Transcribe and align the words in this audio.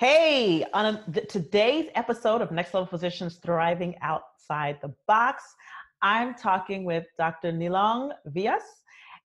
Hey, 0.00 0.64
on 0.72 0.98
today's 1.28 1.90
episode 1.94 2.40
of 2.40 2.50
Next 2.50 2.72
Level 2.72 2.86
Physicians 2.86 3.38
Thriving 3.44 3.96
Outside 4.00 4.78
the 4.80 4.94
Box, 5.06 5.44
I'm 6.00 6.34
talking 6.34 6.84
with 6.84 7.04
Dr. 7.18 7.52
Nilong 7.52 8.12
Vyas, 8.30 8.62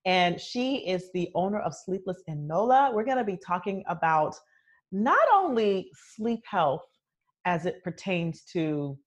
and 0.03 0.37
she 0.37 0.85
is 0.85 1.13
the 1.13 1.31
owner 1.33 1.61
of 1.61 1.73
Sleepless 1.73 2.23
in 2.27 2.45
NOLA. 2.45 2.91
We're 2.93 3.05
going 3.05 3.19
to 3.19 3.23
be 3.23 3.37
talking 3.37 3.85
about 3.87 4.35
not 4.91 5.25
only 5.33 5.91
sleep 6.13 6.41
health 6.45 6.83
as 7.45 7.65
it 7.65 7.81
pertains 7.81 8.41
to 8.51 8.99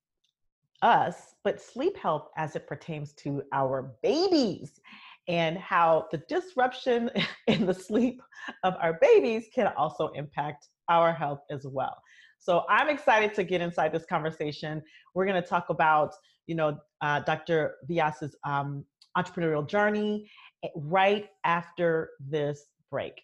us, 0.81 1.35
but 1.45 1.61
sleep 1.61 1.99
health 1.99 2.29
as 2.39 2.57
it 2.57 2.67
pertains 2.67 3.13
to 3.17 3.43
our 3.53 3.93
babies 4.03 4.81
and 5.29 5.59
how 5.59 6.07
the 6.13 6.23
disruption 6.31 7.11
in 7.47 7.67
the 7.67 7.75
sleep 7.75 8.23
of 8.65 8.73
our 8.81 8.99
babies 9.03 9.49
can 9.55 9.71
also 9.77 10.09
impact 10.15 10.67
our 10.89 11.13
health 11.13 11.41
as 11.51 11.67
well. 11.67 11.97
So 12.39 12.65
I'm 12.69 12.89
excited 12.89 13.35
to 13.35 13.45
get 13.45 13.61
inside 13.61 13.93
this 13.93 14.05
conversation. 14.07 14.83
We're 15.15 15.27
going 15.27 15.43
to 15.43 15.49
talk 15.49 15.71
about, 15.71 16.15
you 16.47 16.55
know, 16.55 16.79
uh, 17.01 17.21
Dr. 17.21 17.77
Vyas's 17.89 18.37
um, 18.45 18.85
entrepreneurial 19.17 19.67
journey 19.67 20.31
eh, 20.65 20.69
right 20.77 21.29
after 21.45 22.11
this 22.21 22.67
break. 22.91 23.21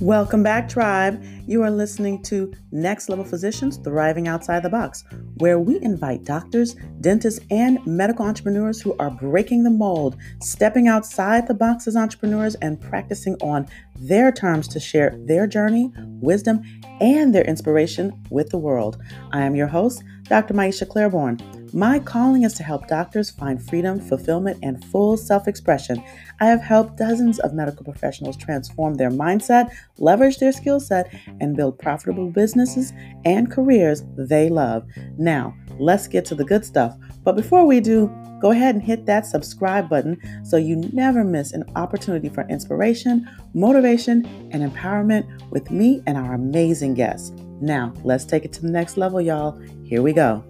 Welcome 0.00 0.44
back, 0.44 0.68
Tribe. 0.68 1.20
You 1.48 1.64
are 1.64 1.72
listening 1.72 2.22
to 2.22 2.54
Next 2.70 3.08
Level 3.08 3.24
Physicians 3.24 3.78
Thriving 3.78 4.28
Outside 4.28 4.62
the 4.62 4.68
Box, 4.68 5.02
where 5.38 5.58
we 5.58 5.82
invite 5.82 6.22
doctors, 6.22 6.76
dentists, 7.00 7.40
and 7.50 7.84
medical 7.84 8.24
entrepreneurs 8.24 8.80
who 8.80 8.94
are 9.00 9.10
breaking 9.10 9.64
the 9.64 9.70
mold, 9.70 10.16
stepping 10.40 10.86
outside 10.86 11.48
the 11.48 11.54
box 11.54 11.88
as 11.88 11.96
entrepreneurs, 11.96 12.54
and 12.56 12.80
practicing 12.80 13.34
on 13.42 13.66
their 13.96 14.30
terms 14.30 14.68
to 14.68 14.78
share 14.78 15.18
their 15.24 15.48
journey, 15.48 15.92
wisdom, 16.20 16.62
and 17.00 17.34
their 17.34 17.44
inspiration 17.44 18.12
with 18.30 18.50
the 18.50 18.58
world. 18.58 19.02
I 19.32 19.42
am 19.42 19.56
your 19.56 19.66
host, 19.66 20.04
Dr. 20.28 20.54
Maiysha 20.54 20.88
Clairborne. 20.88 21.40
My 21.72 21.98
calling 21.98 22.44
is 22.44 22.54
to 22.54 22.62
help 22.62 22.88
doctors 22.88 23.30
find 23.30 23.62
freedom, 23.62 24.00
fulfillment, 24.00 24.58
and 24.62 24.82
full 24.86 25.16
self 25.16 25.46
expression. 25.46 26.02
I 26.40 26.46
have 26.46 26.62
helped 26.62 26.96
dozens 26.96 27.38
of 27.40 27.52
medical 27.52 27.84
professionals 27.84 28.36
transform 28.36 28.94
their 28.94 29.10
mindset, 29.10 29.70
leverage 29.98 30.38
their 30.38 30.52
skill 30.52 30.80
set, 30.80 31.12
and 31.40 31.56
build 31.56 31.78
profitable 31.78 32.30
businesses 32.30 32.92
and 33.24 33.50
careers 33.50 34.02
they 34.16 34.48
love. 34.48 34.86
Now, 35.18 35.54
let's 35.78 36.06
get 36.06 36.24
to 36.26 36.34
the 36.34 36.44
good 36.44 36.64
stuff. 36.64 36.96
But 37.22 37.36
before 37.36 37.66
we 37.66 37.80
do, 37.80 38.10
go 38.40 38.52
ahead 38.52 38.74
and 38.74 38.82
hit 38.82 39.04
that 39.06 39.26
subscribe 39.26 39.88
button 39.88 40.18
so 40.44 40.56
you 40.56 40.76
never 40.92 41.24
miss 41.24 41.52
an 41.52 41.64
opportunity 41.76 42.28
for 42.28 42.48
inspiration, 42.48 43.28
motivation, 43.52 44.24
and 44.52 44.62
empowerment 44.70 45.50
with 45.50 45.70
me 45.70 46.02
and 46.06 46.16
our 46.16 46.34
amazing 46.34 46.94
guests. 46.94 47.30
Now, 47.60 47.92
let's 48.04 48.24
take 48.24 48.44
it 48.44 48.52
to 48.54 48.62
the 48.62 48.70
next 48.70 48.96
level, 48.96 49.20
y'all. 49.20 49.60
Here 49.84 50.00
we 50.02 50.12
go. 50.12 50.44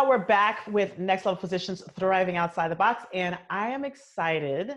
Y'all, 0.00 0.08
we're 0.08 0.16
back 0.16 0.66
with 0.66 0.98
Next 0.98 1.26
Level 1.26 1.38
Physicians 1.38 1.82
Thriving 1.98 2.38
Outside 2.38 2.70
the 2.70 2.76
Box, 2.76 3.04
and 3.12 3.36
I 3.50 3.68
am 3.68 3.84
excited 3.84 4.76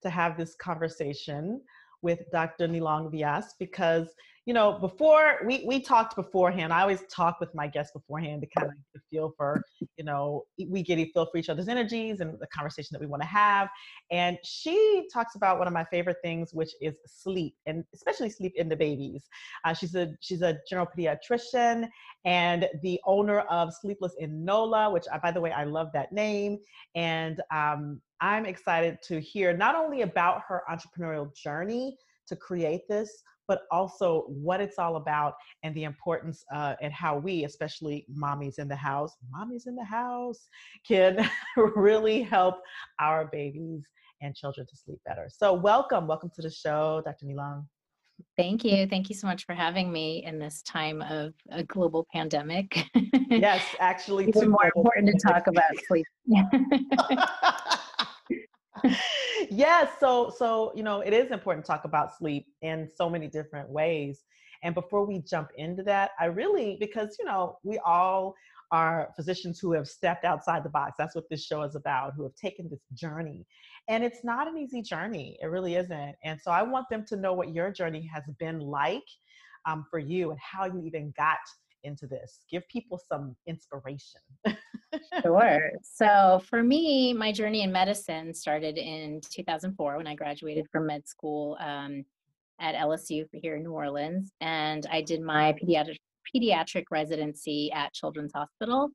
to 0.00 0.10
have 0.10 0.36
this 0.36 0.54
conversation 0.54 1.60
with 2.02 2.20
Dr. 2.30 2.68
Nilong 2.68 3.12
Vyas 3.12 3.46
because 3.58 4.14
you 4.50 4.54
know, 4.54 4.72
before 4.80 5.38
we 5.46 5.62
we 5.64 5.78
talked 5.78 6.16
beforehand. 6.16 6.72
I 6.72 6.80
always 6.80 7.02
talk 7.02 7.38
with 7.38 7.54
my 7.54 7.68
guests 7.68 7.92
beforehand 7.92 8.42
to 8.42 8.48
kind 8.48 8.66
of 8.66 8.72
get 8.72 9.00
a 9.00 9.02
feel 9.08 9.32
for, 9.36 9.62
you 9.96 10.02
know, 10.02 10.42
we 10.66 10.82
get 10.82 10.98
a 10.98 11.04
feel 11.12 11.26
for 11.30 11.38
each 11.38 11.48
other's 11.48 11.68
energies 11.68 12.18
and 12.18 12.36
the 12.40 12.48
conversation 12.48 12.88
that 12.94 13.00
we 13.00 13.06
want 13.06 13.22
to 13.22 13.28
have. 13.28 13.68
And 14.10 14.38
she 14.42 15.06
talks 15.14 15.36
about 15.36 15.60
one 15.60 15.68
of 15.68 15.72
my 15.72 15.84
favorite 15.84 16.16
things, 16.24 16.52
which 16.52 16.70
is 16.80 16.96
sleep, 17.06 17.54
and 17.66 17.84
especially 17.94 18.28
sleep 18.28 18.54
in 18.56 18.68
the 18.68 18.74
babies. 18.74 19.22
Uh, 19.64 19.72
she's 19.72 19.94
a 19.94 20.16
she's 20.18 20.42
a 20.42 20.58
general 20.68 20.88
pediatrician 20.98 21.88
and 22.24 22.68
the 22.82 23.00
owner 23.06 23.42
of 23.42 23.72
Sleepless 23.72 24.14
in 24.18 24.44
NOLA, 24.44 24.90
which 24.90 25.04
I, 25.12 25.18
by 25.18 25.30
the 25.30 25.40
way 25.40 25.52
I 25.52 25.62
love 25.62 25.90
that 25.94 26.10
name. 26.10 26.58
And 26.96 27.40
um, 27.54 28.00
I'm 28.20 28.46
excited 28.46 28.98
to 29.04 29.20
hear 29.20 29.56
not 29.56 29.76
only 29.76 30.02
about 30.02 30.42
her 30.48 30.64
entrepreneurial 30.68 31.32
journey 31.36 31.96
to 32.26 32.34
create 32.34 32.88
this, 32.88 33.22
but 33.50 33.62
also 33.72 34.26
what 34.28 34.60
it's 34.60 34.78
all 34.78 34.94
about 34.94 35.34
and 35.64 35.74
the 35.74 35.82
importance 35.82 36.44
uh, 36.54 36.76
and 36.80 36.92
how 36.92 37.18
we, 37.18 37.42
especially 37.44 38.06
mommies 38.16 38.60
in 38.60 38.68
the 38.68 38.76
house, 38.76 39.16
mommies 39.34 39.66
in 39.66 39.74
the 39.74 39.82
house, 39.82 40.48
can 40.86 41.28
really 41.74 42.22
help 42.22 42.60
our 43.00 43.24
babies 43.24 43.82
and 44.22 44.36
children 44.36 44.64
to 44.70 44.76
sleep 44.76 45.00
better. 45.04 45.28
So, 45.28 45.52
welcome, 45.52 46.06
welcome 46.06 46.30
to 46.36 46.42
the 46.42 46.50
show, 46.50 47.02
Dr. 47.04 47.26
Nilong. 47.26 47.64
Thank 48.36 48.64
you. 48.64 48.86
Thank 48.86 49.08
you 49.08 49.16
so 49.16 49.26
much 49.26 49.46
for 49.46 49.54
having 49.56 49.90
me 49.90 50.22
in 50.24 50.38
this 50.38 50.62
time 50.62 51.02
of 51.02 51.34
a 51.50 51.64
global 51.64 52.06
pandemic. 52.12 52.84
Yes, 53.30 53.64
actually, 53.80 54.24
it's 54.28 54.42
more 54.42 54.70
important 54.76 55.08
to 55.08 55.18
talk 55.26 55.48
about 55.48 55.64
sleep. 55.88 56.06
yes 59.50 59.88
so 59.98 60.32
so 60.36 60.72
you 60.74 60.82
know 60.82 61.00
it 61.00 61.12
is 61.12 61.30
important 61.30 61.64
to 61.64 61.70
talk 61.70 61.84
about 61.84 62.16
sleep 62.16 62.46
in 62.62 62.88
so 62.94 63.08
many 63.08 63.26
different 63.26 63.68
ways 63.68 64.24
and 64.62 64.74
before 64.74 65.04
we 65.06 65.18
jump 65.20 65.48
into 65.56 65.82
that 65.82 66.10
i 66.20 66.26
really 66.26 66.76
because 66.80 67.16
you 67.18 67.24
know 67.24 67.56
we 67.62 67.78
all 67.84 68.34
are 68.72 69.10
physicians 69.16 69.58
who 69.58 69.72
have 69.72 69.88
stepped 69.88 70.24
outside 70.24 70.62
the 70.62 70.70
box 70.70 70.92
that's 70.98 71.14
what 71.14 71.24
this 71.30 71.44
show 71.44 71.62
is 71.62 71.74
about 71.74 72.12
who 72.14 72.22
have 72.22 72.34
taken 72.34 72.68
this 72.68 72.84
journey 72.94 73.44
and 73.88 74.04
it's 74.04 74.22
not 74.24 74.46
an 74.46 74.56
easy 74.56 74.82
journey 74.82 75.36
it 75.42 75.46
really 75.46 75.76
isn't 75.76 76.14
and 76.24 76.40
so 76.40 76.50
i 76.50 76.62
want 76.62 76.86
them 76.90 77.04
to 77.04 77.16
know 77.16 77.32
what 77.32 77.52
your 77.54 77.70
journey 77.70 78.08
has 78.12 78.24
been 78.38 78.60
like 78.60 79.02
um, 79.66 79.84
for 79.90 79.98
you 79.98 80.30
and 80.30 80.38
how 80.40 80.64
you 80.64 80.82
even 80.86 81.12
got 81.16 81.38
into 81.84 82.06
this. 82.06 82.44
Give 82.50 82.66
people 82.68 83.00
some 83.08 83.36
inspiration 83.46 84.20
sure. 85.22 85.70
So 85.82 86.42
for 86.48 86.62
me, 86.62 87.12
my 87.12 87.32
journey 87.32 87.62
in 87.62 87.72
medicine 87.72 88.34
started 88.34 88.78
in 88.78 89.20
2004 89.30 89.96
when 89.96 90.06
I 90.06 90.14
graduated 90.14 90.66
from 90.70 90.86
med 90.86 91.06
school 91.06 91.56
um, 91.60 92.04
at 92.60 92.74
LSU 92.74 93.26
here 93.32 93.56
in 93.56 93.62
New 93.62 93.72
Orleans, 93.72 94.32
and 94.40 94.86
I 94.90 95.02
did 95.02 95.20
my 95.20 95.54
pediatric 95.54 95.96
pediatric 96.34 96.84
residency 96.90 97.72
at 97.72 97.92
Children's 97.92 98.32
Hospital. 98.32 98.90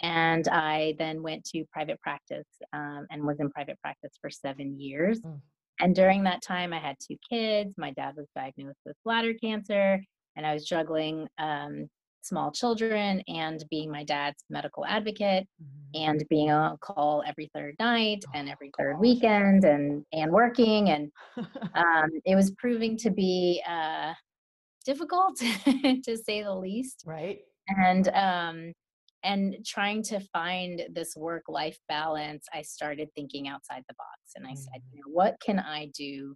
And 0.00 0.48
I 0.48 0.94
then 0.98 1.22
went 1.22 1.44
to 1.46 1.64
private 1.70 2.00
practice 2.00 2.46
um, 2.72 3.06
and 3.10 3.24
was 3.24 3.40
in 3.40 3.50
private 3.50 3.78
practice 3.80 4.12
for 4.20 4.30
seven 4.30 4.80
years. 4.80 5.20
Mm. 5.20 5.40
And 5.80 5.94
during 5.94 6.22
that 6.24 6.42
time, 6.42 6.72
I 6.72 6.78
had 6.78 6.96
two 7.00 7.16
kids. 7.28 7.74
My 7.76 7.90
dad 7.92 8.14
was 8.16 8.26
diagnosed 8.34 8.80
with 8.86 8.96
bladder 9.04 9.34
cancer, 9.34 10.02
and 10.36 10.46
I 10.46 10.54
was 10.54 10.64
juggling 10.64 11.26
um, 11.38 11.88
small 12.22 12.50
children 12.50 13.22
and 13.28 13.64
being 13.70 13.90
my 13.90 14.04
dad's 14.04 14.44
medical 14.48 14.86
advocate 14.86 15.46
mm-hmm. 15.62 16.02
and 16.02 16.24
being 16.30 16.50
on 16.50 16.76
call 16.78 17.22
every 17.26 17.50
third 17.54 17.74
night 17.78 18.24
and 18.34 18.48
every 18.48 18.70
third 18.78 18.98
weekend 18.98 19.64
and 19.64 20.04
and 20.12 20.30
working 20.30 20.90
and 20.90 21.10
um, 21.74 22.10
it 22.24 22.34
was 22.34 22.52
proving 22.52 22.96
to 22.96 23.10
be 23.10 23.62
uh, 23.68 24.12
difficult 24.84 25.36
to 26.04 26.16
say 26.16 26.42
the 26.42 26.54
least 26.54 27.02
right 27.06 27.40
and 27.68 28.08
um 28.08 28.72
and 29.24 29.56
trying 29.64 30.02
to 30.02 30.18
find 30.32 30.82
this 30.90 31.14
work 31.16 31.44
life 31.48 31.78
balance 31.88 32.46
i 32.52 32.62
started 32.62 33.08
thinking 33.14 33.48
outside 33.48 33.82
the 33.88 33.94
box 33.94 34.32
and 34.36 34.46
i 34.46 34.50
mm-hmm. 34.50 34.56
said 34.56 34.82
you 34.92 34.98
know 34.98 35.12
what 35.12 35.36
can 35.44 35.58
i 35.58 35.88
do 35.94 36.34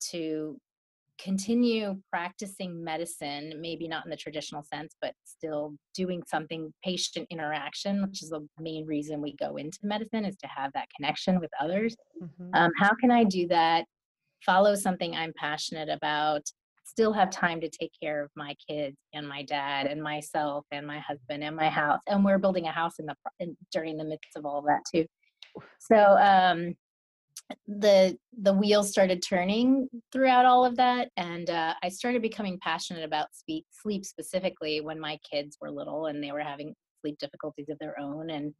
to 0.00 0.58
continue 1.22 2.00
practicing 2.10 2.82
medicine, 2.82 3.54
maybe 3.60 3.86
not 3.86 4.04
in 4.04 4.10
the 4.10 4.16
traditional 4.16 4.62
sense, 4.62 4.94
but 5.00 5.14
still 5.24 5.74
doing 5.94 6.22
something 6.26 6.72
patient 6.82 7.26
interaction, 7.30 8.02
which 8.02 8.22
is 8.22 8.30
the 8.30 8.46
main 8.58 8.86
reason 8.86 9.20
we 9.20 9.34
go 9.36 9.56
into 9.56 9.78
medicine 9.82 10.24
is 10.24 10.36
to 10.36 10.46
have 10.46 10.72
that 10.72 10.88
connection 10.96 11.40
with 11.40 11.50
others. 11.60 11.96
Mm-hmm. 12.22 12.50
Um, 12.54 12.70
how 12.78 12.94
can 13.00 13.10
I 13.10 13.24
do 13.24 13.46
that? 13.48 13.84
Follow 14.44 14.74
something 14.74 15.14
I'm 15.14 15.32
passionate 15.36 15.90
about, 15.90 16.42
still 16.84 17.12
have 17.12 17.30
time 17.30 17.60
to 17.60 17.68
take 17.68 17.92
care 18.02 18.22
of 18.22 18.30
my 18.34 18.54
kids 18.68 18.96
and 19.12 19.28
my 19.28 19.42
dad 19.42 19.86
and 19.86 20.02
myself 20.02 20.64
and 20.72 20.86
my 20.86 20.98
husband 20.98 21.44
and 21.44 21.54
my 21.54 21.68
house. 21.68 22.00
And 22.08 22.24
we're 22.24 22.38
building 22.38 22.66
a 22.66 22.72
house 22.72 22.98
in 22.98 23.06
the 23.06 23.14
in, 23.38 23.56
during 23.72 23.96
the 23.96 24.04
midst 24.04 24.36
of 24.36 24.46
all 24.46 24.62
that 24.62 24.80
too. 24.92 25.06
So 25.78 25.96
um, 25.96 26.74
the 27.66 28.16
the 28.42 28.52
wheels 28.52 28.90
started 28.90 29.22
turning 29.22 29.88
throughout 30.12 30.44
all 30.44 30.64
of 30.64 30.76
that 30.76 31.08
and 31.16 31.50
uh, 31.50 31.74
i 31.82 31.88
started 31.88 32.22
becoming 32.22 32.58
passionate 32.60 33.04
about 33.04 33.28
sleep, 33.32 33.66
sleep 33.70 34.04
specifically 34.04 34.80
when 34.80 34.98
my 35.00 35.18
kids 35.30 35.56
were 35.60 35.70
little 35.70 36.06
and 36.06 36.22
they 36.22 36.32
were 36.32 36.40
having 36.40 36.74
sleep 37.00 37.18
difficulties 37.18 37.68
of 37.68 37.78
their 37.78 37.98
own 37.98 38.30
and 38.30 38.54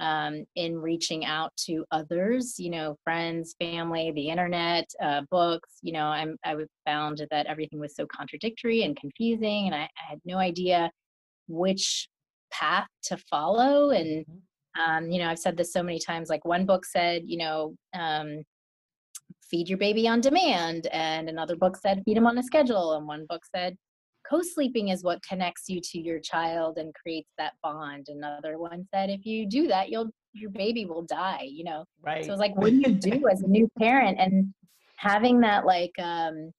um, 0.00 0.46
in 0.56 0.78
reaching 0.78 1.24
out 1.26 1.52
to 1.56 1.84
others 1.90 2.54
you 2.58 2.70
know 2.70 2.96
friends 3.04 3.54
family 3.58 4.10
the 4.14 4.28
internet 4.30 4.88
uh, 5.02 5.20
books 5.30 5.78
you 5.82 5.92
know 5.92 6.06
i'm 6.06 6.36
i 6.44 6.54
found 6.86 7.24
that 7.30 7.46
everything 7.46 7.78
was 7.78 7.94
so 7.94 8.06
contradictory 8.06 8.82
and 8.82 8.96
confusing 8.96 9.66
and 9.66 9.74
I, 9.74 9.82
I 9.82 10.10
had 10.10 10.20
no 10.24 10.38
idea 10.38 10.90
which 11.48 12.08
path 12.50 12.88
to 13.04 13.16
follow 13.16 13.90
and 13.90 14.24
Mhm. 14.26 14.40
Um, 14.78 15.10
you 15.10 15.18
know 15.18 15.28
i've 15.28 15.38
said 15.38 15.56
this 15.56 15.72
so 15.72 15.82
many 15.82 15.98
times 15.98 16.28
like 16.28 16.44
one 16.44 16.66
book 16.66 16.84
said 16.84 17.22
you 17.24 17.38
know 17.38 17.74
um, 17.94 18.42
feed 19.50 19.68
your 19.68 19.78
baby 19.78 20.08
on 20.08 20.20
demand 20.20 20.86
and 20.88 21.28
another 21.28 21.56
book 21.56 21.76
said 21.76 22.02
feed 22.04 22.16
them 22.16 22.26
on 22.26 22.38
a 22.38 22.42
schedule 22.42 22.94
and 22.94 23.06
one 23.06 23.26
book 23.28 23.42
said 23.54 23.76
co-sleeping 24.28 24.88
is 24.88 25.02
what 25.02 25.22
connects 25.22 25.68
you 25.68 25.80
to 25.82 25.98
your 26.00 26.20
child 26.20 26.78
and 26.78 26.94
creates 26.94 27.30
that 27.38 27.52
bond 27.62 28.06
another 28.08 28.58
one 28.58 28.86
said 28.94 29.10
if 29.10 29.26
you 29.26 29.46
do 29.46 29.66
that 29.66 29.90
you'll 29.90 30.10
your 30.32 30.50
baby 30.50 30.86
will 30.86 31.02
die 31.02 31.46
you 31.50 31.64
know 31.64 31.84
Right. 32.02 32.24
so 32.24 32.32
it's 32.32 32.40
like 32.40 32.56
what 32.56 32.70
do 32.70 32.76
you 32.76 32.94
do 32.94 33.28
as 33.30 33.42
a 33.42 33.46
new 33.46 33.68
parent 33.78 34.18
and 34.18 34.54
having 34.96 35.40
that 35.40 35.66
like 35.66 35.92
um 35.98 36.52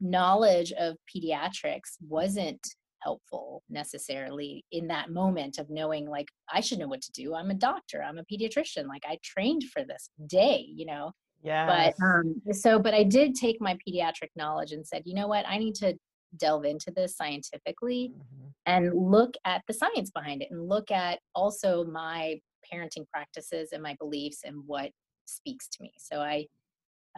knowledge 0.00 0.72
of 0.72 0.96
pediatrics 1.08 1.96
wasn't 2.06 2.60
helpful 3.08 3.62
necessarily 3.70 4.64
in 4.70 4.86
that 4.88 5.10
moment 5.10 5.56
of 5.58 5.70
knowing 5.70 6.04
like 6.06 6.28
I 6.52 6.60
should 6.60 6.78
know 6.78 6.88
what 6.88 7.00
to 7.02 7.12
do. 7.12 7.34
I'm 7.34 7.50
a 7.50 7.54
doctor, 7.70 8.02
I'm 8.02 8.18
a 8.18 8.28
pediatrician, 8.30 8.86
like 8.86 9.04
I 9.08 9.16
trained 9.22 9.64
for 9.72 9.82
this 9.82 10.10
day, 10.26 10.60
you 10.78 10.84
know. 10.92 11.12
Yeah. 11.42 11.66
But 11.66 11.94
um 12.04 12.42
so 12.52 12.78
but 12.78 12.94
I 13.00 13.04
did 13.04 13.34
take 13.34 13.58
my 13.68 13.74
pediatric 13.84 14.30
knowledge 14.36 14.72
and 14.72 14.86
said, 14.86 15.02
you 15.06 15.14
know 15.14 15.28
what, 15.28 15.48
I 15.48 15.56
need 15.56 15.74
to 15.76 15.94
delve 16.36 16.66
into 16.66 16.90
this 16.90 17.16
scientifically 17.16 18.12
Mhm. 18.14 18.52
and 18.66 18.84
look 19.16 19.32
at 19.46 19.62
the 19.66 19.72
science 19.72 20.10
behind 20.10 20.42
it 20.42 20.50
and 20.50 20.68
look 20.68 20.90
at 20.90 21.20
also 21.34 21.84
my 21.84 22.38
parenting 22.70 23.06
practices 23.14 23.70
and 23.72 23.82
my 23.82 23.94
beliefs 24.02 24.40
and 24.44 24.56
what 24.66 24.90
speaks 25.24 25.66
to 25.68 25.82
me. 25.82 25.92
So 25.98 26.20
I 26.20 26.46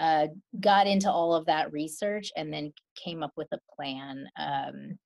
uh, 0.07 0.29
got 0.61 0.87
into 0.87 1.11
all 1.11 1.35
of 1.35 1.45
that 1.47 1.73
research 1.73 2.31
and 2.37 2.53
then 2.55 2.73
came 3.05 3.23
up 3.23 3.33
with 3.37 3.49
a 3.53 3.59
plan 3.75 4.27
um, 4.39 4.99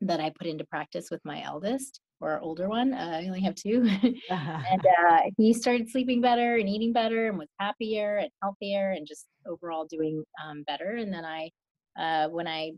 that 0.00 0.20
I 0.20 0.30
put 0.30 0.46
into 0.46 0.64
practice 0.64 1.08
with 1.10 1.20
my 1.24 1.42
eldest 1.42 2.00
or 2.20 2.40
older 2.40 2.68
one. 2.68 2.94
Uh, 2.94 3.20
I 3.22 3.26
only 3.26 3.40
have 3.42 3.54
two. 3.54 3.86
and 4.02 4.16
uh, 5.08 5.20
he 5.36 5.52
started 5.52 5.88
sleeping 5.88 6.20
better 6.20 6.56
and 6.56 6.68
eating 6.68 6.92
better 6.92 7.28
and 7.28 7.38
was 7.38 7.48
happier 7.58 8.16
and 8.18 8.30
healthier 8.42 8.92
and 8.92 9.06
just 9.06 9.26
overall 9.46 9.86
doing 9.86 10.24
um, 10.44 10.62
better. 10.66 10.96
And 10.96 11.12
then 11.12 11.24
I, 11.24 11.50
uh, 11.98 12.28
when 12.28 12.46
I 12.46 12.72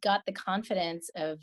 got 0.00 0.22
the 0.26 0.32
confidence 0.32 1.10
of 1.16 1.38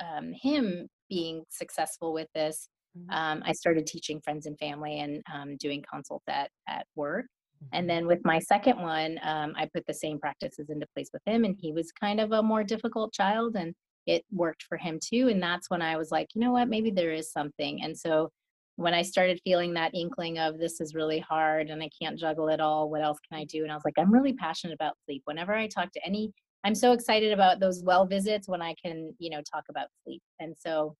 um, 0.00 0.32
him 0.32 0.88
being 1.08 1.44
successful 1.50 2.12
with 2.12 2.28
this, 2.34 2.68
Mhm. 2.96 3.12
um, 3.12 3.42
I 3.44 3.52
started 3.52 3.86
teaching 3.86 4.20
friends 4.20 4.46
and 4.46 4.58
family 4.58 5.00
and 5.00 5.22
um, 5.32 5.56
doing 5.58 5.84
consults 5.92 6.24
at, 6.28 6.50
at 6.66 6.86
work. 6.94 7.26
And 7.72 7.88
then 7.88 8.06
with 8.06 8.20
my 8.24 8.38
second 8.38 8.80
one, 8.80 9.18
um, 9.22 9.52
I 9.56 9.68
put 9.74 9.84
the 9.86 9.94
same 9.94 10.18
practices 10.18 10.70
into 10.70 10.86
place 10.94 11.10
with 11.12 11.22
him, 11.26 11.44
and 11.44 11.56
he 11.58 11.72
was 11.72 11.92
kind 11.92 12.20
of 12.20 12.32
a 12.32 12.42
more 12.42 12.64
difficult 12.64 13.12
child, 13.12 13.56
and 13.56 13.74
it 14.08 14.24
worked 14.32 14.62
for 14.62 14.78
him 14.78 14.98
too. 15.00 15.28
And 15.28 15.42
that's 15.42 15.68
when 15.68 15.82
I 15.82 15.96
was 15.96 16.10
like, 16.10 16.28
you 16.34 16.40
know 16.40 16.52
what, 16.52 16.68
maybe 16.68 16.90
there 16.90 17.12
is 17.12 17.30
something. 17.30 17.82
And 17.82 17.96
so 17.96 18.30
when 18.76 18.94
I 18.94 19.02
started 19.02 19.40
feeling 19.44 19.74
that 19.74 19.94
inkling 19.94 20.38
of 20.38 20.58
this 20.58 20.80
is 20.80 20.94
really 20.94 21.18
hard 21.18 21.68
and 21.68 21.82
I 21.82 21.90
can't 22.00 22.18
juggle 22.18 22.48
it 22.48 22.60
all, 22.60 22.88
what 22.88 23.02
else 23.02 23.18
can 23.28 23.38
I 23.38 23.44
do? 23.44 23.62
And 23.62 23.70
I 23.70 23.74
was 23.74 23.84
like, 23.84 23.98
I'm 23.98 24.12
really 24.12 24.32
passionate 24.32 24.72
about 24.74 24.94
sleep. 25.04 25.22
Whenever 25.26 25.52
I 25.52 25.66
talk 25.66 25.92
to 25.92 26.06
any, 26.06 26.32
I'm 26.64 26.74
so 26.74 26.92
excited 26.92 27.32
about 27.32 27.60
those 27.60 27.82
well 27.84 28.06
visits 28.06 28.48
when 28.48 28.62
I 28.62 28.74
can, 28.82 29.14
you 29.18 29.30
know, 29.30 29.42
talk 29.42 29.64
about 29.68 29.88
sleep. 30.04 30.22
And 30.40 30.56
so 30.58 30.96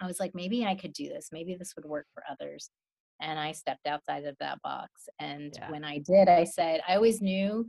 I 0.00 0.06
was 0.06 0.20
like, 0.20 0.32
maybe 0.34 0.66
I 0.66 0.74
could 0.74 0.92
do 0.92 1.08
this. 1.08 1.30
Maybe 1.32 1.54
this 1.54 1.74
would 1.76 1.86
work 1.86 2.06
for 2.12 2.24
others. 2.30 2.68
And 3.20 3.38
I 3.38 3.52
stepped 3.52 3.86
outside 3.86 4.24
of 4.24 4.36
that 4.40 4.60
box. 4.62 5.08
And 5.18 5.54
Yeah. 5.56 5.70
when 5.70 5.84
I 5.84 5.98
did, 5.98 6.28
I 6.28 6.44
said, 6.44 6.82
I 6.86 6.96
always 6.96 7.22
knew 7.22 7.64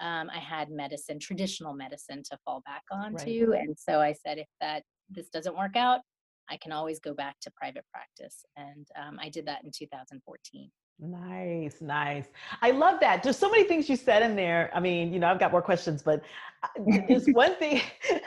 um, 0.00 0.30
I 0.34 0.38
had 0.38 0.70
medicine, 0.70 1.18
traditional 1.18 1.74
medicine 1.74 2.22
to 2.30 2.38
fall 2.44 2.62
back 2.64 2.82
onto. 2.90 3.52
And 3.52 3.76
so 3.78 4.00
I 4.00 4.12
said, 4.12 4.38
if 4.38 4.48
that 4.60 4.82
this 5.10 5.28
doesn't 5.28 5.56
work 5.56 5.76
out, 5.76 6.00
I 6.48 6.56
can 6.56 6.72
always 6.72 6.98
go 6.98 7.14
back 7.14 7.36
to 7.42 7.50
private 7.50 7.84
practice. 7.92 8.44
And 8.56 8.86
um, 9.00 9.18
I 9.20 9.28
did 9.28 9.46
that 9.46 9.62
in 9.62 9.70
2014. 9.70 10.70
Nice, 11.02 11.80
nice. 11.80 12.26
I 12.60 12.72
love 12.72 13.00
that. 13.00 13.22
There's 13.22 13.38
so 13.38 13.50
many 13.50 13.64
things 13.64 13.88
you 13.88 13.96
said 13.96 14.22
in 14.22 14.36
there. 14.36 14.70
I 14.74 14.80
mean, 14.80 15.12
you 15.12 15.18
know, 15.18 15.28
I've 15.28 15.38
got 15.38 15.52
more 15.52 15.62
questions, 15.62 16.02
but 16.02 16.22
uh, 16.62 16.68
there's 17.08 17.26
one 17.32 17.54
thing. 17.56 17.80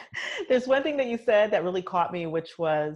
there's 0.49 0.67
one 0.67 0.81
thing 0.81 0.97
that 0.97 1.07
you 1.07 1.19
said 1.23 1.51
that 1.51 1.63
really 1.63 1.83
caught 1.83 2.11
me, 2.11 2.25
which 2.25 2.57
was, 2.57 2.95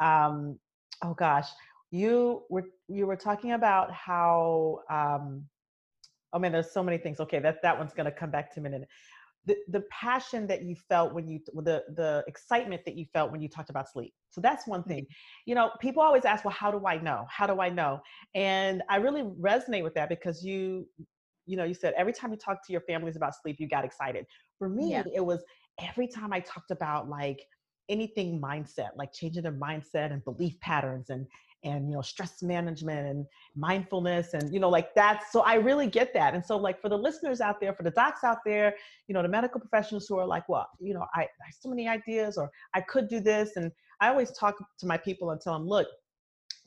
um, 0.00 0.58
oh 1.04 1.14
gosh, 1.14 1.48
you 1.92 2.42
were 2.48 2.64
you 2.88 3.06
were 3.06 3.16
talking 3.16 3.52
about 3.52 3.92
how. 3.92 4.80
Um, 4.90 5.44
oh 6.32 6.38
man, 6.38 6.52
there's 6.52 6.72
so 6.72 6.82
many 6.82 6.98
things. 6.98 7.20
Okay, 7.20 7.38
that 7.40 7.62
that 7.62 7.78
one's 7.78 7.92
going 7.92 8.06
to 8.06 8.12
come 8.12 8.30
back 8.30 8.52
to 8.54 8.60
me 8.60 8.68
in 8.68 8.72
a 8.74 8.76
minute. 8.76 8.88
The 9.44 9.56
the 9.68 9.84
passion 9.90 10.46
that 10.46 10.62
you 10.62 10.76
felt 10.88 11.12
when 11.12 11.28
you 11.28 11.40
the 11.54 11.84
the 11.96 12.24
excitement 12.26 12.82
that 12.84 12.96
you 12.96 13.06
felt 13.12 13.32
when 13.32 13.40
you 13.42 13.48
talked 13.48 13.70
about 13.70 13.90
sleep. 13.90 14.14
So 14.30 14.40
that's 14.40 14.66
one 14.66 14.80
mm-hmm. 14.80 14.90
thing. 14.90 15.06
You 15.46 15.54
know, 15.54 15.70
people 15.80 16.02
always 16.02 16.24
ask, 16.24 16.44
well, 16.44 16.54
how 16.54 16.70
do 16.70 16.86
I 16.86 16.98
know? 16.98 17.26
How 17.28 17.46
do 17.46 17.60
I 17.60 17.68
know? 17.68 18.00
And 18.34 18.82
I 18.88 18.96
really 18.96 19.22
resonate 19.22 19.82
with 19.82 19.94
that 19.94 20.08
because 20.08 20.44
you, 20.44 20.86
you 21.46 21.56
know, 21.56 21.64
you 21.64 21.74
said 21.74 21.94
every 21.96 22.12
time 22.12 22.30
you 22.30 22.38
talk 22.38 22.64
to 22.66 22.72
your 22.72 22.82
families 22.82 23.16
about 23.16 23.34
sleep, 23.34 23.56
you 23.58 23.68
got 23.68 23.84
excited. 23.84 24.26
For 24.58 24.68
me, 24.68 24.90
Yeah. 24.92 25.02
it 25.12 25.24
was 25.24 25.42
every 25.80 26.06
time 26.06 26.32
I 26.32 26.40
talked 26.40 26.70
about 26.70 27.08
like 27.08 27.44
anything 27.88 28.40
mindset, 28.40 28.90
like 28.96 29.12
changing 29.12 29.42
their 29.42 29.52
mindset 29.52 30.12
and 30.12 30.24
belief 30.24 30.58
patterns 30.60 31.10
and 31.10 31.26
and 31.64 31.88
you 31.88 31.94
know 31.94 32.02
stress 32.02 32.42
management 32.42 33.06
and 33.06 33.26
mindfulness 33.54 34.34
and 34.34 34.52
you 34.52 34.58
know 34.58 34.68
like 34.68 34.94
that's 34.94 35.30
so 35.30 35.42
I 35.42 35.54
really 35.54 35.86
get 35.86 36.12
that. 36.14 36.34
And 36.34 36.44
so 36.44 36.56
like 36.56 36.80
for 36.80 36.88
the 36.88 36.96
listeners 36.96 37.40
out 37.40 37.60
there, 37.60 37.72
for 37.72 37.82
the 37.82 37.90
docs 37.90 38.24
out 38.24 38.38
there, 38.44 38.74
you 39.06 39.14
know, 39.14 39.22
the 39.22 39.28
medical 39.28 39.60
professionals 39.60 40.06
who 40.08 40.18
are 40.18 40.26
like, 40.26 40.48
well, 40.48 40.68
you 40.80 40.94
know, 40.94 41.06
I, 41.14 41.22
I 41.22 41.44
have 41.44 41.54
so 41.58 41.68
many 41.68 41.88
ideas 41.88 42.36
or 42.36 42.50
I 42.74 42.80
could 42.80 43.08
do 43.08 43.20
this. 43.20 43.56
And 43.56 43.70
I 44.00 44.08
always 44.08 44.30
talk 44.32 44.56
to 44.78 44.86
my 44.86 44.96
people 44.96 45.30
and 45.30 45.40
tell 45.40 45.54
them, 45.54 45.66
look, 45.66 45.86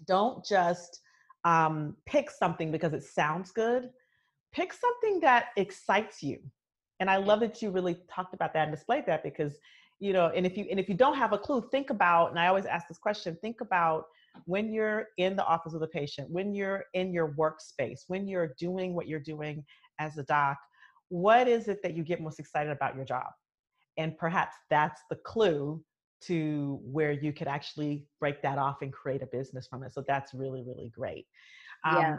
don't 0.07 0.45
just 0.45 1.01
um, 1.43 1.95
pick 2.05 2.29
something 2.29 2.71
because 2.71 2.93
it 2.93 3.03
sounds 3.03 3.51
good. 3.51 3.89
Pick 4.53 4.73
something 4.73 5.19
that 5.21 5.47
excites 5.57 6.23
you. 6.23 6.39
And 6.99 7.09
I 7.09 7.17
love 7.17 7.41
that 7.41 7.61
you 7.61 7.71
really 7.71 7.97
talked 8.09 8.33
about 8.33 8.53
that 8.53 8.67
and 8.67 8.75
displayed 8.75 9.05
that 9.07 9.21
because, 9.21 9.57
you 9.99 10.13
know, 10.13 10.31
and 10.35 10.45
if 10.45 10.57
you 10.57 10.65
and 10.71 10.79
if 10.79 10.87
you 10.87 10.95
don't 10.95 11.17
have 11.17 11.33
a 11.33 11.37
clue, 11.37 11.61
think 11.71 11.89
about, 11.89 12.29
and 12.29 12.39
I 12.39 12.47
always 12.47 12.65
ask 12.65 12.87
this 12.87 12.97
question, 12.97 13.37
think 13.41 13.59
about 13.59 14.05
when 14.45 14.71
you're 14.71 15.07
in 15.17 15.35
the 15.35 15.45
office 15.45 15.73
of 15.73 15.81
the 15.81 15.87
patient, 15.87 16.29
when 16.29 16.53
you're 16.53 16.83
in 16.93 17.13
your 17.13 17.33
workspace, 17.33 18.01
when 18.07 18.27
you're 18.27 18.53
doing 18.57 18.93
what 18.93 19.07
you're 19.07 19.19
doing 19.19 19.63
as 19.99 20.17
a 20.17 20.23
doc, 20.23 20.57
what 21.09 21.47
is 21.47 21.67
it 21.67 21.79
that 21.83 21.95
you 21.95 22.03
get 22.03 22.21
most 22.21 22.39
excited 22.39 22.71
about 22.71 22.95
your 22.95 23.05
job? 23.05 23.27
And 23.97 24.17
perhaps 24.17 24.55
that's 24.69 25.01
the 25.09 25.17
clue 25.17 25.81
to 26.21 26.79
where 26.83 27.11
you 27.11 27.31
could 27.31 27.47
actually 27.47 28.05
break 28.19 28.41
that 28.41 28.57
off 28.57 28.81
and 28.81 28.91
create 28.91 29.21
a 29.21 29.27
business 29.27 29.67
from 29.67 29.83
it. 29.83 29.93
So 29.93 30.03
that's 30.07 30.33
really, 30.33 30.63
really 30.65 30.91
great. 30.93 31.27
Um, 31.85 31.97
yeah. 31.97 32.15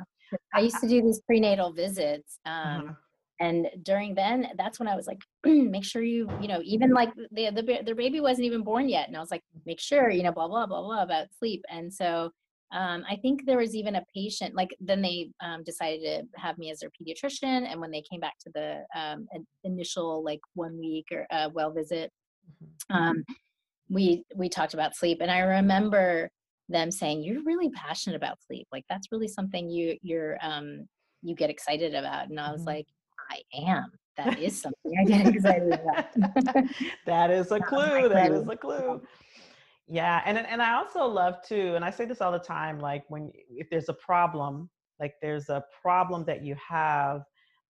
I 0.54 0.61
used 0.61 0.80
to 0.80 0.88
do 0.88 1.02
these 1.02 1.20
prenatal 1.20 1.73
visits. 1.73 2.38
Um, 2.46 2.54
uh-huh. 2.54 2.92
And 3.40 3.69
during 3.83 4.14
then 4.14 4.49
that's 4.57 4.78
when 4.78 4.88
i 4.88 4.97
was 4.97 5.07
like 5.07 5.21
make 5.45 5.85
sure 5.85 6.02
you 6.02 6.28
you 6.40 6.49
know 6.49 6.61
even 6.64 6.93
like 6.93 7.12
the, 7.33 7.50
the 7.50 7.83
their 7.85 7.95
baby 7.95 8.21
wasn't 8.21 8.45
even 8.45 8.62
born 8.62 8.88
yet 8.88 9.09
and 9.09 9.16
i 9.16 9.21
was 9.21 9.31
like 9.31 9.43
make 9.64 9.81
sure 9.81 10.11
you 10.11 10.23
know 10.23 10.33
blah 10.33 10.49
blah 10.49 10.66
blah 10.66 10.83
blah 10.83 11.02
about 11.02 11.26
sleep 11.38 11.62
and 11.71 11.93
so 11.93 12.31
um, 12.73 13.05
i 13.09 13.16
think 13.16 13.45
there 13.47 13.59
was 13.59 13.75
even 13.76 13.97
a 13.97 14.05
patient 14.14 14.55
like 14.55 14.75
then 14.81 15.00
they 15.02 15.31
um, 15.40 15.62
decided 15.64 16.00
to 16.02 16.40
have 16.40 16.59
me 16.59 16.71
as 16.71 16.81
their 16.81 16.90
pediatrician 16.90 17.71
and 17.71 17.81
when 17.81 17.90
they 17.90 18.02
came 18.11 18.21
back 18.21 18.35
to 18.40 18.50
the 18.55 18.83
um, 18.99 19.26
in- 19.33 19.47
initial 19.64 20.25
like 20.25 20.40
one 20.55 20.76
week 20.78 21.07
or 21.12 21.26
uh, 21.31 21.49
well 21.52 21.73
visit 21.73 22.11
Mhm. 22.62 22.97
um, 22.97 23.25
we 23.88 24.25
we 24.37 24.49
talked 24.49 24.75
about 24.75 24.97
sleep 24.97 25.19
and 25.21 25.31
i 25.31 25.38
remember 25.40 26.31
them 26.69 26.90
saying 26.90 27.23
you're 27.23 27.43
really 27.45 27.71
passionate 27.71 28.16
about 28.16 28.38
sleep 28.47 28.66
like 28.73 28.85
that's 28.88 29.12
really 29.12 29.28
something 29.28 29.71
you 29.71 29.97
you're 30.02 30.37
um 30.43 30.87
you 31.23 31.35
get 31.35 31.50
excited 31.50 31.95
about 31.95 32.28
and 32.28 32.40
i 32.40 32.50
was 32.52 32.62
Mhm. 32.62 32.66
like 32.66 32.87
i 33.30 33.40
am 33.66 33.90
that 34.16 34.38
is 34.40 34.61
something 34.61 34.92
i 35.00 35.04
get 35.04 35.26
excited 35.26 35.73
about 35.73 36.06
that 37.06 37.30
is 37.30 37.50
a 37.52 37.61
clue. 37.68 38.09
That 38.09 38.33
is 38.33 38.49
a 38.49 38.56
clue. 38.56 39.02
Yeah, 39.88 40.23
and 40.25 40.38
and 40.38 40.61
I 40.61 40.75
also 40.75 41.06
love 41.06 41.37
too, 41.47 41.75
and 41.76 41.85
I 41.85 41.90
say 41.90 42.04
this 42.04 42.21
all 42.21 42.33
the 42.33 42.38
time. 42.38 42.80
Like 42.80 43.04
when 43.09 43.30
if 43.49 43.68
there's 43.71 43.88
a 43.88 43.95
problem, 43.95 44.68
like 44.99 45.14
there's 45.23 45.49
a 45.49 45.64
problem 45.83 46.25
that 46.26 46.42
you 46.42 46.56
have 46.56 47.23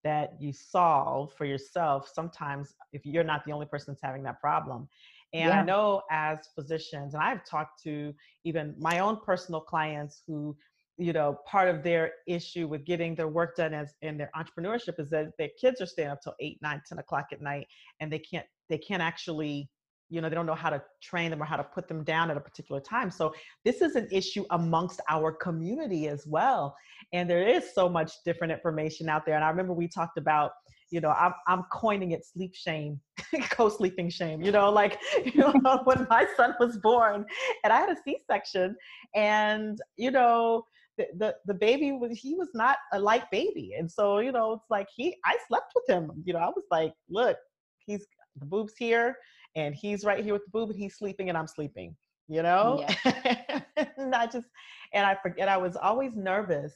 that 0.02 0.30
you 0.40 0.52
solve 0.52 1.32
for 1.34 1.44
yourself. 1.44 2.10
Sometimes 2.12 2.75
if 2.92 3.04
you're 3.04 3.25
not 3.25 3.44
the 3.44 3.52
only 3.52 3.66
person 3.66 3.92
that's 3.92 4.02
having 4.02 4.22
that 4.22 4.40
problem, 4.40 4.88
and 5.34 5.52
I 5.52 5.62
know 5.62 6.02
as 6.10 6.38
physicians, 6.54 7.14
and 7.14 7.22
I've 7.22 7.44
talked 7.44 7.82
to 7.82 8.14
even 8.44 8.75
my 8.78 9.00
own 9.00 9.18
personal 9.25 9.60
clients 9.60 10.22
who 10.26 10.56
you 10.98 11.12
know 11.12 11.38
part 11.46 11.68
of 11.68 11.82
their 11.82 12.12
issue 12.26 12.66
with 12.66 12.84
getting 12.84 13.14
their 13.14 13.28
work 13.28 13.56
done 13.56 13.74
as 13.74 13.94
in 14.02 14.16
their 14.16 14.30
entrepreneurship 14.36 14.98
is 14.98 15.10
that 15.10 15.28
their 15.38 15.50
kids 15.60 15.80
are 15.80 15.86
staying 15.86 16.08
up 16.08 16.20
till 16.22 16.34
8 16.40 16.58
9 16.62 16.82
10 16.88 16.98
o'clock 16.98 17.26
at 17.32 17.40
night 17.40 17.66
and 18.00 18.12
they 18.12 18.18
can't 18.18 18.46
they 18.68 18.78
can't 18.78 19.02
actually 19.02 19.68
you 20.08 20.20
know 20.20 20.28
they 20.28 20.34
don't 20.34 20.46
know 20.46 20.54
how 20.54 20.70
to 20.70 20.82
train 21.02 21.30
them 21.30 21.42
or 21.42 21.44
how 21.44 21.56
to 21.56 21.64
put 21.64 21.88
them 21.88 22.04
down 22.04 22.30
at 22.30 22.36
a 22.36 22.40
particular 22.40 22.80
time. 22.80 23.10
So 23.10 23.34
this 23.64 23.82
is 23.82 23.96
an 23.96 24.06
issue 24.12 24.44
amongst 24.50 25.00
our 25.10 25.32
community 25.32 26.06
as 26.08 26.26
well 26.26 26.76
and 27.12 27.28
there 27.28 27.46
is 27.46 27.74
so 27.74 27.88
much 27.88 28.12
different 28.24 28.52
information 28.52 29.08
out 29.08 29.26
there. 29.26 29.34
And 29.34 29.44
i 29.44 29.48
remember 29.48 29.72
we 29.72 29.88
talked 29.88 30.16
about 30.18 30.52
you 30.90 31.00
know, 31.00 31.10
I'm, 31.10 31.32
I'm 31.48 31.64
coining 31.72 32.12
it 32.12 32.24
sleep 32.24 32.54
shame, 32.54 33.00
co-sleeping 33.50 34.08
shame, 34.08 34.40
you 34.40 34.52
know, 34.52 34.70
like, 34.70 34.98
you 35.24 35.42
know, 35.42 35.80
when 35.84 36.06
my 36.08 36.26
son 36.36 36.54
was 36.60 36.76
born 36.78 37.24
and 37.64 37.72
I 37.72 37.78
had 37.78 37.90
a 37.90 37.96
C-section 38.04 38.76
and, 39.14 39.80
you 39.96 40.10
know, 40.10 40.64
the, 40.96 41.06
the, 41.16 41.34
the 41.46 41.54
baby 41.54 41.92
was, 41.92 42.18
he 42.18 42.34
was 42.34 42.48
not 42.54 42.78
a 42.92 42.98
light 42.98 43.30
baby. 43.30 43.74
And 43.78 43.90
so, 43.90 44.18
you 44.18 44.32
know, 44.32 44.54
it's 44.54 44.70
like 44.70 44.88
he, 44.94 45.16
I 45.24 45.36
slept 45.48 45.72
with 45.74 45.88
him, 45.88 46.10
you 46.24 46.32
know, 46.32 46.38
I 46.38 46.48
was 46.48 46.64
like, 46.70 46.94
look, 47.08 47.36
he's 47.78 48.06
the 48.36 48.46
boob's 48.46 48.74
here 48.76 49.16
and 49.54 49.74
he's 49.74 50.04
right 50.04 50.22
here 50.22 50.34
with 50.34 50.44
the 50.44 50.50
boob 50.50 50.70
and 50.70 50.78
he's 50.78 50.96
sleeping 50.96 51.28
and 51.28 51.38
I'm 51.38 51.46
sleeping, 51.46 51.96
you 52.28 52.42
know? 52.42 52.84
Yeah. 53.04 53.60
Not 53.98 54.32
just, 54.32 54.46
and 54.92 55.06
I 55.06 55.16
forget, 55.22 55.48
I 55.48 55.56
was 55.56 55.76
always 55.76 56.12
nervous 56.14 56.72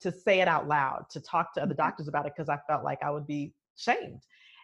to 0.00 0.12
say 0.12 0.40
it 0.40 0.48
out 0.48 0.68
loud, 0.68 1.06
to 1.10 1.20
talk 1.20 1.54
to 1.54 1.62
other 1.62 1.72
mm-hmm. 1.72 1.82
doctors 1.82 2.08
about 2.08 2.26
it 2.26 2.32
because 2.36 2.48
I 2.48 2.58
felt 2.68 2.84
like 2.84 3.02
I 3.02 3.10
would 3.10 3.26
be 3.26 3.52
shamed. 3.76 4.22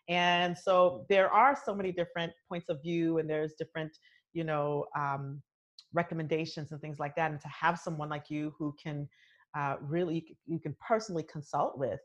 And 0.09 0.57
so 0.57 1.07
there 1.09 1.31
are 1.31 1.59
so 1.65 1.75
many 1.75 1.91
different 1.91 2.33
points 2.49 2.69
of 2.69 2.83
view, 2.83 3.19
and 3.19 3.29
there's 3.29 3.55
different, 3.59 3.97
you 4.35 4.45
know, 4.45 4.85
um, 4.97 5.43
recommendations 5.95 6.73
and 6.73 6.81
things 6.81 6.99
like 6.99 7.17
that. 7.17 7.31
And 7.31 7.41
to 7.41 7.49
have 7.49 7.79
someone 7.79 8.09
like 8.09 8.31
you 8.31 8.53
who 8.59 8.75
can 8.83 9.09
uh, 9.57 9.77
really, 9.81 10.37
you 10.47 10.59
can 10.59 10.77
personally 10.87 11.23
consult 11.23 11.79
with 11.79 12.01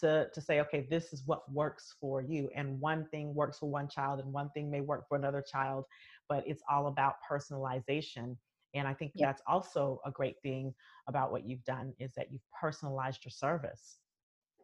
to, 0.00 0.28
to 0.32 0.40
say, 0.40 0.60
okay, 0.60 0.86
this 0.90 1.12
is 1.12 1.22
what 1.26 1.50
works 1.52 1.94
for 2.00 2.22
you. 2.22 2.48
And 2.56 2.80
one 2.80 3.06
thing 3.10 3.34
works 3.34 3.58
for 3.58 3.70
one 3.70 3.88
child, 3.88 4.20
and 4.20 4.32
one 4.32 4.50
thing 4.50 4.70
may 4.70 4.80
work 4.80 5.06
for 5.08 5.16
another 5.16 5.42
child, 5.42 5.84
but 6.28 6.42
it's 6.46 6.62
all 6.68 6.88
about 6.88 7.14
personalization 7.30 8.36
and 8.74 8.88
I 8.88 8.94
think 8.94 9.12
that's 9.16 9.40
also 9.46 10.00
a 10.04 10.10
great 10.10 10.36
thing 10.42 10.74
about 11.08 11.30
what 11.30 11.46
you've 11.46 11.64
done 11.64 11.92
is 11.98 12.12
that 12.14 12.32
you've 12.32 12.42
personalized 12.60 13.24
your 13.24 13.30
service. 13.30 13.98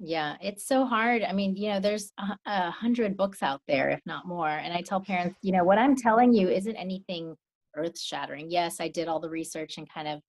Yeah, 0.01 0.37
it's 0.43 0.67
so 0.67 0.85
hard. 0.85 1.23
I 1.23 1.33
mean, 1.33 1.57
you 1.57 1.69
know, 1.69 1.81
there's 1.81 2.13
a, 2.19 2.37
a 2.47 2.71
hundred 2.71 3.17
books 3.17 3.43
out 3.43 3.61
there, 3.69 3.91
if 3.91 4.01
not 4.07 4.27
more. 4.27 4.49
And 4.49 4.73
I 4.73 4.81
tell 4.81 5.01
parents, 5.01 5.39
you 5.43 5.53
know, 5.53 5.63
what 5.63 5.79
I'm 5.79 5.95
telling 5.95 6.33
you 6.33 6.49
isn't 6.49 6.75
anything 6.77 7.37
earth 7.77 7.99
shattering. 7.99 8.51
Yes, 8.51 8.77
I 8.81 8.89
did 8.89 9.09
all 9.09 9.21
the 9.21 9.31
research 9.31 9.79
and 9.79 9.89
kind 9.93 10.09
of 10.09 10.21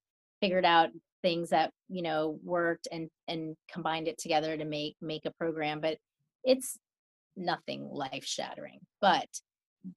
figured 0.42 0.66
out 0.66 0.90
things 1.22 1.50
that, 1.50 1.72
you 1.88 2.02
know, 2.02 2.40
worked 2.44 2.88
and 2.92 3.10
and 3.28 3.56
combined 3.72 4.08
it 4.08 4.18
together 4.18 4.58
to 4.58 4.66
make 4.66 4.96
make 5.02 5.26
a 5.26 5.32
program, 5.32 5.80
but 5.82 5.98
it's 6.44 6.78
nothing 7.36 7.88
life 7.92 8.26
shattering. 8.26 8.80
But 9.00 9.28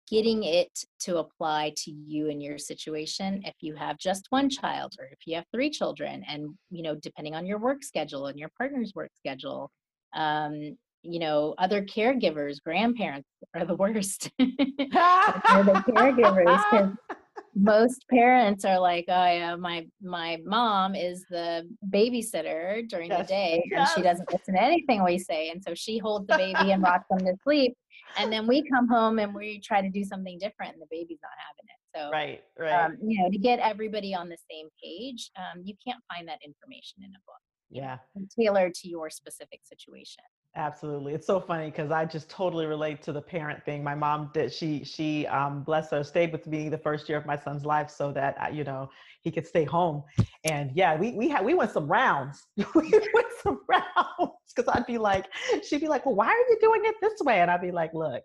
getting 0.08 0.44
it 0.44 0.70
to 1.00 1.18
apply 1.18 1.72
to 1.76 1.90
you 1.90 2.30
and 2.30 2.42
your 2.42 2.58
situation 2.58 3.42
if 3.44 3.54
you 3.60 3.74
have 3.74 3.98
just 3.98 4.26
one 4.30 4.48
child 4.48 4.94
or 4.98 5.06
if 5.06 5.18
you 5.26 5.34
have 5.34 5.44
three 5.52 5.70
children 5.70 6.24
and 6.28 6.48
you 6.70 6.82
know 6.82 6.94
depending 6.94 7.34
on 7.34 7.46
your 7.46 7.58
work 7.58 7.82
schedule 7.82 8.26
and 8.26 8.38
your 8.38 8.50
partner's 8.56 8.94
work 8.94 9.10
schedule 9.14 9.70
um, 10.14 10.76
you 11.02 11.18
know 11.18 11.54
other 11.58 11.82
caregivers 11.82 12.62
grandparents 12.64 13.28
are 13.54 13.66
the 13.66 13.74
worst 13.76 14.30
are 14.40 15.64
the 15.64 15.84
caregivers 15.88 16.96
most 17.54 18.04
parents 18.08 18.64
are 18.64 18.78
like, 18.78 19.04
oh 19.08 19.24
yeah, 19.24 19.56
my 19.56 19.86
my 20.02 20.38
mom 20.44 20.94
is 20.94 21.24
the 21.30 21.68
babysitter 21.90 22.86
during 22.88 23.10
yes. 23.10 23.20
the 23.20 23.26
day, 23.26 23.64
yes. 23.70 23.78
and 23.78 23.88
she 23.94 24.02
doesn't 24.02 24.32
listen 24.32 24.54
to 24.54 24.62
anything 24.62 25.04
we 25.04 25.18
say, 25.18 25.50
and 25.50 25.62
so 25.62 25.74
she 25.74 25.98
holds 25.98 26.26
the 26.26 26.36
baby 26.36 26.72
and 26.72 26.82
rocks 26.82 27.06
them 27.08 27.20
to 27.20 27.34
sleep, 27.42 27.76
and 28.18 28.32
then 28.32 28.46
we 28.46 28.62
come 28.68 28.88
home 28.88 29.18
and 29.18 29.34
we 29.34 29.60
try 29.60 29.80
to 29.80 29.90
do 29.90 30.04
something 30.04 30.38
different, 30.38 30.72
and 30.72 30.82
the 30.82 30.86
baby's 30.90 31.20
not 31.22 31.32
having 31.38 31.64
it. 31.64 31.80
So 31.96 32.10
right, 32.10 32.42
right, 32.58 32.86
um, 32.86 32.96
you 33.02 33.22
know, 33.22 33.30
to 33.30 33.38
get 33.38 33.60
everybody 33.60 34.14
on 34.14 34.28
the 34.28 34.38
same 34.50 34.68
page, 34.82 35.30
um, 35.36 35.62
you 35.64 35.74
can't 35.86 36.02
find 36.12 36.26
that 36.28 36.38
information 36.44 36.98
in 36.98 37.10
a 37.10 37.22
book. 37.26 37.40
Yeah, 37.70 37.98
tailored 38.38 38.74
to 38.74 38.88
your 38.88 39.10
specific 39.10 39.60
situation. 39.64 40.24
Absolutely. 40.56 41.14
It's 41.14 41.26
so 41.26 41.40
funny 41.40 41.66
because 41.66 41.90
I 41.90 42.04
just 42.04 42.30
totally 42.30 42.66
relate 42.66 43.02
to 43.02 43.12
the 43.12 43.20
parent 43.20 43.64
thing. 43.64 43.82
My 43.82 43.96
mom 43.96 44.30
did, 44.32 44.52
she, 44.52 44.84
she, 44.84 45.26
um, 45.26 45.64
bless 45.64 45.90
her, 45.90 46.04
stayed 46.04 46.30
with 46.30 46.46
me 46.46 46.68
the 46.68 46.78
first 46.78 47.08
year 47.08 47.18
of 47.18 47.26
my 47.26 47.36
son's 47.36 47.64
life 47.64 47.90
so 47.90 48.12
that, 48.12 48.36
uh, 48.40 48.50
you 48.52 48.62
know, 48.62 48.88
he 49.22 49.32
could 49.32 49.48
stay 49.48 49.64
home. 49.64 50.04
And 50.44 50.70
yeah, 50.72 50.96
we, 50.96 51.10
we 51.12 51.28
had, 51.28 51.44
we 51.44 51.54
went 51.54 51.72
some 51.72 51.88
rounds. 51.88 52.46
we 52.56 52.90
went 53.12 53.26
some 53.42 53.62
rounds 53.68 54.32
because 54.54 54.72
I'd 54.72 54.86
be 54.86 54.96
like, 54.96 55.26
she'd 55.66 55.80
be 55.80 55.88
like, 55.88 56.06
well, 56.06 56.14
why 56.14 56.28
are 56.28 56.50
you 56.50 56.58
doing 56.60 56.82
it 56.84 56.94
this 57.02 57.20
way? 57.22 57.40
And 57.40 57.50
I'd 57.50 57.60
be 57.60 57.72
like, 57.72 57.92
look, 57.92 58.22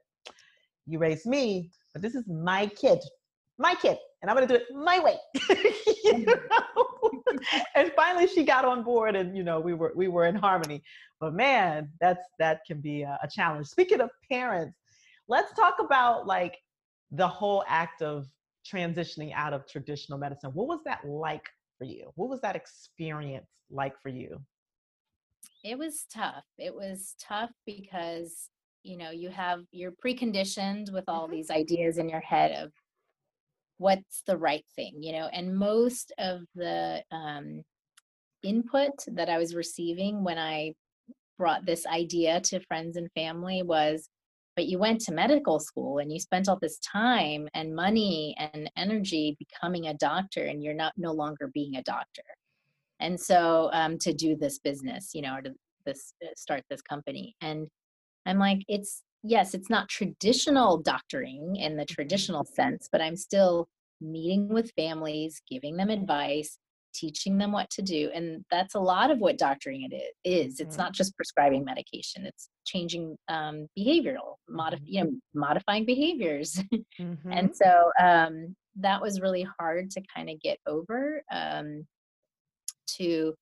you 0.86 1.00
raised 1.00 1.26
me, 1.26 1.72
but 1.94 2.04
this 2.04 2.14
is 2.14 2.28
my 2.28 2.68
kid, 2.68 3.00
my 3.60 3.76
kid, 3.76 3.98
and 4.22 4.32
I'm 4.32 4.36
going 4.36 4.48
to 4.48 4.54
do 4.54 4.60
it 4.60 4.76
my 4.76 5.00
way. 5.00 5.16
you 6.04 6.26
know? 6.26 6.40
and 7.76 7.92
finally 7.96 8.28
she 8.28 8.44
got 8.44 8.66
on 8.66 8.84
board 8.84 9.16
and, 9.16 9.38
you 9.38 9.44
know, 9.44 9.60
we 9.60 9.74
were, 9.74 9.94
we 9.96 10.08
were 10.08 10.26
in 10.26 10.36
harmony 10.36 10.82
but 11.20 11.34
man 11.34 11.90
that's 12.00 12.26
that 12.40 12.62
can 12.66 12.80
be 12.80 13.02
a, 13.04 13.18
a 13.24 13.28
challenge 13.28 13.68
speaking 13.68 14.02
of 14.02 14.10
parents 14.32 14.78
let's 15.28 15.54
talk 15.54 15.76
about 15.80 16.26
like 16.26 16.58
the 17.12 17.28
whole 17.28 17.64
act 17.68 18.02
of 18.02 18.28
transitioning 18.66 19.34
out 19.34 19.54
of 19.54 19.68
traditional 19.68 20.18
medicine 20.18 20.52
what 20.54 20.68
was 20.68 20.80
that 20.86 21.04
like 21.06 21.48
for 21.78 21.86
you 21.86 22.12
what 22.16 22.30
was 22.30 22.42
that 22.42 22.56
experience 22.56 23.48
like 23.72 24.00
for 24.02 24.10
you 24.10 24.40
it 25.64 25.78
was 25.78 26.06
tough 26.14 26.46
it 26.58 26.74
was 26.74 27.16
tough 27.20 27.52
because 27.66 28.50
you 28.84 28.98
know 28.98 29.12
you 29.12 29.30
have 29.30 29.62
you're 29.72 29.94
preconditioned 30.04 30.92
with 30.92 31.06
all 31.08 31.24
mm-hmm. 31.24 31.36
these 31.36 31.50
ideas 31.50 31.98
in 31.98 32.08
your 32.08 32.22
head 32.22 32.52
of 32.52 32.72
what's 33.80 34.22
the 34.28 34.38
right 34.38 34.66
thing 34.76 34.94
you 35.00 35.12
know 35.12 35.28
and 35.34 35.58
most 35.58 36.12
of 36.20 36.42
the 36.56 37.02
um, 37.12 37.64
input 38.44 38.92
that 39.08 39.30
i 39.30 39.38
was 39.38 39.56
receiving 39.56 40.24
when 40.24 40.38
i 40.38 40.74
brought 41.38 41.66
this 41.66 41.88
idea 41.88 42.40
to 42.42 42.60
friends 42.60 42.98
and 42.98 43.10
family 43.14 43.64
was 43.64 44.10
but 44.60 44.68
you 44.68 44.78
went 44.78 45.00
to 45.00 45.14
medical 45.14 45.58
school 45.58 46.00
and 46.00 46.12
you 46.12 46.20
spent 46.20 46.50
all 46.50 46.60
this 46.62 46.80
time 46.80 47.48
and 47.54 47.74
money 47.74 48.36
and 48.38 48.70
energy 48.76 49.38
becoming 49.40 49.88
a 49.88 49.94
doctor 49.94 50.44
and 50.44 50.62
you're 50.62 50.74
not 50.74 50.92
no 50.98 51.14
longer 51.14 51.50
being 51.54 51.78
a 51.78 51.84
doctor. 51.84 52.24
And 53.00 53.18
so 53.18 53.70
um, 53.72 53.98
to 54.00 54.12
do 54.12 54.36
this 54.36 54.60
business 54.60 55.12
you 55.14 55.22
know 55.22 55.36
or 55.36 55.42
to 55.44 55.54
this 55.86 56.14
uh, 56.22 56.28
start 56.36 56.64
this 56.70 56.82
company. 56.82 57.38
And 57.40 57.70
i'm 58.26 58.38
like 58.38 58.60
it's 58.68 59.02
yes 59.24 59.54
it's 59.54 59.70
not 59.70 59.90
traditional 59.90 60.78
doctoring 60.78 61.56
in 61.56 61.78
the 61.78 61.86
traditional 61.86 62.46
sense 62.46 62.88
but 62.92 63.02
i'm 63.02 63.16
still 63.16 63.68
meeting 64.02 64.48
with 64.48 64.72
families 64.78 65.42
giving 65.50 65.76
them 65.78 65.90
advice 65.90 66.58
teaching 66.94 67.38
them 67.38 67.52
what 67.52 67.70
to 67.70 67.82
do 67.82 68.10
and 68.14 68.44
that's 68.50 68.76
a 68.76 68.80
lot 68.80 69.12
of 69.12 69.20
what 69.20 69.38
doctoring 69.38 69.88
it 69.90 70.14
is 70.28 70.60
it's 70.60 70.76
mm-hmm. 70.76 70.84
not 70.84 70.94
just 70.94 71.16
prescribing 71.16 71.64
medication 71.64 72.26
it's 72.26 72.50
changing 72.66 73.16
um, 73.28 73.68
behavioral 73.78 74.36
modif- 74.50 74.76
mm-hmm. 74.76 74.86
you 74.86 75.04
know 75.04 75.12
modifying 75.34 75.86
behaviors 75.86 76.62
mm-hmm. 77.00 77.32
and 77.32 77.56
so 77.56 77.92
um, 78.02 78.56
that 78.76 79.02
was 79.02 79.22
really 79.22 79.48
hard 79.60 79.92
to 79.92 80.02
kind 80.14 80.30
of 80.30 80.40
get 80.42 80.58
over 80.66 81.22
um, 81.32 81.86
to 82.88 83.34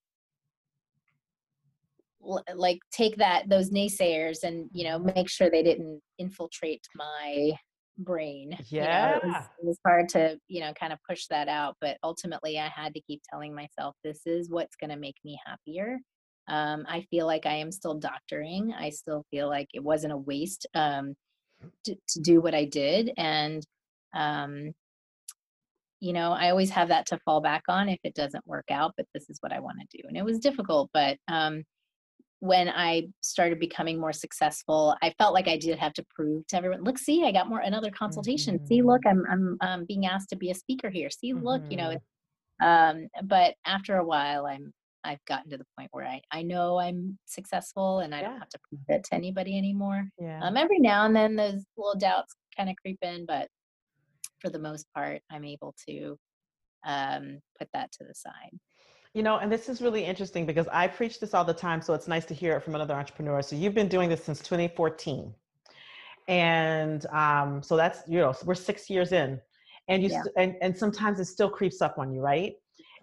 like 2.55 2.79
take 2.91 3.17
that 3.17 3.49
those 3.49 3.69
naysayers 3.69 4.43
and 4.43 4.69
you 4.73 4.83
know 4.83 4.99
make 4.99 5.29
sure 5.29 5.49
they 5.49 5.63
didn't 5.63 6.01
infiltrate 6.17 6.85
my 6.95 7.53
brain. 7.97 8.57
Yeah. 8.69 9.07
You 9.07 9.11
know, 9.11 9.17
it, 9.17 9.23
was, 9.25 9.45
it 9.59 9.65
was 9.65 9.79
hard 9.85 10.09
to, 10.09 10.39
you 10.47 10.61
know, 10.61 10.73
kind 10.73 10.93
of 10.93 10.99
push 11.07 11.25
that 11.27 11.47
out. 11.47 11.75
But 11.81 11.97
ultimately, 12.03 12.59
I 12.59 12.67
had 12.67 12.93
to 12.93 13.01
keep 13.01 13.21
telling 13.29 13.55
myself, 13.55 13.95
this 14.03 14.21
is 14.25 14.49
what's 14.49 14.75
going 14.75 14.91
to 14.91 14.97
make 14.97 15.17
me 15.25 15.39
happier. 15.45 15.97
Um, 16.47 16.85
I 16.87 17.05
feel 17.09 17.25
like 17.25 17.45
I 17.45 17.55
am 17.55 17.71
still 17.71 17.95
doctoring. 17.95 18.73
I 18.77 18.89
still 18.91 19.25
feel 19.31 19.49
like 19.49 19.67
it 19.73 19.83
wasn't 19.83 20.13
a 20.13 20.17
waste 20.17 20.65
um, 20.75 21.15
to, 21.85 21.95
to 21.95 22.21
do 22.21 22.39
what 22.39 22.55
I 22.55 22.65
did. 22.65 23.11
And, 23.17 23.65
um, 24.13 24.71
you 25.99 26.13
know, 26.13 26.31
I 26.31 26.51
always 26.51 26.69
have 26.69 26.89
that 26.89 27.07
to 27.07 27.19
fall 27.25 27.41
back 27.41 27.63
on 27.67 27.89
if 27.89 27.99
it 28.03 28.13
doesn't 28.13 28.45
work 28.45 28.65
out, 28.69 28.93
but 28.95 29.07
this 29.13 29.29
is 29.29 29.37
what 29.41 29.51
I 29.51 29.59
want 29.59 29.79
to 29.79 29.97
do. 29.97 30.07
And 30.07 30.15
it 30.15 30.23
was 30.23 30.39
difficult, 30.39 30.89
but 30.93 31.17
um, 31.27 31.63
when 32.39 32.69
I 32.69 33.07
started 33.21 33.59
becoming 33.59 33.99
more 33.99 34.13
successful, 34.13 34.95
I 35.01 35.13
felt 35.17 35.33
like 35.33 35.47
I 35.47 35.57
did 35.57 35.79
have 35.79 35.93
to 35.93 36.05
prove 36.13 36.45
to 36.47 36.57
everyone, 36.57 36.83
look, 36.83 36.99
see, 36.99 37.25
I 37.25 37.31
got 37.31 37.49
more 37.49 37.59
another 37.59 37.89
consultation. 37.89 38.57
Mm-hmm. 38.57 38.67
See, 38.67 38.81
look, 38.81 39.01
I'm 39.07 39.23
I'm 39.29 39.57
um, 39.61 39.85
being 39.87 40.05
asked 40.05 40.29
to 40.29 40.35
be 40.35 40.51
a 40.51 40.55
speaker 40.55 40.89
here. 40.89 41.09
See, 41.09 41.33
mm-hmm. 41.33 41.45
look, 41.45 41.61
you 41.69 41.77
know. 41.77 41.89
Mm-hmm. 41.89 41.97
Um, 42.59 43.07
but 43.23 43.53
after 43.65 43.97
a 43.97 44.05
while, 44.05 44.45
I'm 44.45 44.73
I've 45.03 45.23
gotten 45.25 45.49
to 45.51 45.57
the 45.57 45.65
point 45.77 45.89
where 45.91 46.05
I 46.05 46.21
I 46.31 46.41
know 46.43 46.79
I'm 46.79 47.17
successful 47.25 47.99
and 47.99 48.13
I 48.13 48.21
yeah. 48.21 48.29
don't 48.29 48.39
have 48.39 48.49
to 48.49 48.59
prove 48.67 48.81
it 48.89 49.03
to 49.05 49.15
anybody 49.15 49.57
anymore. 49.57 50.07
Yeah. 50.19 50.39
Um, 50.43 50.57
every 50.57 50.79
now 50.79 51.05
and 51.05 51.15
then 51.15 51.35
those 51.35 51.63
little 51.77 51.97
doubts 51.97 52.35
kind 52.55 52.69
of 52.69 52.75
creep 52.77 52.99
in, 53.01 53.25
but 53.25 53.47
for 54.39 54.49
the 54.49 54.59
most 54.59 54.85
part, 54.93 55.21
I'm 55.31 55.45
able 55.45 55.75
to 55.87 56.17
um, 56.85 57.39
put 57.57 57.69
that 57.73 57.91
to 57.93 58.03
the 58.03 58.13
side. 58.13 58.57
You 59.13 59.23
know, 59.23 59.37
and 59.37 59.51
this 59.51 59.69
is 59.69 59.81
really 59.81 60.03
interesting 60.03 60.45
because 60.45 60.67
I 60.67 60.87
preach 60.87 61.19
this 61.19 61.33
all 61.33 61.45
the 61.45 61.53
time, 61.53 61.81
so 61.81 61.93
it's 61.93 62.07
nice 62.07 62.25
to 62.25 62.33
hear 62.33 62.55
it 62.55 62.63
from 62.63 62.75
another 62.75 62.93
entrepreneur. 62.93 63.41
So 63.41 63.55
you've 63.55 63.73
been 63.73 63.87
doing 63.87 64.09
this 64.09 64.23
since 64.23 64.39
2014, 64.39 65.33
and 66.27 67.05
um, 67.07 67.63
so 67.63 67.75
that's 67.77 68.01
you 68.07 68.19
know 68.19 68.33
we're 68.45 68.55
six 68.55 68.89
years 68.89 69.11
in, 69.11 69.39
and 69.87 70.03
you 70.03 70.09
yeah. 70.09 70.21
st- 70.21 70.33
and 70.37 70.55
and 70.61 70.77
sometimes 70.77 71.19
it 71.19 71.25
still 71.25 71.49
creeps 71.49 71.81
up 71.81 71.97
on 71.97 72.11
you, 72.11 72.21
right? 72.21 72.53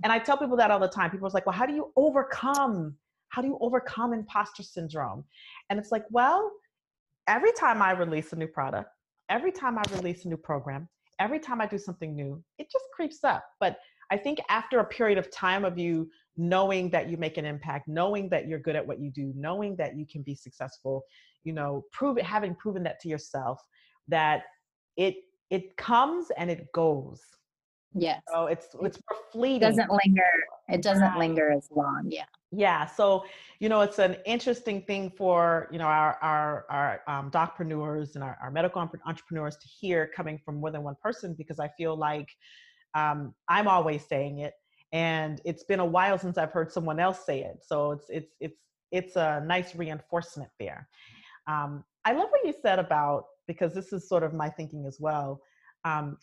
And 0.02 0.12
I 0.12 0.18
tell 0.18 0.37
people 0.37 0.56
that 0.56 0.70
all 0.70 0.80
the 0.80 0.88
time. 0.88 1.11
People 1.11 1.26
are 1.26 1.30
like, 1.30 1.46
"Well, 1.46 1.54
how 1.54 1.66
do 1.66 1.75
you 1.75 1.92
overcome? 1.96 2.96
How 3.28 3.42
do 3.42 3.49
you 3.49 3.58
overcome 3.61 4.12
imposter 4.12 4.62
syndrome?" 4.62 5.25
And 5.70 5.78
it's 5.78 5.90
like, 5.90 6.04
well, 6.11 6.52
every 7.26 7.52
time 7.52 7.82
I 7.82 7.92
release 7.92 8.32
a 8.32 8.37
new 8.37 8.46
product, 8.46 8.90
every 9.28 9.52
time 9.52 9.78
I 9.78 9.82
release 9.92 10.25
a 10.25 10.28
new 10.28 10.37
program, 10.37 10.88
every 11.18 11.38
time 11.38 11.61
I 11.61 11.66
do 11.66 11.78
something 11.78 12.14
new, 12.14 12.42
it 12.58 12.70
just 12.70 12.84
creeps 12.94 13.25
up. 13.25 13.44
But 13.61 13.78
I 14.11 14.16
think 14.16 14.38
after 14.49 14.80
a 14.80 14.84
period 14.84 15.18
of 15.18 15.30
time 15.30 15.64
of 15.64 15.78
you 15.78 16.11
knowing 16.37 16.90
that 16.90 17.08
you 17.08 17.16
make 17.16 17.38
an 17.38 17.44
impact, 17.44 17.88
knowing 17.88 18.28
that 18.28 18.49
you're 18.49 18.58
good 18.58 18.76
at 18.76 18.87
what 18.87 19.00
you 19.00 19.11
do, 19.11 19.32
knowing 19.37 19.76
that 19.76 19.96
you 19.96 20.06
can 20.06 20.23
be 20.23 20.34
successful, 20.34 21.04
you 21.44 21.52
know, 21.52 21.84
prove 21.92 22.18
it, 22.18 22.25
having 22.25 22.54
proven 22.54 22.82
that 22.82 23.00
to 23.00 23.08
yourself, 23.08 23.61
that 24.08 24.44
it 24.96 25.16
it 25.50 25.76
comes 25.76 26.28
and 26.37 26.50
it 26.50 26.73
goes. 26.73 27.20
Yes. 27.94 28.23
So 28.32 28.46
it's 28.46 28.68
it's 28.82 28.99
fleeting. 29.30 29.62
It 29.62 29.76
doesn't 29.76 29.90
linger. 29.90 30.30
It 30.68 30.82
doesn't 30.82 31.16
linger 31.16 31.52
as 31.52 31.68
long. 31.70 32.08
Yeah. 32.11 32.25
Yeah. 32.50 32.87
So 32.87 33.25
you 33.61 33.68
know, 33.68 33.82
it's 33.82 33.99
an 33.99 34.16
interesting 34.26 34.82
thing 34.82 35.12
for 35.16 35.68
you 35.70 35.78
know 35.78 35.87
our 35.87 36.18
our 36.20 36.66
our 36.68 37.00
um, 37.06 37.30
docpreneurs 37.30 38.16
and 38.16 38.25
our, 38.25 38.37
our 38.42 38.50
medical 38.50 38.80
entrepreneurs 39.06 39.56
to 39.58 39.68
hear 39.68 40.11
coming 40.14 40.40
from 40.44 40.56
more 40.56 40.73
than 40.73 40.82
one 40.82 40.96
person 41.00 41.34
because 41.34 41.61
I 41.61 41.68
feel 41.78 41.96
like 41.96 42.28
um, 42.94 43.34
I'm 43.48 43.68
always 43.68 44.04
saying 44.06 44.40
it, 44.40 44.54
and 44.92 45.40
it's 45.44 45.64
been 45.64 45.80
a 45.80 45.84
while 45.84 46.18
since 46.18 46.38
I've 46.38 46.52
heard 46.52 46.72
someone 46.72 47.00
else 47.00 47.24
say 47.24 47.42
it. 47.42 47.58
So 47.66 47.92
it's 47.92 48.06
it's 48.08 48.34
it's 48.40 48.60
it's 48.92 49.16
a 49.16 49.42
nice 49.44 49.74
reinforcement 49.74 50.50
there. 50.60 50.88
Um, 51.46 51.84
I 52.04 52.12
love 52.12 52.28
what 52.30 52.44
you 52.44 52.54
said 52.62 52.78
about 52.78 53.24
because 53.46 53.74
this 53.74 53.92
is 53.92 54.08
sort 54.08 54.22
of 54.22 54.32
my 54.32 54.48
thinking 54.48 54.86
as 54.86 54.98
well. 55.00 55.40
Um, 55.84 56.18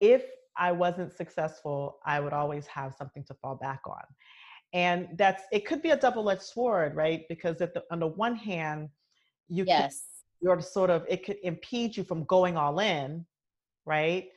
if 0.00 0.24
I 0.56 0.72
wasn't 0.72 1.16
successful, 1.16 1.98
I 2.04 2.20
would 2.20 2.32
always 2.32 2.66
have 2.66 2.94
something 2.94 3.24
to 3.24 3.34
fall 3.34 3.54
back 3.54 3.80
on. 3.86 4.02
And 4.72 5.08
that's 5.16 5.44
it 5.52 5.64
could 5.66 5.80
be 5.80 5.90
a 5.90 5.96
double-edged 5.96 6.42
sword, 6.42 6.94
right? 6.94 7.22
Because 7.28 7.56
the, 7.58 7.82
on 7.90 8.00
the 8.00 8.08
one 8.08 8.36
hand, 8.36 8.88
you 9.48 9.64
yes. 9.64 9.78
Can, 9.80 9.98
you're 10.40 10.60
sort 10.60 10.90
of 10.90 11.04
it 11.08 11.24
could 11.24 11.38
impede 11.42 11.96
you 11.96 12.04
from 12.04 12.24
going 12.24 12.56
all 12.56 12.78
in, 12.80 13.24
right? 13.86 14.28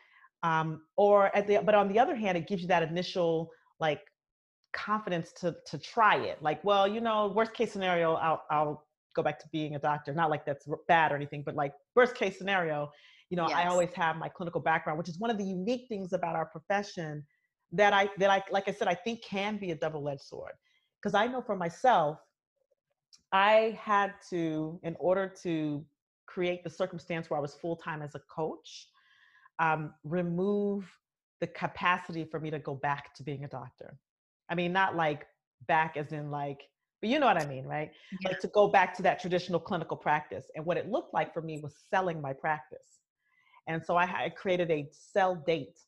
Um, 0.44 0.82
or 0.98 1.36
at 1.36 1.48
the 1.48 1.60
but 1.64 1.76
on 1.76 1.88
the 1.88 2.00
other 2.00 2.16
hand, 2.16 2.38
it 2.38 2.48
gives 2.48 2.62
you 2.62 2.68
that 2.70 2.84
initial 2.84 3.52
like 3.80 4.02
confidence 4.74 5.32
to 5.34 5.56
to 5.68 5.78
try 5.78 6.16
it. 6.18 6.42
Like, 6.42 6.64
well, 6.64 6.88
you 6.88 7.02
know, 7.02 7.32
worst 7.36 7.54
case 7.54 7.72
scenario, 7.72 8.14
I'll 8.16 8.44
I'll 8.50 8.88
go 9.16 9.22
back 9.22 9.40
to 9.40 9.48
being 9.52 9.76
a 9.76 9.80
doctor. 9.80 10.14
Not 10.14 10.30
like 10.30 10.46
that's 10.46 10.68
bad 10.88 11.12
or 11.12 11.16
anything, 11.16 11.44
but 11.46 11.56
like 11.56 11.74
worst 11.96 12.16
case 12.16 12.38
scenario, 12.38 12.92
you 13.30 13.38
know, 13.38 13.48
yes. 13.48 13.58
I 13.58 13.68
always 13.68 13.94
have 13.94 14.18
my 14.18 14.30
clinical 14.30 14.62
background, 14.62 14.98
which 14.98 15.10
is 15.10 15.20
one 15.20 15.30
of 15.30 15.38
the 15.38 15.44
unique 15.44 15.88
things 15.88 16.14
about 16.14 16.36
our 16.36 16.46
profession 16.46 17.24
that 17.72 17.94
I 17.94 18.10
that 18.18 18.30
I 18.30 18.44
like 18.52 18.68
I 18.68 18.72
said 18.72 18.88
I 18.88 18.96
think 18.96 19.24
can 19.24 19.58
be 19.58 19.72
a 19.72 19.76
double-edged 19.76 20.22
sword. 20.22 20.54
Because 21.00 21.16
I 21.16 21.28
know 21.28 21.42
for 21.42 21.56
myself, 21.56 22.20
I 23.32 23.78
had 23.82 24.14
to, 24.30 24.80
in 24.84 24.96
order 25.00 25.34
to 25.44 25.84
create 26.28 26.64
the 26.64 26.70
circumstance 26.70 27.30
where 27.30 27.38
I 27.38 27.42
was 27.42 27.56
full-time 27.56 28.02
as 28.02 28.14
a 28.16 28.22
coach, 28.34 28.88
um, 29.62 29.94
remove 30.04 30.86
the 31.40 31.48
capacity 31.48 32.26
for 32.26 32.40
me 32.40 32.52
to 32.52 32.60
go 32.60 32.76
back 32.76 33.14
to 33.14 33.24
being 33.24 33.46
a 33.46 33.48
doctor. 33.48 33.98
I 34.50 34.56
mean, 34.56 34.74
not 34.74 34.98
like 34.98 35.26
back 35.68 35.96
as 35.96 36.12
in 36.12 36.30
like 36.30 36.62
but 37.02 37.10
you 37.10 37.20
know 37.20 37.26
what 37.26 37.42
I 37.42 37.48
mean, 37.48 37.66
right? 37.66 37.92
Yeah. 38.22 38.30
Like 38.30 38.40
to 38.42 38.48
go 38.50 38.68
back 38.68 38.96
to 38.98 39.02
that 39.04 39.20
traditional 39.20 39.60
clinical 39.60 39.98
practice. 39.98 40.46
And 40.56 40.64
what 40.66 40.78
it 40.78 40.90
looked 40.90 41.14
like 41.14 41.34
for 41.34 41.42
me 41.42 41.60
was 41.60 41.74
selling 41.90 42.22
my 42.22 42.32
practice. 42.32 43.00
And 43.68 43.84
so 43.84 43.96
I, 43.96 44.04
I 44.04 44.30
created 44.30 44.70
a 44.70 44.88
sell 44.92 45.36
date 45.36 45.80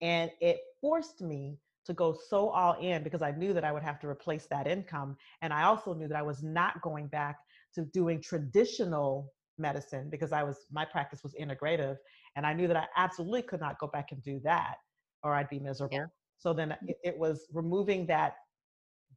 and 0.00 0.30
it 0.40 0.60
forced 0.80 1.20
me 1.20 1.58
to 1.86 1.92
go 1.92 2.16
so 2.28 2.48
all 2.50 2.74
in 2.80 3.02
because 3.02 3.22
I 3.22 3.32
knew 3.32 3.52
that 3.52 3.64
I 3.64 3.72
would 3.72 3.82
have 3.82 3.98
to 4.00 4.08
replace 4.08 4.46
that 4.50 4.68
income. 4.68 5.16
And 5.42 5.52
I 5.52 5.64
also 5.64 5.94
knew 5.94 6.06
that 6.06 6.16
I 6.16 6.22
was 6.22 6.44
not 6.44 6.80
going 6.80 7.08
back 7.08 7.38
to 7.74 7.82
doing 7.86 8.20
traditional 8.20 9.32
medicine 9.58 10.08
because 10.10 10.32
I 10.32 10.44
was, 10.44 10.66
my 10.70 10.84
practice 10.84 11.24
was 11.24 11.34
integrative. 11.34 11.96
And 12.36 12.46
I 12.46 12.52
knew 12.52 12.66
that 12.68 12.76
I 12.76 12.86
absolutely 12.96 13.42
could 13.42 13.60
not 13.60 13.78
go 13.78 13.86
back 13.86 14.12
and 14.12 14.22
do 14.22 14.40
that 14.44 14.76
or 15.22 15.34
I'd 15.34 15.48
be 15.48 15.60
miserable. 15.60 15.96
Yeah. 15.96 16.06
So 16.38 16.52
then 16.52 16.76
it, 16.86 16.96
it 17.04 17.18
was 17.18 17.46
removing 17.52 18.06
that 18.06 18.34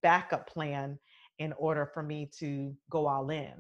backup 0.03 0.48
plan 0.48 1.00
in 1.39 1.53
order 1.53 1.89
for 1.93 2.03
me 2.03 2.29
to 2.39 2.75
go 2.91 3.08
all 3.08 3.30
in. 3.30 3.54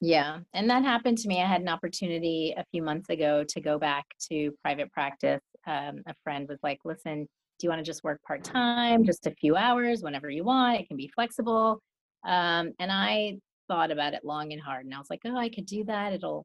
Yeah. 0.00 0.40
And 0.52 0.68
that 0.68 0.82
happened 0.82 1.18
to 1.18 1.28
me. 1.28 1.40
I 1.40 1.46
had 1.46 1.62
an 1.62 1.68
opportunity 1.68 2.54
a 2.56 2.64
few 2.70 2.82
months 2.82 3.08
ago 3.08 3.44
to 3.48 3.60
go 3.60 3.78
back 3.78 4.04
to 4.30 4.50
private 4.62 4.92
practice. 4.92 5.40
Um, 5.66 6.02
a 6.06 6.14
friend 6.22 6.46
was 6.48 6.58
like, 6.62 6.80
listen, 6.84 7.22
do 7.22 7.66
you 7.66 7.70
want 7.70 7.78
to 7.78 7.84
just 7.84 8.04
work 8.04 8.20
part 8.26 8.42
time, 8.42 9.04
just 9.04 9.26
a 9.26 9.34
few 9.40 9.56
hours, 9.56 10.02
whenever 10.02 10.28
you 10.28 10.44
want? 10.44 10.80
It 10.80 10.88
can 10.88 10.96
be 10.96 11.10
flexible. 11.14 11.78
Um, 12.26 12.72
and 12.80 12.90
I 12.90 13.38
thought 13.68 13.90
about 13.90 14.12
it 14.12 14.24
long 14.24 14.52
and 14.52 14.60
hard. 14.60 14.84
And 14.84 14.94
I 14.94 14.98
was 14.98 15.08
like, 15.08 15.20
oh, 15.24 15.36
I 15.36 15.48
could 15.48 15.66
do 15.66 15.84
that. 15.84 16.12
It'll, 16.12 16.44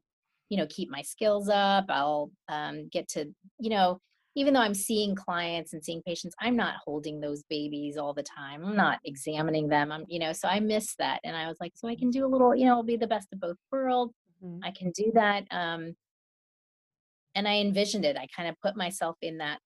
you 0.50 0.58
know, 0.58 0.66
keep 0.68 0.90
my 0.90 1.00
skills 1.00 1.48
up. 1.48 1.86
I'll 1.88 2.30
um, 2.48 2.88
get 2.92 3.08
to, 3.10 3.32
you 3.58 3.70
know, 3.70 4.00
even 4.34 4.52
though 4.52 4.60
I'm 4.60 4.74
seeing 4.74 5.14
clients 5.14 5.72
and 5.72 5.82
seeing 5.82 6.02
patients, 6.02 6.34
I'm 6.40 6.56
not 6.56 6.74
holding 6.84 7.20
those 7.20 7.42
babies 7.48 7.96
all 7.96 8.12
the 8.12 8.22
time. 8.22 8.64
I'm 8.64 8.76
not 8.76 8.98
examining 9.04 9.68
them. 9.68 9.90
I'm, 9.90 10.04
you 10.08 10.18
know, 10.18 10.32
so 10.32 10.48
I 10.48 10.60
miss 10.60 10.94
that. 10.96 11.20
And 11.24 11.36
I 11.36 11.48
was 11.48 11.56
like, 11.60 11.72
so 11.74 11.88
I 11.88 11.96
can 11.96 12.10
do 12.10 12.26
a 12.26 12.28
little, 12.28 12.54
you 12.54 12.66
know, 12.66 12.72
I'll 12.72 12.82
be 12.82 12.96
the 12.96 13.06
best 13.06 13.28
of 13.32 13.40
both 13.40 13.56
worlds. 13.72 14.14
Mm-hmm. 14.44 14.64
I 14.64 14.70
can 14.70 14.92
do 14.92 15.10
that. 15.14 15.44
Um, 15.50 15.94
and 17.34 17.46
I 17.48 17.56
envisioned 17.56 18.04
it. 18.04 18.16
I 18.16 18.26
kind 18.34 18.48
of 18.48 18.54
put 18.60 18.76
myself 18.76 19.16
in 19.22 19.38
that 19.38 19.58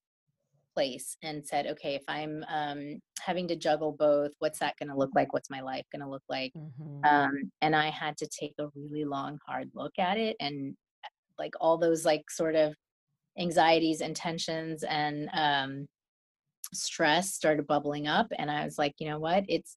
place 0.75 1.17
and 1.23 1.47
said, 1.47 1.67
okay, 1.67 1.95
if 1.95 2.03
I'm 2.09 2.45
um, 2.49 3.01
having 3.21 3.49
to 3.49 3.57
juggle 3.57 3.93
both, 3.93 4.33
what's 4.41 4.59
that 4.59 4.75
going 4.79 4.91
to 4.91 4.97
look 4.97 5.11
like? 5.15 5.33
What's 5.33 5.51
my 5.51 5.61
life 5.61 5.85
going 5.93 6.03
to 6.03 6.11
look 6.11 6.25
like? 6.29 6.53
Mm-hmm. 6.57 7.05
Um, 7.05 7.51
and 7.63 7.75
I 7.75 7.91
had 7.91 8.17
to 8.19 8.27
take 8.27 8.55
a 8.59 8.67
really 8.75 9.05
long, 9.05 9.39
hard 9.47 9.71
look 9.75 9.93
at 9.99 10.19
it 10.19 10.37
and 10.41 10.75
like 11.39 11.55
all 11.61 11.79
those 11.79 12.05
like 12.05 12.31
sort 12.31 12.55
of 12.55 12.75
anxieties 13.39 14.01
and 14.01 14.15
tensions 14.15 14.85
and 14.85 15.29
um, 15.33 15.87
stress 16.73 17.35
started 17.35 17.67
bubbling 17.67 18.07
up 18.07 18.27
and 18.39 18.51
i 18.51 18.65
was 18.65 18.79
like 18.79 18.95
you 18.99 19.09
know 19.09 19.19
what 19.19 19.45
it's 19.49 19.77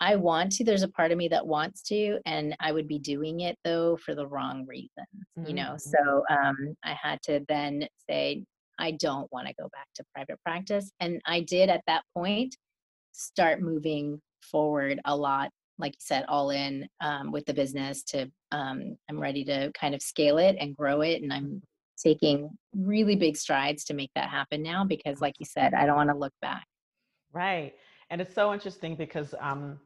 i 0.00 0.16
want 0.16 0.50
to 0.50 0.64
there's 0.64 0.82
a 0.82 0.88
part 0.88 1.12
of 1.12 1.18
me 1.18 1.28
that 1.28 1.46
wants 1.46 1.82
to 1.82 2.18
and 2.26 2.56
i 2.60 2.72
would 2.72 2.88
be 2.88 2.98
doing 2.98 3.40
it 3.40 3.56
though 3.64 3.96
for 3.96 4.14
the 4.14 4.26
wrong 4.26 4.64
reasons 4.66 4.90
mm-hmm. 5.38 5.46
you 5.46 5.54
know 5.54 5.72
mm. 5.74 5.80
so 5.80 6.22
um, 6.30 6.74
i 6.84 6.94
had 7.00 7.20
to 7.22 7.44
then 7.48 7.86
say 8.08 8.42
i 8.80 8.90
don't 8.92 9.30
want 9.32 9.46
to 9.46 9.54
go 9.54 9.68
back 9.72 9.86
to 9.94 10.04
private 10.14 10.38
practice 10.44 10.90
and 11.00 11.20
i 11.26 11.40
did 11.40 11.68
at 11.68 11.82
that 11.86 12.02
point 12.14 12.56
start 13.12 13.60
moving 13.60 14.20
forward 14.42 15.00
a 15.04 15.16
lot 15.16 15.50
like 15.78 15.92
you 15.92 16.00
said 16.00 16.24
all 16.28 16.50
in 16.50 16.86
um, 17.00 17.32
with 17.32 17.44
the 17.46 17.54
business 17.54 18.02
to 18.02 18.30
um, 18.52 18.96
i'm 19.08 19.18
ready 19.18 19.44
to 19.44 19.70
kind 19.78 19.94
of 19.94 20.02
scale 20.02 20.38
it 20.38 20.56
and 20.60 20.76
grow 20.76 21.00
it 21.00 21.22
and 21.22 21.32
i'm 21.32 21.62
taking 22.02 22.48
really 22.74 23.14
big 23.14 23.36
strides 23.36 23.84
to 23.84 23.94
make 23.94 24.10
that 24.14 24.30
happen 24.30 24.62
now 24.62 24.84
because 24.84 25.20
like 25.20 25.34
you 25.38 25.46
said 25.46 25.74
i 25.74 25.84
don't 25.84 25.96
want 25.96 26.08
to 26.08 26.16
look 26.16 26.32
back. 26.40 26.64
Right 27.32 27.74
and 28.10 28.20
it's 28.20 28.34
so 28.34 28.52
interesting 28.52 28.96
because 28.96 29.34
um 29.40 29.78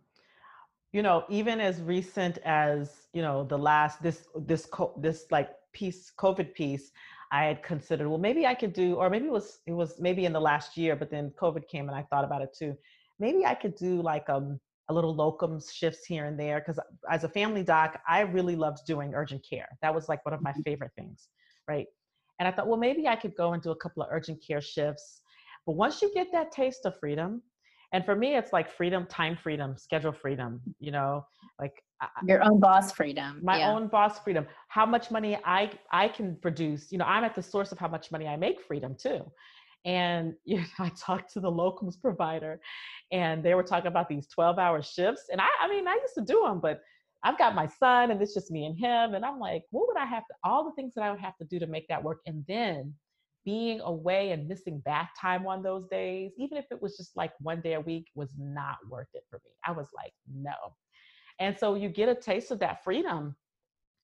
you 0.92 1.02
know 1.02 1.24
even 1.28 1.60
as 1.60 1.80
recent 1.82 2.38
as 2.44 3.08
you 3.12 3.22
know 3.22 3.44
the 3.44 3.56
last 3.56 4.02
this 4.02 4.26
this 4.46 4.68
this 4.96 5.26
like 5.30 5.50
piece 5.72 6.12
covid 6.18 6.54
piece 6.54 6.90
i 7.38 7.44
had 7.44 7.62
considered 7.62 8.08
well 8.08 8.24
maybe 8.28 8.46
i 8.46 8.54
could 8.54 8.72
do 8.72 8.94
or 8.94 9.10
maybe 9.10 9.26
it 9.26 9.36
was 9.40 9.48
it 9.66 9.76
was 9.82 9.90
maybe 9.98 10.24
in 10.24 10.32
the 10.32 10.40
last 10.50 10.76
year 10.76 10.94
but 10.96 11.10
then 11.10 11.32
covid 11.42 11.66
came 11.68 11.88
and 11.88 11.96
i 11.96 12.02
thought 12.10 12.24
about 12.24 12.42
it 12.46 12.54
too 12.58 12.72
maybe 13.18 13.44
i 13.44 13.54
could 13.54 13.74
do 13.76 13.92
like 14.12 14.28
um 14.28 14.58
a 14.90 14.94
little 14.94 15.14
locum 15.14 15.58
shifts 15.72 16.04
here 16.04 16.26
and 16.26 16.38
there 16.38 16.58
because 16.60 16.78
as 17.10 17.24
a 17.24 17.28
family 17.28 17.62
doc 17.62 18.00
i 18.08 18.20
really 18.20 18.56
loved 18.56 18.80
doing 18.86 19.14
urgent 19.14 19.44
care 19.48 19.68
that 19.82 19.94
was 19.94 20.08
like 20.08 20.24
one 20.24 20.34
of 20.34 20.42
my 20.42 20.50
mm-hmm. 20.50 20.68
favorite 20.68 20.92
things 20.96 21.28
right 21.68 21.86
and 22.38 22.48
I 22.48 22.52
thought, 22.52 22.66
well, 22.66 22.78
maybe 22.78 23.06
I 23.06 23.16
could 23.16 23.34
go 23.36 23.52
and 23.52 23.62
do 23.62 23.70
a 23.70 23.76
couple 23.76 24.02
of 24.02 24.08
urgent 24.10 24.42
care 24.46 24.60
shifts. 24.60 25.20
But 25.66 25.76
once 25.76 26.02
you 26.02 26.12
get 26.12 26.28
that 26.32 26.52
taste 26.52 26.84
of 26.84 26.98
freedom, 26.98 27.42
and 27.92 28.04
for 28.04 28.16
me, 28.16 28.36
it's 28.36 28.52
like 28.52 28.70
freedom, 28.70 29.06
time 29.06 29.36
freedom, 29.40 29.76
schedule 29.76 30.12
freedom, 30.12 30.60
you 30.80 30.90
know, 30.90 31.24
like 31.60 31.82
your 32.26 32.42
own 32.44 32.60
boss 32.60 32.92
freedom. 32.92 33.40
My 33.42 33.58
yeah. 33.58 33.70
own 33.70 33.88
boss 33.88 34.18
freedom. 34.18 34.46
How 34.68 34.86
much 34.86 35.10
money 35.10 35.38
I 35.44 35.70
I 35.90 36.08
can 36.08 36.36
produce. 36.36 36.90
You 36.92 36.98
know, 36.98 37.04
I'm 37.04 37.24
at 37.24 37.34
the 37.34 37.42
source 37.42 37.72
of 37.72 37.78
how 37.78 37.88
much 37.88 38.10
money 38.10 38.26
I 38.26 38.36
make 38.36 38.60
freedom 38.62 38.94
too. 38.94 39.24
And 39.84 40.34
you 40.44 40.58
know, 40.58 40.64
I 40.78 40.90
talked 40.90 41.32
to 41.34 41.40
the 41.40 41.50
locums 41.50 42.00
provider 42.00 42.60
and 43.12 43.44
they 43.44 43.54
were 43.54 43.62
talking 43.62 43.88
about 43.88 44.08
these 44.08 44.26
12 44.28 44.58
hour 44.58 44.82
shifts. 44.82 45.24
And 45.30 45.40
I, 45.40 45.48
I 45.60 45.68
mean, 45.68 45.86
I 45.86 45.94
used 45.94 46.14
to 46.14 46.24
do 46.24 46.42
them, 46.44 46.60
but 46.60 46.80
I've 47.22 47.38
got 47.38 47.54
my 47.54 47.66
son 47.66 48.10
and 48.10 48.20
it's 48.20 48.34
just 48.34 48.50
me 48.50 48.66
and 48.66 48.78
him. 48.78 49.14
And 49.14 49.24
I'm 49.24 49.38
like, 49.38 49.62
what 49.70 49.88
would 49.88 49.96
I 49.96 50.04
have 50.04 50.26
to, 50.26 50.34
all 50.44 50.64
the 50.64 50.72
things 50.72 50.94
that 50.94 51.02
I 51.02 51.10
would 51.10 51.20
have 51.20 51.36
to 51.38 51.44
do 51.44 51.58
to 51.58 51.66
make 51.66 51.88
that 51.88 52.02
work. 52.02 52.20
And 52.26 52.44
then 52.46 52.94
being 53.44 53.80
away 53.80 54.32
and 54.32 54.48
missing 54.48 54.80
bath 54.80 55.10
time 55.20 55.46
on 55.46 55.62
those 55.62 55.86
days, 55.88 56.32
even 56.38 56.58
if 56.58 56.66
it 56.70 56.80
was 56.80 56.96
just 56.96 57.16
like 57.16 57.32
one 57.40 57.60
day 57.60 57.74
a 57.74 57.80
week, 57.80 58.06
was 58.14 58.34
not 58.38 58.76
worth 58.88 59.08
it 59.14 59.24
for 59.28 59.40
me. 59.44 59.50
I 59.66 59.72
was 59.72 59.88
like, 59.94 60.12
no. 60.34 60.52
And 61.38 61.58
so 61.58 61.74
you 61.74 61.88
get 61.88 62.08
a 62.08 62.14
taste 62.14 62.50
of 62.50 62.58
that 62.60 62.84
freedom. 62.84 63.36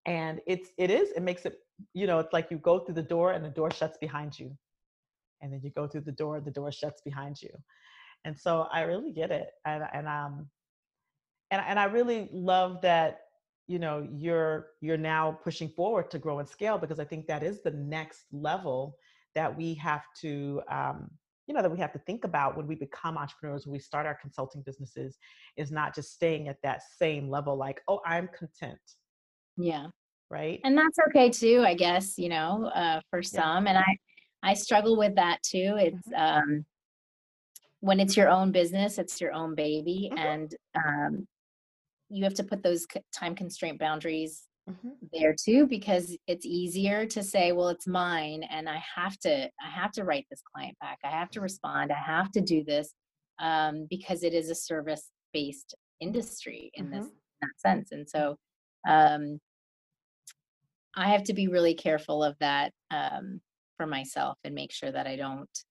And 0.06 0.40
it's, 0.46 0.70
it 0.78 0.90
is, 0.90 1.10
it 1.12 1.22
makes 1.22 1.44
it, 1.46 1.58
you 1.94 2.06
know, 2.06 2.18
it's 2.18 2.32
like 2.32 2.50
you 2.50 2.58
go 2.58 2.80
through 2.80 2.94
the 2.94 3.02
door 3.02 3.32
and 3.32 3.44
the 3.44 3.50
door 3.50 3.70
shuts 3.70 3.98
behind 3.98 4.38
you. 4.38 4.56
And 5.40 5.52
then 5.52 5.60
you 5.62 5.70
go 5.70 5.86
through 5.86 6.02
the 6.02 6.12
door, 6.12 6.40
the 6.40 6.50
door 6.50 6.72
shuts 6.72 7.00
behind 7.02 7.40
you. 7.40 7.50
And 8.24 8.38
so 8.38 8.66
I 8.72 8.82
really 8.82 9.12
get 9.12 9.30
it. 9.30 9.50
And, 9.64 9.84
and 9.92 10.06
um, 10.06 10.48
and, 11.50 11.62
and 11.66 11.78
I 11.78 11.84
really 11.84 12.28
love 12.32 12.80
that 12.82 13.22
you 13.66 13.78
know 13.78 14.06
you're 14.12 14.70
you're 14.80 14.96
now 14.96 15.38
pushing 15.44 15.68
forward 15.68 16.10
to 16.10 16.18
grow 16.18 16.40
and 16.40 16.48
scale 16.48 16.76
because 16.76 16.98
i 16.98 17.04
think 17.04 17.28
that 17.28 17.44
is 17.44 17.62
the 17.62 17.70
next 17.70 18.24
level 18.32 18.96
that 19.36 19.56
we 19.56 19.74
have 19.74 20.02
to 20.20 20.60
um, 20.68 21.08
you 21.50 21.54
know 21.54 21.62
that 21.62 21.72
we 21.72 21.78
have 21.78 21.92
to 21.92 21.98
think 21.98 22.22
about 22.22 22.56
when 22.56 22.68
we 22.68 22.76
become 22.76 23.18
entrepreneurs 23.18 23.66
when 23.66 23.72
we 23.72 23.80
start 23.80 24.06
our 24.06 24.14
consulting 24.14 24.62
businesses 24.62 25.18
is 25.56 25.72
not 25.72 25.92
just 25.92 26.12
staying 26.12 26.46
at 26.46 26.62
that 26.62 26.80
same 26.96 27.28
level 27.28 27.56
like 27.56 27.80
oh 27.88 27.98
i'm 28.06 28.28
content 28.28 28.78
yeah 29.56 29.88
right 30.30 30.60
and 30.62 30.78
that's 30.78 30.96
okay 31.08 31.28
too 31.28 31.64
i 31.66 31.74
guess 31.74 32.16
you 32.16 32.28
know 32.28 32.70
uh, 32.72 33.00
for 33.10 33.20
some 33.20 33.64
yeah. 33.64 33.70
and 33.70 33.78
i 33.78 33.98
i 34.44 34.54
struggle 34.54 34.96
with 34.96 35.16
that 35.16 35.42
too 35.42 35.74
it's 35.76 36.08
mm-hmm. 36.08 36.40
um 36.52 36.64
when 37.80 37.98
it's 37.98 38.16
your 38.16 38.28
own 38.28 38.52
business 38.52 38.96
it's 38.96 39.20
your 39.20 39.32
own 39.32 39.56
baby 39.56 40.08
mm-hmm. 40.12 40.24
and 40.24 40.54
um 40.76 41.26
you 42.10 42.22
have 42.22 42.34
to 42.34 42.44
put 42.44 42.62
those 42.62 42.86
time 43.12 43.34
constraint 43.34 43.76
boundaries 43.80 44.46
mm-hmm. 44.70 44.88
there 45.12 45.34
too 45.34 45.66
because 45.66 46.16
it's 46.26 46.46
easier 46.46 47.06
to 47.06 47.22
say 47.22 47.52
well 47.52 47.68
it's 47.68 47.86
mine 47.86 48.42
and 48.50 48.68
i 48.68 48.82
have 48.96 49.18
to 49.18 49.44
i 49.44 49.70
have 49.70 49.92
to 49.92 50.04
write 50.04 50.26
this 50.30 50.42
client 50.54 50.76
back 50.80 50.98
i 51.04 51.08
have 51.08 51.30
to 51.30 51.40
respond 51.40 51.92
i 51.92 51.98
have 51.98 52.30
to 52.30 52.40
do 52.40 52.64
this 52.64 52.94
um, 53.38 53.86
because 53.88 54.22
it 54.22 54.34
is 54.34 54.50
a 54.50 54.54
service 54.54 55.10
based 55.32 55.74
industry 56.00 56.70
in 56.74 56.86
mm-hmm. 56.86 56.98
this 56.98 57.06
in 57.06 57.12
that 57.42 57.60
sense 57.60 57.92
and 57.92 58.08
so 58.08 58.36
um, 58.88 59.38
i 60.96 61.08
have 61.08 61.24
to 61.24 61.34
be 61.34 61.48
really 61.48 61.74
careful 61.74 62.22
of 62.22 62.36
that 62.40 62.72
um, 62.90 63.40
for 63.76 63.86
myself 63.86 64.38
and 64.44 64.54
make 64.54 64.72
sure 64.72 64.92
that 64.92 65.06
i 65.06 65.16
don't 65.16 65.64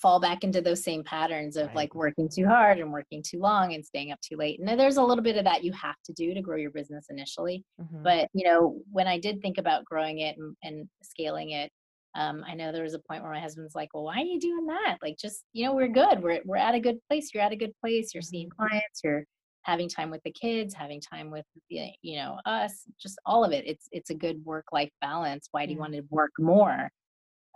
fall 0.00 0.20
back 0.20 0.44
into 0.44 0.60
those 0.60 0.82
same 0.82 1.02
patterns 1.02 1.56
of 1.56 1.66
right. 1.68 1.76
like 1.76 1.94
working 1.94 2.28
too 2.28 2.46
hard 2.46 2.78
and 2.78 2.92
working 2.92 3.22
too 3.22 3.40
long 3.40 3.74
and 3.74 3.84
staying 3.84 4.12
up 4.12 4.20
too 4.20 4.36
late. 4.36 4.60
And 4.60 4.78
there's 4.78 4.96
a 4.96 5.02
little 5.02 5.24
bit 5.24 5.36
of 5.36 5.44
that 5.44 5.64
you 5.64 5.72
have 5.72 5.96
to 6.04 6.12
do 6.12 6.34
to 6.34 6.40
grow 6.40 6.56
your 6.56 6.70
business 6.70 7.06
initially. 7.10 7.64
Mm-hmm. 7.80 8.02
But, 8.04 8.28
you 8.32 8.44
know, 8.44 8.80
when 8.92 9.08
I 9.08 9.18
did 9.18 9.42
think 9.42 9.58
about 9.58 9.84
growing 9.84 10.20
it 10.20 10.36
and, 10.38 10.56
and 10.62 10.88
scaling 11.02 11.50
it, 11.50 11.70
um, 12.14 12.44
I 12.46 12.54
know 12.54 12.72
there 12.72 12.84
was 12.84 12.94
a 12.94 13.00
point 13.00 13.22
where 13.22 13.32
my 13.32 13.40
husband's 13.40 13.74
like, 13.74 13.90
well, 13.92 14.04
why 14.04 14.16
are 14.16 14.24
you 14.24 14.40
doing 14.40 14.66
that? 14.66 14.98
Like, 15.02 15.18
just, 15.18 15.44
you 15.52 15.66
know, 15.66 15.74
we're 15.74 15.88
good. 15.88 16.22
We're, 16.22 16.40
we're 16.44 16.56
at 16.56 16.74
a 16.74 16.80
good 16.80 16.98
place. 17.08 17.30
You're 17.34 17.44
at 17.44 17.52
a 17.52 17.56
good 17.56 17.72
place. 17.80 18.14
You're 18.14 18.22
seeing 18.22 18.48
mm-hmm. 18.48 18.66
clients. 18.66 19.00
You're 19.02 19.24
having 19.62 19.88
time 19.88 20.10
with 20.10 20.22
the 20.24 20.32
kids, 20.32 20.74
having 20.74 21.00
time 21.00 21.30
with, 21.30 21.44
you 21.68 22.16
know, 22.16 22.38
us, 22.46 22.84
just 23.00 23.18
all 23.26 23.44
of 23.44 23.52
it. 23.52 23.66
It's, 23.66 23.88
it's 23.92 24.10
a 24.10 24.14
good 24.14 24.44
work 24.44 24.66
life 24.72 24.90
balance. 25.00 25.48
Why 25.50 25.66
do 25.66 25.72
you 25.72 25.78
want 25.78 25.92
to 25.94 26.02
work 26.08 26.32
more? 26.38 26.88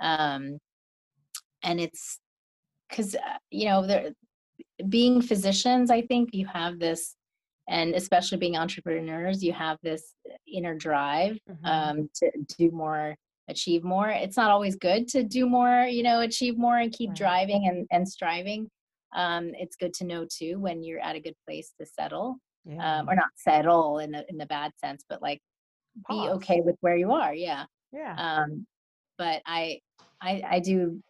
Um, 0.03 0.59
and 1.63 1.81
it's 1.81 2.19
because 2.93 3.15
uh, 3.15 3.39
you 3.51 3.67
know 3.67 4.13
being 4.89 5.21
physicians 5.23 5.91
i 5.91 6.03
think 6.03 6.31
you 6.33 6.47
have 6.47 6.79
this 6.79 7.17
and 7.69 7.95
especially 7.95 8.39
being 8.39 8.57
entrepreneurs 8.57 9.43
you 9.43 9.53
have 9.53 9.79
this 9.83 10.15
inner 10.53 10.75
drive 10.75 11.39
mm-hmm. 11.51 11.67
um, 11.67 12.11
to 12.15 12.31
do 12.59 12.71
more 12.71 13.17
achieve 13.49 13.83
more 13.83 14.09
it's 14.09 14.37
not 14.37 14.51
always 14.51 14.77
good 14.77 15.09
to 15.09 15.23
do 15.25 15.49
more 15.49 15.87
you 15.89 16.03
know 16.03 16.21
achieve 16.21 16.57
more 16.57 16.79
and 16.79 16.93
keep 16.93 17.11
right. 17.11 17.19
driving 17.19 17.67
and, 17.69 17.87
and 17.91 18.09
striving 18.09 18.69
um, 19.15 19.51
it's 19.59 19.77
good 19.77 19.93
to 19.93 20.05
know 20.05 20.27
too 20.31 20.59
when 20.59 20.83
you're 20.83 21.01
at 21.01 21.17
a 21.17 21.21
good 21.21 21.35
place 21.47 21.73
to 21.79 21.87
settle 21.87 22.37
yeah. 22.65 23.01
um, 23.01 23.09
or 23.09 23.15
not 23.15 23.29
settle 23.37 23.99
in 23.99 24.13
the 24.13 24.25
in 24.29 24.39
the 24.39 24.47
bad 24.47 24.71
sense 24.79 25.05
but 25.09 25.21
like 25.21 25.41
Pause. 26.07 26.23
be 26.23 26.29
okay 26.35 26.61
with 26.65 26.77
where 26.81 26.97
you 26.97 27.13
are 27.13 27.35
yeah 27.35 27.65
yeah 27.93 28.15
um, 28.17 28.67
but 29.19 29.43
I, 29.45 29.81
I 30.21 30.43
i 30.49 30.61
do 30.61 31.03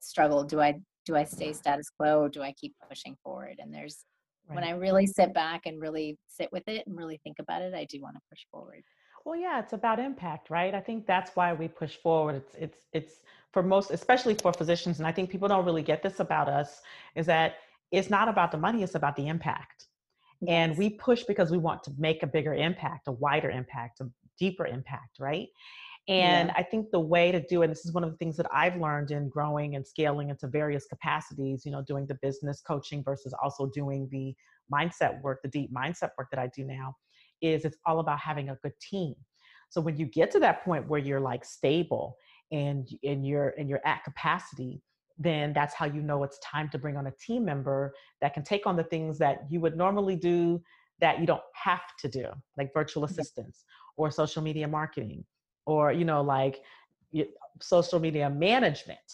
struggle 0.00 0.44
do 0.44 0.60
i 0.60 0.80
do 1.06 1.16
I 1.16 1.24
stay 1.24 1.52
status 1.52 1.90
quo 1.90 2.20
or 2.20 2.28
do 2.28 2.42
I 2.42 2.52
keep 2.52 2.74
pushing 2.88 3.16
forward? 3.22 3.56
And 3.58 3.72
there's 3.72 4.04
right. 4.48 4.56
when 4.56 4.64
I 4.64 4.72
really 4.72 5.06
sit 5.06 5.32
back 5.34 5.62
and 5.66 5.80
really 5.80 6.18
sit 6.28 6.50
with 6.52 6.66
it 6.68 6.86
and 6.86 6.96
really 6.96 7.20
think 7.24 7.38
about 7.38 7.62
it, 7.62 7.74
I 7.74 7.84
do 7.84 8.00
want 8.00 8.16
to 8.16 8.22
push 8.30 8.44
forward. 8.50 8.82
Well, 9.24 9.36
yeah, 9.38 9.60
it's 9.60 9.74
about 9.74 9.98
impact, 9.98 10.50
right? 10.50 10.74
I 10.74 10.80
think 10.80 11.06
that's 11.06 11.36
why 11.36 11.52
we 11.52 11.68
push 11.68 11.96
forward. 11.96 12.36
It's 12.36 12.54
it's 12.58 12.86
it's 12.92 13.14
for 13.52 13.62
most, 13.62 13.90
especially 13.90 14.34
for 14.34 14.52
physicians, 14.52 14.98
and 14.98 15.06
I 15.06 15.12
think 15.12 15.30
people 15.30 15.48
don't 15.48 15.64
really 15.64 15.82
get 15.82 16.02
this 16.02 16.20
about 16.20 16.48
us, 16.48 16.80
is 17.14 17.26
that 17.26 17.56
it's 17.90 18.08
not 18.08 18.28
about 18.28 18.52
the 18.52 18.58
money, 18.58 18.82
it's 18.82 18.94
about 18.94 19.16
the 19.16 19.28
impact. 19.28 19.86
Yes. 20.40 20.50
And 20.50 20.78
we 20.78 20.90
push 20.90 21.24
because 21.24 21.50
we 21.50 21.58
want 21.58 21.82
to 21.84 21.92
make 21.98 22.22
a 22.22 22.26
bigger 22.26 22.54
impact, 22.54 23.08
a 23.08 23.12
wider 23.12 23.50
impact, 23.50 24.00
a 24.00 24.08
deeper 24.38 24.66
impact, 24.66 25.18
right? 25.18 25.48
And 26.10 26.48
yeah. 26.48 26.54
I 26.56 26.64
think 26.64 26.90
the 26.90 26.98
way 26.98 27.30
to 27.30 27.40
do 27.40 27.62
it, 27.62 27.68
this 27.68 27.86
is 27.86 27.92
one 27.92 28.02
of 28.02 28.10
the 28.10 28.16
things 28.16 28.36
that 28.38 28.52
I've 28.52 28.76
learned 28.80 29.12
in 29.12 29.28
growing 29.28 29.76
and 29.76 29.86
scaling 29.86 30.30
into 30.30 30.48
various 30.48 30.86
capacities, 30.86 31.62
you 31.64 31.70
know, 31.70 31.82
doing 31.86 32.04
the 32.04 32.18
business 32.20 32.60
coaching 32.60 33.04
versus 33.04 33.32
also 33.40 33.70
doing 33.72 34.08
the 34.10 34.34
mindset 34.74 35.22
work, 35.22 35.38
the 35.44 35.48
deep 35.48 35.72
mindset 35.72 36.10
work 36.18 36.26
that 36.32 36.40
I 36.40 36.48
do 36.48 36.64
now, 36.64 36.96
is 37.40 37.64
it's 37.64 37.76
all 37.86 38.00
about 38.00 38.18
having 38.18 38.48
a 38.48 38.56
good 38.60 38.72
team. 38.80 39.14
So 39.68 39.80
when 39.80 39.96
you 39.96 40.06
get 40.06 40.32
to 40.32 40.40
that 40.40 40.64
point 40.64 40.88
where 40.88 40.98
you're 40.98 41.20
like 41.20 41.44
stable 41.44 42.16
and 42.50 42.88
and 43.04 43.24
you're 43.24 43.54
and 43.56 43.68
you're 43.68 43.86
at 43.86 44.02
capacity, 44.02 44.82
then 45.16 45.52
that's 45.52 45.74
how 45.74 45.86
you 45.86 46.02
know 46.02 46.24
it's 46.24 46.40
time 46.40 46.68
to 46.70 46.78
bring 46.78 46.96
on 46.96 47.06
a 47.06 47.12
team 47.24 47.44
member 47.44 47.94
that 48.20 48.34
can 48.34 48.42
take 48.42 48.66
on 48.66 48.74
the 48.74 48.82
things 48.82 49.16
that 49.18 49.42
you 49.48 49.60
would 49.60 49.76
normally 49.76 50.16
do 50.16 50.60
that 50.98 51.20
you 51.20 51.26
don't 51.26 51.40
have 51.54 51.84
to 52.00 52.08
do, 52.08 52.26
like 52.58 52.74
virtual 52.74 53.04
assistants 53.04 53.64
or 53.96 54.10
social 54.10 54.42
media 54.42 54.66
marketing 54.66 55.24
or 55.70 55.92
you 55.92 56.04
know 56.04 56.20
like 56.22 56.60
social 57.60 58.00
media 58.00 58.28
management 58.28 59.08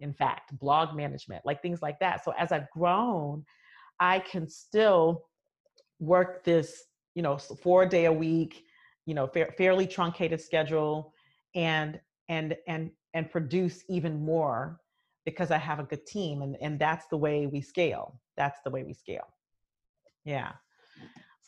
in 0.00 0.12
fact 0.12 0.56
blog 0.58 0.94
management 0.96 1.44
like 1.44 1.62
things 1.62 1.80
like 1.80 1.98
that. 2.00 2.24
So 2.24 2.32
as 2.38 2.52
i've 2.52 2.70
grown 2.70 3.44
i 4.00 4.18
can 4.18 4.48
still 4.48 5.24
work 6.00 6.44
this 6.44 6.84
you 7.14 7.22
know 7.22 7.36
four 7.38 7.86
day 7.86 8.06
a 8.06 8.12
week 8.12 8.64
you 9.06 9.14
know 9.14 9.26
fa- 9.26 9.52
fairly 9.56 9.86
truncated 9.86 10.40
schedule 10.40 11.14
and 11.54 12.00
and 12.28 12.56
and 12.66 12.90
and 13.14 13.30
produce 13.30 13.84
even 13.88 14.24
more 14.24 14.80
because 15.24 15.50
i 15.50 15.58
have 15.58 15.78
a 15.78 15.84
good 15.84 16.04
team 16.06 16.42
and 16.42 16.56
and 16.60 16.78
that's 16.78 17.06
the 17.06 17.16
way 17.16 17.46
we 17.46 17.60
scale. 17.60 18.20
That's 18.36 18.60
the 18.64 18.70
way 18.70 18.82
we 18.82 18.94
scale. 18.94 19.28
Yeah. 20.24 20.52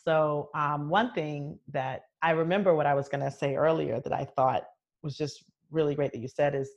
So 0.05 0.51
um, 0.55 0.89
one 0.91 1.13
thing 1.13 1.59
that 1.73 2.03
I 2.25 2.31
remember 2.31 2.75
what 2.75 2.87
I 2.87 2.95
was 2.95 3.09
going 3.09 3.25
to 3.25 3.31
say 3.31 3.55
earlier 3.55 4.01
that 4.01 4.13
I 4.13 4.25
thought 4.25 4.65
was 5.03 5.17
just 5.17 5.45
really 5.71 5.95
great 5.95 6.13
that 6.13 6.21
you 6.21 6.29
said 6.29 6.55
is 6.55 6.71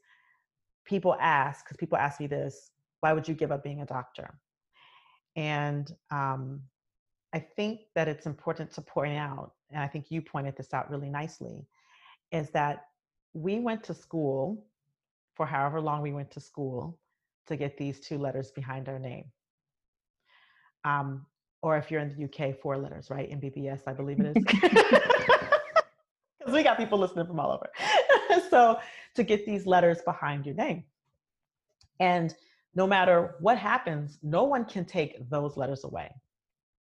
people 0.86 1.16
ask 1.20 1.66
because 1.66 1.78
people 1.78 1.98
ask 1.98 2.20
me 2.20 2.28
this 2.28 2.72
why 3.00 3.14
would 3.14 3.28
you 3.28 3.36
give 3.36 3.52
up 3.52 3.64
being 3.64 3.82
a 3.82 3.86
doctor? 3.86 4.40
And 5.36 5.92
um, 6.12 6.62
i 7.34 7.40
think 7.40 7.82
that 7.96 8.08
it's 8.08 8.26
important 8.26 8.72
to 8.72 8.82
point 8.82 9.18
out 9.18 9.52
and 9.72 9.82
i 9.82 9.88
think 9.88 10.06
you 10.10 10.22
pointed 10.22 10.56
this 10.56 10.74
out 10.74 10.90
really 10.90 11.10
nicely 11.10 11.68
is 12.32 12.50
that 12.52 12.86
we 13.34 13.60
went 13.60 13.84
to 13.84 13.94
school 13.94 14.66
for 15.36 15.46
however 15.46 15.80
long 15.80 16.02
we 16.02 16.14
went 16.14 16.32
to 16.32 16.40
school 16.40 16.98
to 17.46 17.56
get 17.56 17.78
these 17.78 18.00
two 18.00 18.18
letters 18.18 18.52
behind 18.52 18.90
our 18.90 19.00
name. 19.00 19.26
Um, 20.84 21.26
or 21.62 21.78
if 21.78 21.90
you're 21.92 22.02
in 22.02 22.14
the 22.16 22.26
uk 22.26 22.60
four 22.60 22.78
letters 22.78 23.10
right? 23.10 23.30
Mbbs 23.30 23.82
i 23.88 23.94
believe 23.94 24.20
it 24.20 24.36
is 24.36 24.44
we 26.54 26.64
got 26.64 26.78
people 26.78 26.98
listening 26.98 27.26
from 27.26 27.40
all 27.40 27.52
over 27.52 27.68
so 28.50 28.80
to 29.16 29.24
get 29.24 29.46
these 29.46 29.66
letters 29.66 30.02
behind 30.06 30.46
your 30.46 30.56
name. 30.56 30.84
And 32.00 32.34
no 32.76 32.86
matter 32.86 33.36
what 33.40 33.58
happens, 33.58 34.20
no 34.22 34.44
one 34.44 34.64
can 34.66 34.86
take 34.86 35.30
those 35.30 35.58
letters 35.58 35.84
away. 35.84 36.10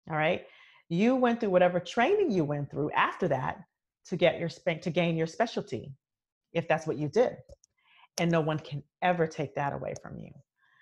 All 0.10 0.15
right. 0.15 0.45
You 0.89 1.15
went 1.15 1.39
through 1.39 1.50
whatever 1.50 1.80
training 1.80 2.32
you 2.32 2.43
went 2.43 2.71
through 2.71 2.91
after 2.91 3.28
that 3.28 3.60
to 4.06 4.15
get 4.15 4.39
your 4.39 4.50
to 4.50 4.89
gain 4.89 5.15
your 5.15 5.28
specialty, 5.28 5.93
if 6.54 6.67
that's 6.67 6.88
what 6.88 6.97
you 6.97 7.08
did. 7.08 7.38
And 8.19 8.32
no 8.32 8.41
one 8.41 8.60
can 8.60 8.84
ever 9.02 9.28
take 9.28 9.56
that 9.56 9.74
away 9.74 9.93
from 10.02 10.17
you. 10.17 10.32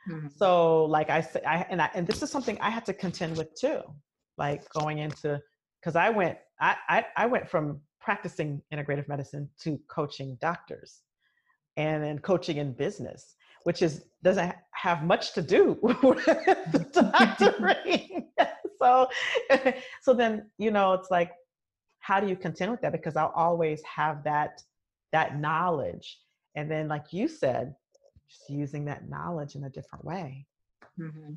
Mm-hmm. 0.09 0.27
So, 0.35 0.85
like 0.85 1.09
I 1.09 1.21
said, 1.21 1.43
I 1.45 1.65
and 1.69 1.81
I 1.81 1.89
and 1.93 2.07
this 2.07 2.23
is 2.23 2.31
something 2.31 2.57
I 2.61 2.69
had 2.69 2.85
to 2.85 2.93
contend 2.93 3.37
with 3.37 3.53
too. 3.55 3.81
Like 4.37 4.67
going 4.69 4.99
into 4.99 5.39
because 5.79 5.95
I 5.95 6.09
went, 6.09 6.37
I, 6.59 6.75
I 6.87 7.05
I 7.17 7.25
went 7.25 7.49
from 7.49 7.81
practicing 8.09 8.59
integrative 8.73 9.07
medicine 9.07 9.47
to 9.59 9.79
coaching 9.87 10.35
doctors 10.41 11.01
and 11.77 12.03
then 12.03 12.17
coaching 12.17 12.57
in 12.57 12.73
business 12.73 13.35
which 13.65 13.83
is 13.83 14.03
doesn't 14.23 14.55
have 14.71 15.03
much 15.03 15.33
to 15.33 15.43
do 15.43 15.77
with 15.83 16.01
the 16.01 16.89
doctoring. 16.91 18.25
So 18.81 19.09
so 20.01 20.13
then 20.13 20.49
you 20.57 20.71
know 20.71 20.93
it's 20.93 21.11
like 21.11 21.33
how 21.99 22.21
do 22.21 22.27
you 22.27 22.37
contend 22.37 22.71
with 22.71 22.81
that? 22.81 22.93
Because 22.93 23.17
i'll 23.17 23.33
always 23.35 23.79
have 23.83 24.23
that 24.23 24.63
that 25.11 25.37
knowledge. 25.37 26.17
And 26.55 26.71
then 26.71 26.87
like 26.87 27.11
you 27.11 27.27
said 27.27 27.75
just 28.29 28.49
using 28.49 28.85
that 28.85 29.09
knowledge 29.09 29.55
in 29.55 29.65
a 29.65 29.69
different 29.69 30.05
way. 30.05 30.47
Mm-hmm. 30.97 31.33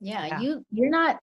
yeah, 0.00 0.26
yeah, 0.26 0.40
you 0.40 0.66
you're 0.72 0.90
not 0.90 1.20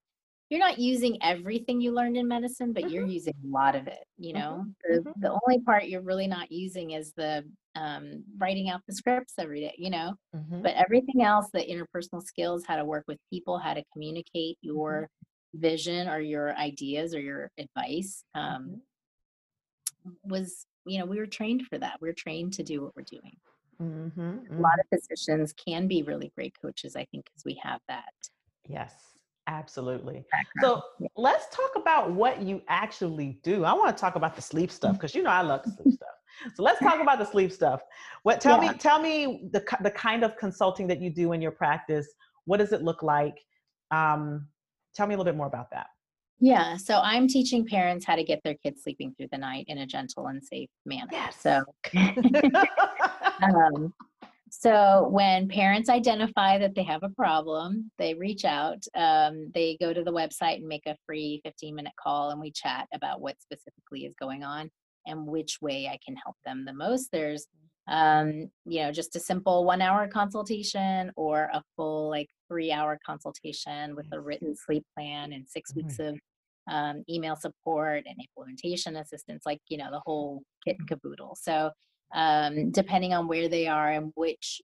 you're 0.50 0.60
not 0.60 0.80
using 0.80 1.18
everything 1.22 1.80
you 1.80 1.92
learned 1.92 2.18
in 2.18 2.28
medicine, 2.28 2.74
but 2.74 2.84
mm-hmm. 2.84 2.94
you're 2.94 3.06
using 3.06 3.34
a 3.44 3.48
lot 3.48 3.76
of 3.76 3.88
it. 3.88 4.04
You 4.18 4.34
know, 4.34 4.66
mm-hmm. 4.66 4.94
the, 4.94 5.00
mm-hmm. 5.02 5.22
the 5.22 5.40
only 5.46 5.64
part 5.64 5.88
you're 5.88 6.02
really 6.02 6.28
not 6.28 6.52
using 6.52 6.92
is 6.92 7.14
the 7.14 7.44
um, 7.76 8.24
writing 8.38 8.70
out 8.70 8.82
the 8.88 8.94
scripts 8.94 9.36
every 9.38 9.62
day, 9.62 9.76
you 9.78 9.92
know, 9.92 10.14
mm-hmm. 10.36 10.62
but 10.62 10.74
everything 10.76 11.22
else, 11.22 11.48
the 11.54 11.60
interpersonal 11.60 12.24
skills, 12.24 12.64
how 12.68 12.76
to 12.76 12.86
work 12.86 13.06
with 13.08 13.20
people, 13.32 13.60
how 13.60 13.74
to 13.74 13.84
communicate 13.94 14.58
mm-hmm. 14.58 14.76
your 14.76 15.10
vision 15.54 16.10
or 16.10 16.20
your 16.20 16.56
ideas 16.56 17.14
or 17.14 17.20
your 17.20 17.52
advice, 17.58 18.24
um, 18.34 18.82
mm-hmm. 20.06 20.30
was 20.32 20.66
you 20.86 20.98
know 20.98 21.06
we 21.06 21.20
were 21.20 21.28
trained 21.28 21.64
for 21.68 21.78
that 21.78 21.98
we're 22.00 22.14
trained 22.14 22.54
to 22.54 22.64
do 22.64 22.82
what 22.82 22.96
we're 22.96 23.04
doing 23.04 23.36
Mm-hmm, 23.82 24.20
a 24.20 24.24
mm-hmm. 24.24 24.62
lot 24.62 24.74
of 24.78 24.86
physicians 24.90 25.54
can 25.54 25.88
be 25.88 26.04
really 26.04 26.34
great 26.36 26.54
coaches 26.62 26.98
i 26.98 27.06
think 27.12 27.26
because 27.26 27.46
we 27.46 27.58
have 27.64 27.80
that 27.88 28.12
Yes, 28.70 28.94
absolutely. 29.50 30.26
background. 30.32 30.82
So 30.82 31.08
let's 31.16 31.48
talk 31.56 31.72
about 31.76 32.12
what 32.12 32.42
you 32.42 32.62
actually 32.68 33.40
do. 33.44 33.66
I 33.66 33.74
want 33.74 33.96
to 33.96 34.00
talk 34.00 34.16
about 34.16 34.36
the 34.36 34.42
sleep 34.42 34.72
stuff 34.72 34.94
because 34.94 35.14
you 35.16 35.24
know 35.24 35.30
I 35.32 35.42
love 35.42 35.64
the 35.64 35.72
sleep 35.72 35.94
stuff. 35.94 36.10
So 36.56 36.64
let's 36.64 36.80
talk 36.80 37.02
about 37.02 37.20
the 37.20 37.26
sleep 37.26 37.52
stuff. 37.52 37.82
What 38.24 38.40
tell 38.40 38.62
Yeah. 38.64 38.72
me 38.72 38.78
tell 38.78 39.02
me 39.02 39.50
the 39.52 39.64
the 39.82 39.92
kind 39.92 40.24
of 40.24 40.38
consulting 40.38 40.88
that 40.88 41.02
you 41.02 41.10
do 41.10 41.34
in 41.34 41.42
your 41.42 41.52
practice. 41.52 42.08
What 42.46 42.58
does 42.58 42.72
it 42.72 42.82
look 42.84 43.04
like? 43.04 43.38
Um, 43.92 44.48
tell 44.96 45.08
me 45.08 45.16
a 45.16 45.18
little 45.18 45.32
bit 45.32 45.38
more 45.38 45.48
about 45.48 45.70
that. 45.72 45.88
Yeah, 46.42 46.78
so 46.78 47.02
I'm 47.04 47.28
teaching 47.28 47.66
parents 47.66 48.06
how 48.06 48.16
to 48.16 48.24
get 48.24 48.40
their 48.46 48.56
kids 48.64 48.84
sleeping 48.84 49.14
through 49.18 49.28
the 49.32 49.38
night 49.38 49.66
in 49.68 49.80
a 49.80 49.86
gentle 49.86 50.28
and 50.28 50.42
safe 50.42 50.70
manner. 50.86 51.10
Yes. 51.12 51.36
So, 51.42 51.66
um, 53.44 53.94
so 54.52 55.08
when 55.10 55.48
parents 55.48 55.90
identify 55.90 56.58
that 56.58 56.76
they 56.76 56.84
have 56.84 57.04
a 57.04 57.10
problem, 57.10 57.92
they 57.98 58.14
reach 58.14 58.46
out. 58.46 58.84
Um, 58.96 59.52
they 59.54 59.78
go 59.80 59.94
to 59.94 60.04
the 60.04 60.12
website 60.12 60.58
and 60.58 60.68
make 60.68 60.86
a 60.86 60.98
free 61.06 61.42
15 61.44 61.76
minute 61.76 61.94
call, 62.02 62.32
and 62.32 62.40
we 62.40 62.52
chat 62.52 62.88
about 62.94 63.22
what 63.22 63.42
specifically 63.42 64.06
is 64.06 64.16
going 64.20 64.44
on 64.44 64.70
and 65.06 65.26
which 65.26 65.58
way 65.62 65.88
I 65.88 66.00
can 66.06 66.16
help 66.16 66.36
them 66.46 66.66
the 66.66 66.74
most. 66.74 67.10
There's, 67.12 67.48
um, 67.88 68.50
you 68.66 68.84
know, 68.84 68.92
just 68.92 69.16
a 69.16 69.20
simple 69.20 69.66
one 69.66 69.82
hour 69.82 70.08
consultation 70.08 71.12
or 71.16 71.50
a 71.54 71.64
full 71.76 72.10
like 72.10 72.30
three 72.48 72.72
hour 72.72 73.00
consultation 73.06 73.96
with 73.96 74.08
a 74.12 74.20
written 74.20 74.56
sleep 74.56 74.84
plan 74.96 75.34
and 75.34 75.48
6 75.48 75.76
weeks 75.76 76.00
of 76.00 76.20
um, 76.70 77.04
email 77.10 77.36
support 77.36 78.04
and 78.08 78.18
implementation 78.20 78.98
assistance, 78.98 79.44
like, 79.46 79.60
you 79.70 79.78
know, 79.78 79.90
the 79.92 80.02
whole 80.06 80.44
kit 80.66 80.78
and 80.80 80.88
caboodle. 80.88 81.36
So, 81.40 81.72
um, 82.14 82.72
depending 82.72 83.14
on 83.14 83.28
where 83.28 83.50
they 83.50 83.68
are 83.68 83.92
and 83.92 84.12
which, 84.16 84.62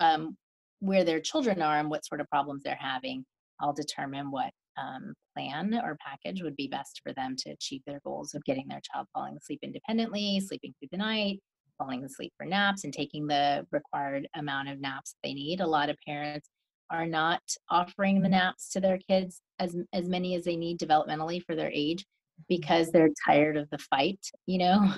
um, 0.00 0.36
where 0.80 1.04
their 1.04 1.20
children 1.20 1.62
are 1.62 1.78
and 1.78 1.90
what 1.90 2.04
sort 2.04 2.20
of 2.20 2.28
problems 2.28 2.62
they're 2.62 2.76
having, 2.78 3.24
I'll 3.60 3.72
determine 3.72 4.30
what 4.30 4.50
um, 4.76 5.14
plan 5.36 5.80
or 5.82 5.96
package 6.04 6.42
would 6.42 6.56
be 6.56 6.66
best 6.66 7.00
for 7.04 7.12
them 7.12 7.36
to 7.38 7.50
achieve 7.50 7.82
their 7.86 8.00
goals 8.04 8.34
of 8.34 8.44
getting 8.44 8.66
their 8.68 8.80
child 8.80 9.06
falling 9.12 9.36
asleep 9.36 9.60
independently, 9.62 10.40
sleeping 10.40 10.74
through 10.78 10.88
the 10.90 10.98
night, 10.98 11.40
falling 11.78 12.04
asleep 12.04 12.32
for 12.36 12.46
naps, 12.46 12.84
and 12.84 12.92
taking 12.92 13.26
the 13.26 13.66
required 13.70 14.28
amount 14.34 14.68
of 14.68 14.80
naps 14.80 15.14
they 15.22 15.34
need. 15.34 15.60
A 15.60 15.66
lot 15.66 15.90
of 15.90 15.96
parents 16.06 16.48
are 16.90 17.06
not 17.06 17.42
offering 17.70 18.20
the 18.20 18.28
naps 18.28 18.68
to 18.70 18.80
their 18.80 18.98
kids 18.98 19.40
as 19.58 19.76
as 19.92 20.08
many 20.08 20.34
as 20.34 20.44
they 20.44 20.56
need 20.56 20.78
developmentally 20.78 21.42
for 21.42 21.56
their 21.56 21.70
age 21.72 22.04
because 22.48 22.90
they're 22.90 23.10
tired 23.26 23.56
of 23.56 23.68
the 23.70 23.78
fight 23.78 24.20
you 24.46 24.58
know 24.58 24.92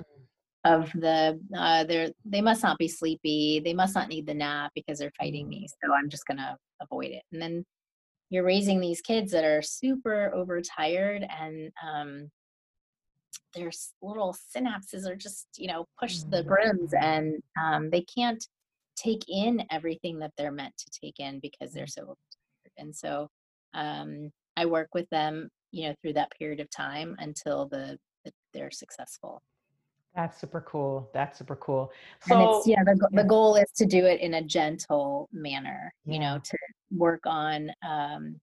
of 0.65 0.91
the 0.95 1.39
uh 1.57 1.85
they're 1.85 2.11
they 2.25 2.41
must 2.41 2.63
not 2.63 2.79
be 2.79 2.89
sleepy 2.89 3.61
they 3.63 3.75
must 3.75 3.95
not 3.95 4.09
need 4.09 4.27
the 4.27 4.33
nap 4.33 4.73
because 4.75 4.99
they're 4.99 5.13
fighting 5.19 5.47
me 5.49 5.67
so 5.69 5.93
i'm 5.93 6.09
just 6.09 6.27
gonna 6.27 6.57
avoid 6.81 7.11
it. 7.11 7.23
And 7.33 7.41
then 7.41 7.65
you're 8.31 8.45
raising 8.45 8.81
these 8.81 9.01
kids 9.01 9.33
that 9.33 9.45
are 9.45 9.63
super 9.63 10.33
overtired 10.35 11.27
and 11.39 11.71
um 11.87 12.31
their 13.55 13.71
little 14.03 14.35
synapses 14.57 15.09
are 15.09 15.17
just 15.17 15.47
you 15.57 15.69
know 15.69 15.87
push 16.01 16.19
the 16.31 16.43
brims 16.43 16.93
and 16.95 17.43
um, 17.63 17.91
they 17.91 18.03
can't 18.03 18.47
take 18.97 19.25
in 19.29 19.65
everything 19.71 20.19
that 20.19 20.33
they're 20.37 20.53
meant 20.53 20.77
to 20.77 21.01
take 21.01 21.19
in 21.21 21.41
because 21.41 21.73
they're 21.73 21.87
so 21.87 22.03
overtired. 22.03 22.73
and 22.79 22.95
so 22.95 23.29
um, 23.75 24.31
i 24.57 24.67
work 24.67 24.89
with 24.95 25.09
them 25.11 25.49
you 25.71 25.89
know 25.89 25.95
through 26.01 26.13
that 26.13 26.31
period 26.39 26.61
of 26.61 26.71
time 26.71 27.15
until 27.19 27.67
the, 27.67 27.99
the 28.25 28.33
they're 28.53 28.71
successful 28.71 29.43
That's 30.15 30.41
super 30.41 30.61
cool. 30.61 31.11
That's 31.13 31.39
super 31.39 31.57
cool. 31.57 31.91
and 32.31 32.41
it's 32.41 32.67
yeah 32.67 32.83
the, 32.85 33.09
the 33.13 33.25
goal 33.25 33.57
is 33.57 33.71
to 33.77 33.85
do 33.87 34.07
it 34.07 34.21
in 34.21 34.35
a 34.35 34.43
gentle 34.43 35.29
manner 35.33 35.93
you 36.05 36.15
Yeah. 36.21 36.35
know 36.35 36.39
to 36.39 36.57
work 36.97 37.21
on 37.27 37.71
um, 37.87 38.41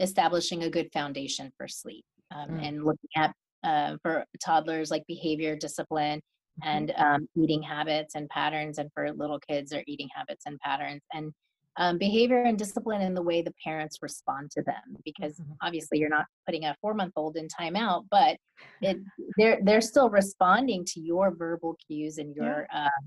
establishing 0.00 0.62
a 0.64 0.70
good 0.70 0.90
foundation 0.92 1.52
for 1.56 1.68
sleep 1.68 2.04
um, 2.34 2.50
Mm. 2.50 2.66
and 2.68 2.84
looking 2.84 3.10
at 3.16 3.32
uh, 3.64 3.96
for 4.02 4.24
toddlers 4.44 4.90
like 4.90 5.04
behavior 5.06 5.56
discipline 5.56 6.20
Mm-hmm. 6.60 6.68
and 6.76 6.90
um, 6.96 7.28
eating 7.36 7.62
habits 7.62 8.16
and 8.16 8.28
patterns 8.30 8.78
and 8.78 8.90
for 8.92 9.12
little 9.12 9.38
kids 9.38 9.70
their 9.70 9.84
eating 9.86 10.08
habits 10.12 10.44
and 10.46 10.58
patterns 10.58 11.02
and 11.14 11.32
um, 11.78 11.96
behavior 11.96 12.42
and 12.42 12.58
discipline 12.58 13.00
in 13.00 13.14
the 13.14 13.22
way 13.22 13.40
the 13.40 13.54
parents 13.64 13.98
respond 14.02 14.50
to 14.50 14.62
them 14.62 14.96
because 15.04 15.38
Mhm. 15.40 15.56
obviously 15.62 15.98
you're 15.98 16.10
not 16.10 16.26
putting 16.44 16.64
a 16.64 16.76
four 16.80 16.92
month 16.92 17.14
old 17.16 17.36
in 17.36 17.48
timeout 17.48 18.06
but 18.10 18.36
it 18.82 18.98
they're 19.38 19.60
they're 19.62 19.80
still 19.80 20.10
responding 20.10 20.84
to 20.92 21.00
your 21.00 21.34
verbal 21.34 21.76
cues 21.86 22.18
and 22.18 22.34
Yeah. 22.36 22.42
your 22.44 22.66
um, 22.72 23.04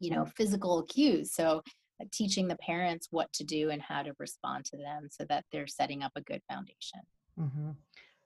you 0.00 0.10
know 0.10 0.24
physical 0.36 0.82
cues 0.84 1.32
so 1.32 1.62
uh, 2.00 2.04
teaching 2.12 2.46
the 2.46 2.56
parents 2.56 3.08
what 3.10 3.32
to 3.32 3.44
do 3.44 3.70
and 3.70 3.80
how 3.80 4.02
to 4.02 4.12
respond 4.18 4.64
to 4.66 4.76
them 4.76 5.08
so 5.10 5.24
that 5.30 5.44
they're 5.50 5.66
setting 5.66 6.02
up 6.02 6.12
a 6.16 6.20
good 6.20 6.42
foundation 6.50 7.00
hmm 7.38 7.70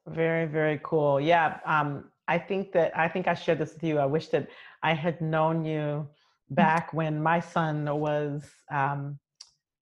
Very, 0.07 0.47
very 0.47 0.81
cool. 0.83 1.21
Yeah. 1.21 1.61
Um, 1.67 2.11
I 2.27 2.39
think 2.39 2.73
that 2.73 2.91
I 2.97 3.07
think 3.13 3.29
I 3.29 3.35
shared 3.35 3.59
this 3.59 3.75
with 3.75 3.85
you. 3.85 3.99
I 3.99 4.07
wish 4.07 4.29
that 4.29 4.49
I 4.83 4.93
had 4.95 5.21
known 5.21 5.57
you 5.65 6.09
back 6.51 6.93
when 6.93 7.23
my 7.23 7.41
son 7.41 7.87
was 7.99 8.45
um, 8.73 9.19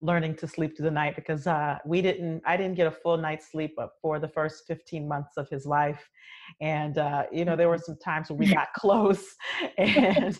learning 0.00 0.36
to 0.36 0.46
sleep 0.46 0.76
through 0.76 0.84
the 0.84 0.90
night 0.90 1.16
because 1.16 1.46
uh, 1.46 1.78
we 1.84 2.00
didn't. 2.02 2.42
I 2.46 2.56
didn't 2.56 2.76
get 2.76 2.86
a 2.86 2.90
full 2.90 3.16
night's 3.16 3.50
sleep 3.50 3.76
for 4.00 4.18
the 4.18 4.28
first 4.28 4.64
15 4.66 5.08
months 5.08 5.36
of 5.36 5.48
his 5.48 5.66
life, 5.66 6.08
and 6.60 6.98
uh, 6.98 7.24
you 7.32 7.44
know 7.44 7.56
there 7.56 7.68
were 7.68 7.78
some 7.78 7.96
times 8.02 8.30
when 8.30 8.38
we 8.38 8.46
got 8.54 8.72
close. 8.74 9.24
And 9.78 10.38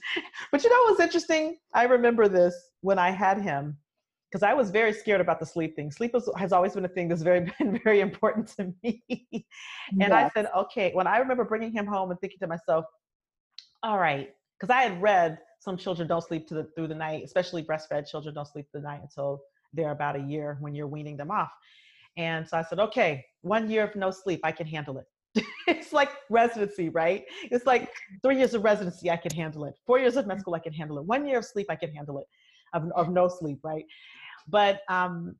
but 0.52 0.62
you 0.62 0.70
know 0.70 0.76
what 0.82 0.92
was 0.92 1.00
interesting? 1.00 1.58
I 1.74 1.84
remember 1.84 2.28
this 2.28 2.54
when 2.80 2.98
I 2.98 3.10
had 3.10 3.40
him 3.40 3.76
because 4.30 4.42
I 4.42 4.52
was 4.52 4.70
very 4.70 4.92
scared 4.92 5.20
about 5.20 5.40
the 5.40 5.46
sleep 5.46 5.74
thing. 5.74 5.90
Sleep 5.90 6.12
was, 6.12 6.28
has 6.36 6.52
always 6.52 6.74
been 6.74 6.84
a 6.84 6.88
thing 6.88 7.08
that's 7.08 7.22
very 7.22 7.40
been 7.58 7.80
very 7.82 8.00
important 8.00 8.48
to 8.56 8.72
me. 8.82 9.02
and 10.00 10.12
I 10.12 10.30
said, 10.34 10.48
okay. 10.56 10.90
When 10.92 11.06
I 11.06 11.18
remember 11.18 11.44
bringing 11.44 11.72
him 11.72 11.86
home 11.86 12.10
and 12.10 12.20
thinking 12.20 12.38
to 12.40 12.46
myself, 12.46 12.84
all 13.82 13.98
right, 13.98 14.30
because 14.58 14.74
I 14.74 14.82
had 14.82 15.00
read 15.00 15.38
some 15.58 15.76
children 15.76 16.08
don't 16.08 16.22
sleep 16.22 16.48
the, 16.48 16.68
through 16.74 16.88
the 16.88 16.94
night, 16.94 17.24
especially 17.24 17.62
breastfed 17.62 18.08
children 18.08 18.34
don't 18.34 18.46
sleep 18.46 18.66
the 18.72 18.80
night 18.80 19.00
until 19.02 19.40
they're 19.72 19.90
about 19.90 20.16
a 20.16 20.20
year 20.20 20.56
when 20.60 20.74
you're 20.74 20.86
weaning 20.86 21.16
them 21.16 21.30
off. 21.30 21.50
And 22.16 22.48
so 22.48 22.56
I 22.56 22.62
said, 22.62 22.80
okay, 22.80 23.24
one 23.42 23.70
year 23.70 23.84
of 23.84 23.94
no 23.94 24.10
sleep, 24.10 24.40
I 24.42 24.52
can 24.52 24.66
handle 24.66 24.98
it. 24.98 25.44
it's 25.66 25.92
like 25.92 26.10
residency, 26.30 26.88
right? 26.88 27.24
It's 27.44 27.66
like 27.66 27.90
three 28.22 28.38
years 28.38 28.54
of 28.54 28.64
residency, 28.64 29.10
I 29.10 29.16
can 29.16 29.32
handle 29.32 29.64
it. 29.66 29.74
Four 29.86 29.98
years 29.98 30.16
of 30.16 30.26
med 30.26 30.40
school, 30.40 30.54
I 30.54 30.58
can 30.58 30.72
handle 30.72 30.98
it. 30.98 31.04
One 31.04 31.26
year 31.26 31.38
of 31.38 31.44
sleep, 31.44 31.66
I 31.68 31.76
can 31.76 31.92
handle 31.92 32.18
it. 32.18 32.26
Of, 32.74 32.90
of 32.96 33.08
no 33.08 33.28
sleep, 33.28 33.60
right? 33.62 33.84
But 34.46 34.80
um, 34.88 35.36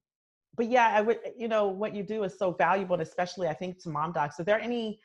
but 0.57 0.69
yeah, 0.69 0.93
I 0.95 1.01
would, 1.01 1.19
you 1.37 1.47
know, 1.47 1.69
what 1.69 1.95
you 1.95 2.03
do 2.03 2.25
is 2.25 2.39
so 2.39 2.53
valuable, 2.53 2.95
and 2.95 3.03
especially 3.03 3.49
I 3.49 3.55
think 3.55 3.83
to 3.83 3.91
mom 3.91 4.13
docs. 4.13 4.41
Are 4.41 4.45
there 4.45 4.61
any? 4.61 4.99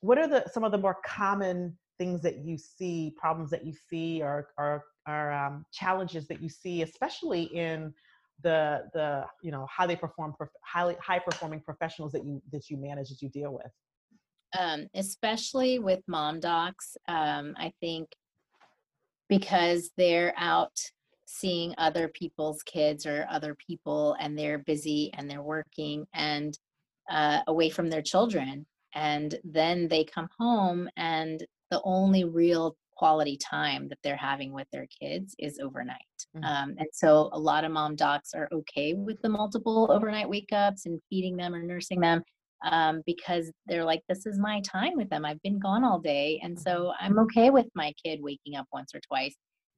What 0.00 0.18
are 0.18 0.28
the 0.28 0.44
some 0.52 0.62
of 0.62 0.72
the 0.72 0.78
more 0.78 0.98
common 1.04 1.76
things 2.02 2.20
that 2.26 2.36
you 2.48 2.56
see, 2.58 2.98
problems 3.24 3.50
that 3.54 3.64
you 3.68 3.74
see, 3.88 4.10
or 4.22 4.36
or, 4.58 4.72
or 5.08 5.32
um, 5.32 5.54
challenges 5.72 6.24
that 6.28 6.40
you 6.44 6.48
see, 6.62 6.76
especially 6.82 7.44
in 7.66 7.78
the 8.46 8.60
the 8.96 9.08
you 9.46 9.52
know 9.54 9.66
how 9.76 9.84
they 9.86 9.96
perform, 9.96 10.30
prof- 10.38 10.60
highly 10.74 10.96
high 11.08 11.22
performing 11.28 11.60
professionals 11.60 12.12
that 12.14 12.24
you 12.24 12.42
that 12.52 12.64
you 12.70 12.76
manage 12.76 13.08
that 13.10 13.22
you 13.24 13.30
deal 13.40 13.52
with. 13.60 13.72
um, 14.58 14.86
especially 14.94 15.78
with 15.78 16.00
mom 16.06 16.40
docs. 16.40 16.96
Um, 17.08 17.54
I 17.56 17.72
think 17.80 18.08
because 19.28 19.90
they're 19.96 20.34
out 20.36 20.78
seeing 21.26 21.74
other 21.78 22.08
people's 22.08 22.62
kids 22.62 23.06
or 23.06 23.26
other 23.30 23.56
people 23.66 24.16
and 24.20 24.38
they're 24.38 24.58
busy 24.58 25.10
and 25.14 25.30
they're 25.30 25.42
working 25.42 26.06
and 26.12 26.58
uh, 27.10 27.40
away 27.46 27.70
from 27.70 27.88
their 27.88 28.02
children. 28.02 28.66
And 28.94 29.38
then 29.44 29.88
they 29.88 30.04
come 30.04 30.28
home 30.38 30.88
and 30.96 31.42
the 31.72 31.80
only 31.84 32.24
real 32.24 32.76
quality 32.94 33.38
time 33.38 33.88
that 33.88 33.98
they're 34.04 34.14
having 34.14 34.52
with 34.52 34.66
their 34.70 34.86
kids 35.00 35.34
is 35.38 35.58
overnight. 35.58 35.98
Mhm. 36.36 36.44
Um, 36.44 36.74
and 36.78 36.88
so 36.92 37.30
a 37.32 37.38
lot 37.38 37.64
of 37.64 37.72
mom 37.72 37.96
docs 37.96 38.34
are 38.34 38.48
okay 38.52 38.92
with 38.94 39.20
the 39.22 39.30
multiple 39.30 39.90
overnight 39.90 40.28
wake 40.28 40.52
ups 40.52 40.84
and 40.84 41.00
feeding 41.08 41.36
them 41.36 41.54
or 41.54 41.62
nursing 41.62 41.98
them 42.00 42.22
um, 42.62 43.02
because 43.06 43.50
they're 43.66 43.86
like, 43.86 44.02
this 44.08 44.26
is 44.26 44.38
my 44.38 44.60
time 44.60 44.92
with 44.96 45.08
them. 45.08 45.24
I've 45.24 45.42
been 45.42 45.58
gone 45.58 45.82
all 45.82 45.98
day. 45.98 46.38
And 46.44 46.56
so 46.56 46.92
I'm 47.00 47.18
okay 47.20 47.48
with 47.48 47.66
my 47.74 47.92
kid 48.04 48.20
waking 48.22 48.56
up 48.56 48.66
once 48.70 48.94
or 48.94 49.00
twice 49.00 49.34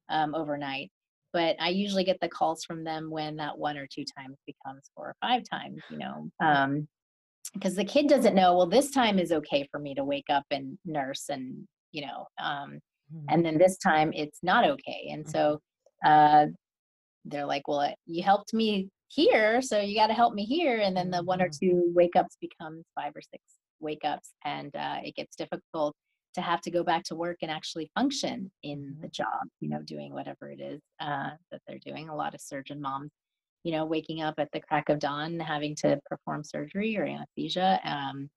um, 0.09 0.35
overnight. 0.35 0.91
But 1.31 1.55
I 1.59 1.69
usually 1.69 2.03
get 2.03 2.19
the 2.19 2.29
calls 2.29 2.63
from 2.65 2.83
them 2.83 3.09
when 3.09 3.37
that 3.37 3.57
one 3.57 3.77
or 3.77 3.87
two 3.87 4.05
times 4.17 4.37
becomes 4.45 4.91
four 4.93 5.07
or 5.07 5.15
five 5.21 5.43
times, 5.49 5.81
you 5.89 5.97
know, 5.97 6.29
um, 6.41 6.87
because 7.53 7.75
the 7.75 7.85
kid 7.85 8.07
doesn't 8.07 8.35
know, 8.35 8.55
well, 8.55 8.67
this 8.67 8.91
time 8.91 9.17
is 9.17 9.31
okay 9.31 9.67
for 9.71 9.79
me 9.79 9.95
to 9.95 10.03
wake 10.03 10.29
up 10.29 10.45
and 10.51 10.77
nurse 10.85 11.29
and, 11.29 11.67
you 11.95 12.01
know, 12.05 12.19
um, 12.49 12.79
and 13.29 13.45
then 13.45 13.57
this 13.57 13.77
time 13.77 14.11
it's 14.13 14.39
not 14.43 14.63
okay. 14.73 15.01
And 15.13 15.23
so 15.27 15.59
uh, 16.05 16.45
they're 17.25 17.45
like, 17.45 17.67
well, 17.67 17.93
you 18.05 18.21
helped 18.23 18.53
me 18.53 18.89
here, 19.07 19.61
so 19.61 19.79
you 19.79 19.95
got 19.95 20.07
to 20.07 20.13
help 20.13 20.33
me 20.33 20.43
here. 20.45 20.77
And 20.85 20.95
then 20.97 21.09
the 21.09 21.23
one 21.23 21.41
or 21.41 21.49
Mhm. 21.49 21.59
two 21.59 21.83
wake 21.95 22.15
ups 22.15 22.35
becomes 22.41 22.83
five 22.95 23.13
or 23.15 23.21
six 23.21 23.43
wake 23.79 24.03
ups, 24.03 24.33
and 24.43 24.75
uh, 24.75 24.97
it 25.03 25.15
gets 25.15 25.35
difficult 25.35 25.95
to 26.35 26.41
have 26.41 26.61
to 26.61 26.71
go 26.71 26.83
back 26.83 27.03
to 27.05 27.15
work 27.15 27.37
and 27.41 27.51
actually 27.51 27.89
function 27.95 28.51
in 28.63 28.79
Mm-hmm. 28.79 29.01
the 29.01 29.07
job, 29.07 29.43
you 29.61 29.69
know, 29.69 29.81
doing 29.83 30.11
whatever 30.13 30.49
it 30.49 30.59
is 30.59 30.81
uh, 30.99 31.29
that 31.51 31.61
they're 31.67 31.79
doing. 31.79 32.09
A 32.09 32.15
lot 32.15 32.35
of 32.35 32.41
surgeon 32.41 32.81
moms, 32.81 33.11
you 33.63 33.71
know, 33.71 33.85
waking 33.85 34.21
up 34.21 34.35
at 34.37 34.49
the 34.51 34.59
crack 34.59 34.89
of 34.89 34.99
dawn, 34.99 35.39
having 35.39 35.75
to 35.77 35.97
perform 36.09 36.43
surgery 36.43 36.97
or 36.97 37.05
anesthesia. 37.05 37.79
Um, 37.85 38.29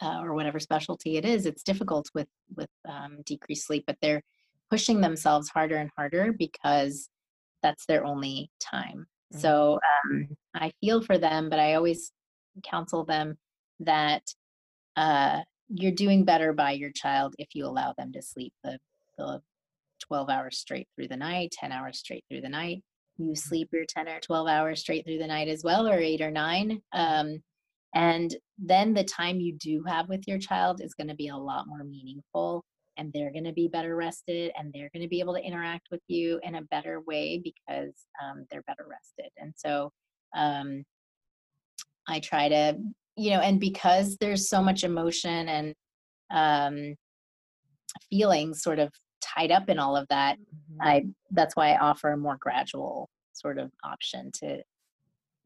uh, 0.00 0.20
or 0.22 0.34
whatever 0.34 0.58
specialty 0.58 1.16
it 1.16 1.24
is, 1.24 1.46
it's 1.46 1.62
difficult 1.62 2.08
with 2.14 2.28
with 2.56 2.70
um, 2.88 3.18
decreased 3.24 3.66
sleep, 3.66 3.84
but 3.86 3.96
they're 4.00 4.22
pushing 4.70 5.00
themselves 5.00 5.48
harder 5.48 5.76
and 5.76 5.90
harder 5.96 6.32
because 6.32 7.08
that's 7.62 7.86
their 7.86 8.04
only 8.04 8.50
time. 8.60 9.06
Mhm. 9.34 9.40
So 9.40 9.80
um, 10.04 10.28
I 10.54 10.72
feel 10.80 11.02
for 11.02 11.18
them, 11.18 11.48
but 11.48 11.58
I 11.58 11.74
always 11.74 12.12
counsel 12.62 13.04
them 13.04 13.38
that 13.80 14.22
uh, 14.96 15.40
you're 15.68 15.92
doing 15.92 16.24
better 16.24 16.52
by 16.52 16.72
your 16.72 16.90
child 16.90 17.34
if 17.38 17.54
you 17.54 17.66
allow 17.66 17.94
them 17.96 18.12
to 18.12 18.22
sleep 18.22 18.52
the, 18.64 18.78
the 19.16 19.40
12 20.00 20.30
hours 20.30 20.58
straight 20.58 20.88
through 20.94 21.08
the 21.08 21.16
night, 21.16 21.52
10 21.52 21.72
hours 21.72 21.98
straight 21.98 22.24
through 22.28 22.40
the 22.40 22.48
night. 22.48 22.82
You 23.18 23.34
sleep 23.34 23.70
your 23.72 23.84
10 23.84 24.08
or 24.08 24.20
12 24.20 24.46
hours 24.46 24.80
straight 24.80 25.04
through 25.04 25.18
the 25.18 25.26
night 25.26 25.48
as 25.48 25.64
well, 25.64 25.88
or 25.88 25.98
eight 25.98 26.20
or 26.20 26.30
nine. 26.30 26.80
Um, 26.92 27.42
and 27.94 28.34
then 28.58 28.92
the 28.92 29.04
time 29.04 29.40
you 29.40 29.54
do 29.54 29.82
have 29.86 30.08
with 30.08 30.26
your 30.26 30.38
child 30.38 30.80
is 30.82 30.94
going 30.94 31.08
to 31.08 31.14
be 31.14 31.28
a 31.28 31.36
lot 31.36 31.66
more 31.66 31.84
meaningful 31.84 32.64
and 32.96 33.12
they're 33.12 33.32
going 33.32 33.44
to 33.44 33.52
be 33.52 33.68
better 33.68 33.94
rested 33.96 34.50
and 34.58 34.72
they're 34.72 34.90
going 34.92 35.02
to 35.02 35.08
be 35.08 35.20
able 35.20 35.34
to 35.34 35.42
interact 35.42 35.88
with 35.90 36.00
you 36.08 36.40
in 36.42 36.56
a 36.56 36.62
better 36.62 37.00
way 37.00 37.40
because 37.42 37.94
um, 38.22 38.44
they're 38.50 38.62
better 38.62 38.86
rested. 38.88 39.30
And 39.38 39.54
so 39.56 39.92
um, 40.36 40.84
I 42.08 42.20
try 42.20 42.48
to, 42.48 42.76
you 43.16 43.30
know, 43.30 43.40
and 43.40 43.60
because 43.60 44.16
there's 44.16 44.48
so 44.48 44.60
much 44.60 44.82
emotion 44.84 45.48
and 45.48 45.74
um, 46.30 46.94
feelings 48.10 48.62
sort 48.62 48.80
of 48.80 48.92
tied 49.20 49.52
up 49.52 49.68
in 49.68 49.78
all 49.78 49.96
of 49.96 50.08
that, 50.08 50.38
Mhm. 50.38 50.76
I 50.80 51.06
that's 51.30 51.56
why 51.56 51.72
I 51.72 51.78
offer 51.78 52.12
a 52.12 52.16
more 52.16 52.36
gradual 52.38 53.08
sort 53.32 53.58
of 53.58 53.70
option 53.84 54.30
to 54.40 54.62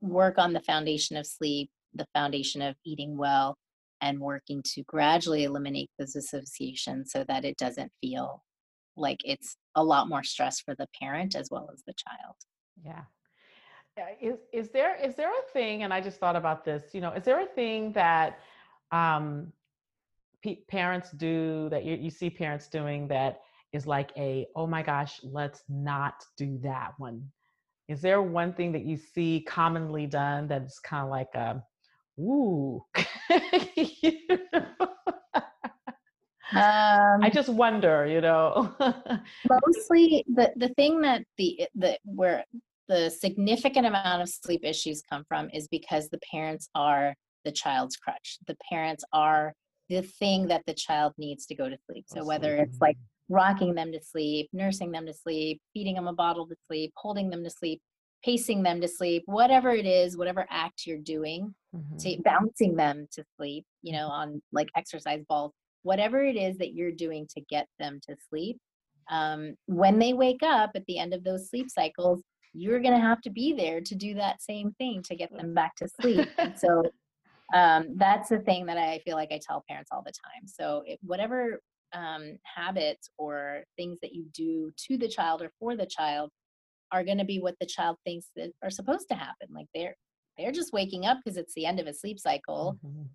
work 0.00 0.38
on 0.38 0.52
the 0.52 0.60
foundation 0.60 1.16
of 1.16 1.26
sleep, 1.26 1.70
the 1.94 2.06
foundation 2.14 2.62
of 2.62 2.76
eating 2.84 3.16
well, 3.16 3.56
and 4.00 4.18
working 4.18 4.62
to 4.64 4.82
gradually 4.84 5.44
eliminate 5.44 5.90
those 5.98 6.16
associations 6.16 7.12
so 7.12 7.24
that 7.28 7.44
it 7.44 7.56
doesn't 7.56 7.92
feel 8.00 8.42
like 8.96 9.20
it's 9.24 9.56
a 9.74 9.82
lot 9.82 10.08
more 10.08 10.22
stress 10.22 10.60
for 10.60 10.74
the 10.74 10.88
parent 11.00 11.34
as 11.34 11.48
well 11.50 11.70
as 11.72 11.82
the 11.86 11.94
child. 11.94 12.34
Yeah. 12.84 13.02
Is 14.20 14.38
is 14.52 14.70
there 14.70 14.96
is 14.96 15.14
there 15.16 15.30
a 15.30 15.52
thing, 15.52 15.82
and 15.82 15.92
I 15.92 16.00
just 16.00 16.18
thought 16.18 16.34
about 16.34 16.64
this, 16.64 16.94
you 16.94 17.00
know, 17.00 17.12
is 17.12 17.24
there 17.24 17.40
a 17.40 17.46
thing 17.46 17.92
that 17.92 18.38
um, 18.90 19.52
pe- 20.42 20.64
parents 20.68 21.10
do 21.10 21.68
that 21.70 21.84
you, 21.84 21.96
you 21.96 22.10
see 22.10 22.30
parents 22.30 22.68
doing 22.68 23.06
that 23.08 23.42
is 23.72 23.86
like 23.86 24.10
a, 24.16 24.46
oh 24.56 24.66
my 24.66 24.82
gosh, 24.82 25.20
let's 25.22 25.62
not 25.68 26.24
do 26.36 26.58
that 26.62 26.92
one? 26.98 27.30
Is 27.88 28.00
there 28.00 28.22
one 28.22 28.52
thing 28.52 28.72
that 28.72 28.84
you 28.84 28.96
see 28.96 29.44
commonly 29.46 30.06
done 30.06 30.48
that's 30.48 30.78
kind 30.78 31.04
of 31.04 31.10
like 31.10 31.34
a, 31.34 31.62
ooh? 32.18 32.84
You 33.76 34.12
know? 34.52 34.88
Um, 36.54 37.22
I 37.22 37.30
just 37.32 37.48
wonder, 37.48 38.06
you 38.06 38.20
know. 38.20 38.74
mostly 39.48 40.22
the 40.34 40.52
the 40.56 40.68
thing 40.70 41.00
that 41.00 41.24
the 41.38 41.66
the 41.74 41.98
where 42.04 42.44
the 42.88 43.08
significant 43.08 43.86
amount 43.86 44.20
of 44.20 44.28
sleep 44.28 44.60
issues 44.62 45.02
come 45.08 45.24
from 45.26 45.48
is 45.54 45.66
because 45.68 46.10
the 46.10 46.20
parents 46.30 46.68
are 46.74 47.14
the 47.44 47.52
child's 47.52 47.96
crutch 47.96 48.38
the 48.46 48.56
parents 48.68 49.04
are 49.12 49.54
the 49.88 50.02
thing 50.02 50.48
that 50.48 50.62
the 50.66 50.74
child 50.74 51.12
needs 51.16 51.46
to 51.46 51.54
go 51.54 51.68
to 51.68 51.76
sleep 51.88 52.04
so 52.06 52.24
whether 52.24 52.56
it's 52.56 52.80
like 52.80 52.98
rocking 53.28 53.74
them 53.74 53.92
to 53.92 54.00
sleep 54.02 54.48
nursing 54.52 54.92
them 54.92 55.06
to 55.06 55.14
sleep 55.14 55.60
feeding 55.72 55.94
them 55.94 56.06
a 56.06 56.12
bottle 56.12 56.46
to 56.46 56.56
sleep 56.66 56.92
holding 56.96 57.30
them 57.30 57.42
to 57.42 57.50
sleep 57.50 57.80
pacing 58.24 58.62
them 58.62 58.80
to 58.80 58.88
sleep 58.88 59.22
whatever 59.26 59.70
it 59.70 59.86
is 59.86 60.16
whatever 60.16 60.46
act 60.50 60.86
you're 60.86 60.98
doing 60.98 61.54
Mhm. 61.74 61.98
to 62.02 62.22
bouncing 62.22 62.76
them 62.76 63.08
to 63.12 63.24
sleep, 63.36 63.64
you 63.82 63.92
know, 63.92 64.08
on 64.08 64.42
like 64.52 64.68
exercise 64.76 65.24
balls, 65.28 65.52
whatever 65.82 66.22
it 66.22 66.36
is 66.36 66.58
that 66.58 66.74
you're 66.74 66.92
doing 66.92 67.26
to 67.34 67.40
get 67.40 67.66
them 67.78 67.98
to 68.08 68.16
sleep. 68.28 68.58
Um, 69.10 69.56
when 69.66 69.98
they 69.98 70.12
wake 70.12 70.42
up 70.42 70.72
at 70.74 70.84
the 70.86 70.98
end 70.98 71.14
of 71.14 71.24
those 71.24 71.48
sleep 71.48 71.70
cycles, 71.70 72.22
you're 72.52 72.80
going 72.80 72.94
to 72.94 73.00
have 73.00 73.22
to 73.22 73.30
be 73.30 73.54
there 73.54 73.80
to 73.80 73.94
do 73.94 74.14
that 74.14 74.42
same 74.42 74.72
thing 74.72 75.02
to 75.04 75.16
get 75.16 75.32
them 75.34 75.54
back 75.54 75.74
to 75.76 75.88
sleep. 75.88 76.28
And 76.38 76.58
so 76.58 76.82
um, 77.54 77.96
that's 77.96 78.28
the 78.28 78.40
thing 78.40 78.66
that 78.66 78.76
I 78.76 78.98
feel 79.04 79.16
like 79.16 79.32
I 79.32 79.40
tell 79.42 79.64
parents 79.68 79.90
all 79.92 80.02
the 80.02 80.12
time. 80.12 80.46
So 80.46 80.82
it, 80.86 80.98
whatever 81.02 81.60
um, 81.94 82.38
habits 82.44 83.10
or 83.18 83.64
things 83.76 83.98
that 84.02 84.12
you 84.12 84.26
do 84.32 84.70
to 84.88 84.96
the 84.98 85.08
child 85.08 85.42
or 85.42 85.50
for 85.58 85.76
the 85.76 85.86
child 85.86 86.30
are 86.92 87.04
going 87.04 87.18
to 87.18 87.24
be 87.24 87.40
what 87.40 87.56
the 87.58 87.66
child 87.66 87.96
thinks 88.04 88.26
that 88.36 88.52
are 88.62 88.70
supposed 88.70 89.08
to 89.08 89.14
happen. 89.14 89.48
Like 89.54 89.66
they're 89.74 89.96
they're 90.38 90.52
just 90.52 90.72
waking 90.72 91.06
up 91.06 91.18
because 91.22 91.36
it's 91.36 91.54
the 91.54 91.66
end 91.66 91.80
of 91.80 91.86
a 91.86 91.94
sleep 91.94 92.18
cycle. 92.18 92.78
Mhm. 92.84 93.08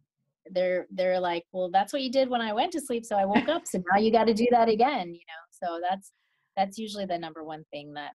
They're 0.52 0.88
they're 0.92 1.20
like, 1.20 1.44
well, 1.52 1.70
that's 1.72 1.94
what 1.94 2.02
you 2.02 2.12
did 2.12 2.30
when 2.30 2.42
I 2.42 2.54
went 2.54 2.72
to 2.74 2.82
sleep, 2.82 3.06
so 3.06 3.18
I 3.18 3.26
woke 3.26 3.50
up. 3.50 3.63
So 3.66 3.84
now 3.92 4.00
you 4.00 4.12
got 4.12 4.28
to 4.28 4.34
do 4.34 4.48
that 4.52 4.70
again, 4.70 5.13
you 5.13 5.26
know. 5.28 5.44
So 5.52 5.80
that's 5.82 6.12
that's 6.56 6.78
usually 6.78 7.06
the 7.06 7.18
number 7.18 7.44
one 7.44 7.63
thing 7.72 7.94
that 7.94 8.13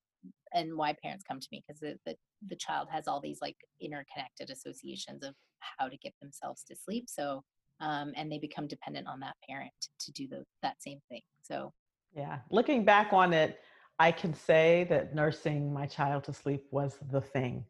and 0.54 0.76
why 0.76 0.94
parents 1.02 1.24
come 1.26 1.40
to 1.40 1.48
me 1.50 1.62
because 1.66 1.80
the, 1.80 1.98
the 2.06 2.16
the 2.48 2.56
child 2.56 2.88
has 2.90 3.06
all 3.06 3.20
these 3.20 3.38
like 3.40 3.56
interconnected 3.80 4.50
associations 4.50 5.22
of 5.22 5.34
how 5.60 5.88
to 5.88 5.96
get 5.98 6.12
themselves 6.20 6.64
to 6.64 6.76
sleep. 6.76 7.04
So 7.08 7.42
um, 7.80 8.12
and 8.16 8.30
they 8.30 8.38
become 8.38 8.66
dependent 8.66 9.08
on 9.08 9.20
that 9.20 9.34
parent 9.48 9.72
to 10.00 10.12
do 10.12 10.28
the 10.28 10.44
that 10.62 10.82
same 10.82 11.00
thing. 11.08 11.22
So 11.42 11.72
Yeah. 12.14 12.38
Looking 12.50 12.84
back 12.84 13.12
on 13.12 13.32
it, 13.32 13.58
I 13.98 14.12
can 14.12 14.34
say 14.34 14.86
that 14.90 15.14
nursing 15.14 15.72
my 15.72 15.86
child 15.86 16.24
to 16.24 16.32
sleep 16.32 16.64
was 16.70 16.98
the 17.10 17.20
thing. 17.20 17.64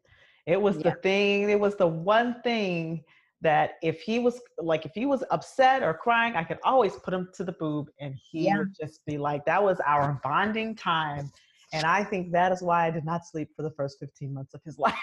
It 0.45 0.61
was 0.61 0.77
Yeah. 0.77 0.91
the 0.91 0.91
thing, 1.01 1.49
it 1.49 1.59
was 1.59 1.75
the 1.75 1.87
one 1.87 2.41
thing 2.41 3.03
that 3.41 3.71
if 3.81 4.01
he 4.01 4.19
was 4.19 4.41
like 4.57 4.85
if 4.85 4.93
he 4.95 5.05
was 5.05 5.23
upset 5.29 5.83
or 5.83 5.93
crying, 5.93 6.35
I 6.35 6.43
could 6.43 6.59
always 6.63 6.95
put 6.95 7.13
him 7.13 7.29
to 7.35 7.43
the 7.43 7.51
boob 7.51 7.89
and 7.99 8.15
he 8.15 8.45
Yeah. 8.45 8.57
would 8.57 8.73
just 8.79 9.05
be 9.05 9.17
like 9.17 9.45
that 9.45 9.61
was 9.61 9.79
our 9.85 10.19
bonding 10.23 10.75
time. 10.75 11.29
And 11.73 11.85
I 11.85 12.03
think 12.03 12.31
that 12.31 12.51
is 12.51 12.61
why 12.61 12.87
I 12.87 12.91
did 12.91 13.05
not 13.05 13.25
sleep 13.25 13.49
for 13.55 13.63
the 13.63 13.71
first 13.71 13.97
15 13.99 14.33
months 14.33 14.53
of 14.53 14.61
his 14.63 14.77
life. 14.79 14.93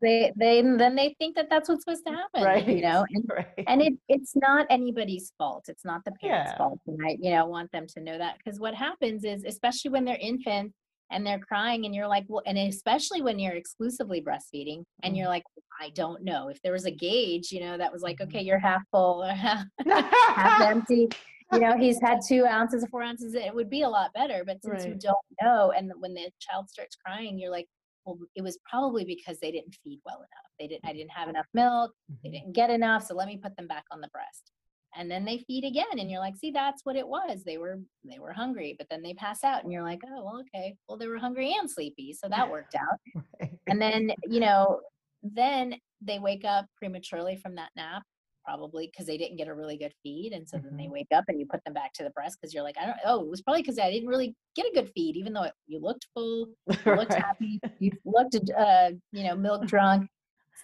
they 0.00 0.32
they 0.36 0.62
then 0.62 0.94
they 0.94 1.14
think 1.18 1.36
that 1.36 1.48
that's 1.50 1.68
what's 1.68 1.84
supposed 1.84 2.06
to 2.06 2.12
happen, 2.34 2.42
right. 2.42 2.66
you 2.66 2.82
know. 2.82 3.04
And 3.10 3.24
right. 3.30 3.64
and 3.66 3.82
it 3.82 3.94
it's 4.08 4.34
not 4.36 4.66
anybody's 4.70 5.32
fault 5.38 5.64
it's 5.68 5.84
not 5.84 6.04
the 6.04 6.12
parents 6.12 6.52
Yeah. 6.52 6.58
fault 6.58 6.80
and 6.86 6.98
i 7.04 7.16
you 7.20 7.30
know 7.30 7.46
want 7.46 7.70
them 7.72 7.86
to 7.94 8.00
know 8.00 8.18
that 8.18 8.36
because 8.38 8.60
what 8.60 8.74
happens 8.74 9.24
is 9.24 9.44
especially 9.44 9.90
when 9.90 10.04
they're 10.04 10.18
infants 10.20 10.74
and 11.10 11.26
they're 11.26 11.38
crying 11.38 11.84
and 11.84 11.94
you're 11.94 12.08
like 12.08 12.24
well 12.28 12.42
and 12.46 12.58
especially 12.58 13.22
when 13.22 13.38
you're 13.38 13.54
exclusively 13.54 14.22
breastfeeding 14.22 14.82
and 15.02 15.16
you're 15.16 15.26
mm-hmm. 15.26 15.32
like 15.32 15.44
i 15.80 15.90
don't 15.90 16.22
know 16.24 16.48
if 16.48 16.60
there 16.62 16.72
was 16.72 16.86
a 16.86 16.90
gauge 16.90 17.52
you 17.52 17.60
know 17.60 17.76
that 17.76 17.92
was 17.92 18.02
like 18.02 18.20
okay 18.20 18.38
mm-hmm. 18.38 18.46
you're 18.46 18.58
half 18.58 18.82
full 18.90 19.22
or 19.24 19.28
half, 19.46 19.64
half 19.86 20.60
empty 20.62 21.08
you 21.54 21.60
know 21.60 21.76
he's 21.78 22.00
had 22.00 22.18
two 22.26 22.44
ounces 22.44 22.84
or 22.84 22.88
four 22.88 23.02
ounces 23.02 23.34
it 23.34 23.54
would 23.54 23.70
be 23.70 23.82
a 23.82 23.88
lot 23.88 24.12
better 24.14 24.42
but 24.44 24.58
since 24.62 24.84
you 24.84 24.94
don't 24.94 25.16
know 25.42 25.72
and 25.76 25.90
when 25.98 26.12
the 26.14 26.28
child 26.40 26.68
starts 26.68 26.96
crying 26.96 27.38
you're 27.38 27.50
like 27.50 27.66
well 28.04 28.18
it 28.34 28.42
was 28.42 28.58
probably 28.68 29.04
because 29.04 29.38
they 29.40 29.50
didn't 29.50 29.74
feed 29.82 30.00
well 30.04 30.18
enough. 30.18 30.50
They 30.58 30.66
didn't 30.68 30.84
i 30.84 30.92
didn't 30.92 31.10
have 31.12 31.28
enough 31.28 31.46
milk. 31.54 31.92
They 32.22 32.28
Mhm. 32.28 32.32
didn't 32.32 32.52
get 32.52 32.70
enough 32.70 33.06
so 33.06 33.14
let 33.14 33.28
me 33.28 33.36
put 33.38 33.56
them 33.56 33.66
back 33.66 33.84
on 33.90 34.00
the 34.00 34.08
breast. 34.08 34.50
And 34.96 35.10
then 35.10 35.24
they 35.24 35.38
feed 35.38 35.64
again 35.64 35.98
and 35.98 36.10
you're 36.10 36.20
like 36.20 36.36
see 36.36 36.50
that's 36.50 36.84
what 36.84 36.96
it 36.96 37.08
was. 37.08 37.42
They 37.44 37.58
were 37.58 37.80
they 38.04 38.18
were 38.18 38.32
hungry 38.32 38.74
but 38.78 38.88
then 38.90 39.02
they 39.02 39.14
pass 39.14 39.42
out 39.42 39.62
and 39.64 39.72
you're 39.72 39.82
like 39.82 40.00
oh 40.06 40.22
well 40.24 40.40
okay. 40.42 40.76
Well 40.88 40.98
they 40.98 41.08
were 41.08 41.18
hungry 41.18 41.54
and 41.58 41.68
sleepy 41.70 42.12
so 42.12 42.28
that 42.28 42.50
worked 42.50 42.74
out. 42.84 42.98
Right. 43.40 43.52
and 43.66 43.80
then 43.80 44.12
you 44.28 44.40
know 44.40 44.80
then 45.22 45.76
they 46.02 46.18
wake 46.18 46.44
up 46.44 46.66
prematurely 46.76 47.36
from 47.36 47.54
that 47.54 47.70
nap 47.76 48.02
probably 48.44 48.86
because 48.86 49.06
they 49.06 49.16
didn't 49.16 49.36
get 49.36 49.48
a 49.48 49.54
really 49.54 49.76
good 49.76 49.92
feed 50.02 50.32
and 50.32 50.48
so 50.48 50.58
then 50.58 50.76
they 50.76 50.84
Mhm. 50.84 50.90
wake 50.90 51.08
up 51.14 51.24
and 51.28 51.40
you 51.40 51.46
put 51.46 51.64
them 51.64 51.72
back 51.74 51.92
to 51.94 52.04
the 52.04 52.10
breast 52.10 52.38
because 52.40 52.52
you're 52.52 52.62
like 52.62 52.76
i 52.78 52.84
don't 52.86 52.98
oh 53.04 53.20
it 53.22 53.28
was 53.28 53.42
probably 53.42 53.62
because 53.62 53.78
i 53.78 53.90
didn't 53.90 54.08
really 54.08 54.34
get 54.54 54.66
a 54.66 54.74
good 54.74 54.90
feed 54.94 55.16
even 55.16 55.32
though 55.32 55.44
it, 55.44 55.54
you 55.66 55.78
looked 55.80 56.06
full 56.14 56.48
you 56.86 56.94
looked 56.94 57.12
Right. 57.12 57.22
happy 57.22 57.60
you 57.78 57.90
looked 58.04 58.36
uh 58.56 58.90
you 59.12 59.24
know 59.24 59.34
milk 59.36 59.66
drunk 59.66 60.08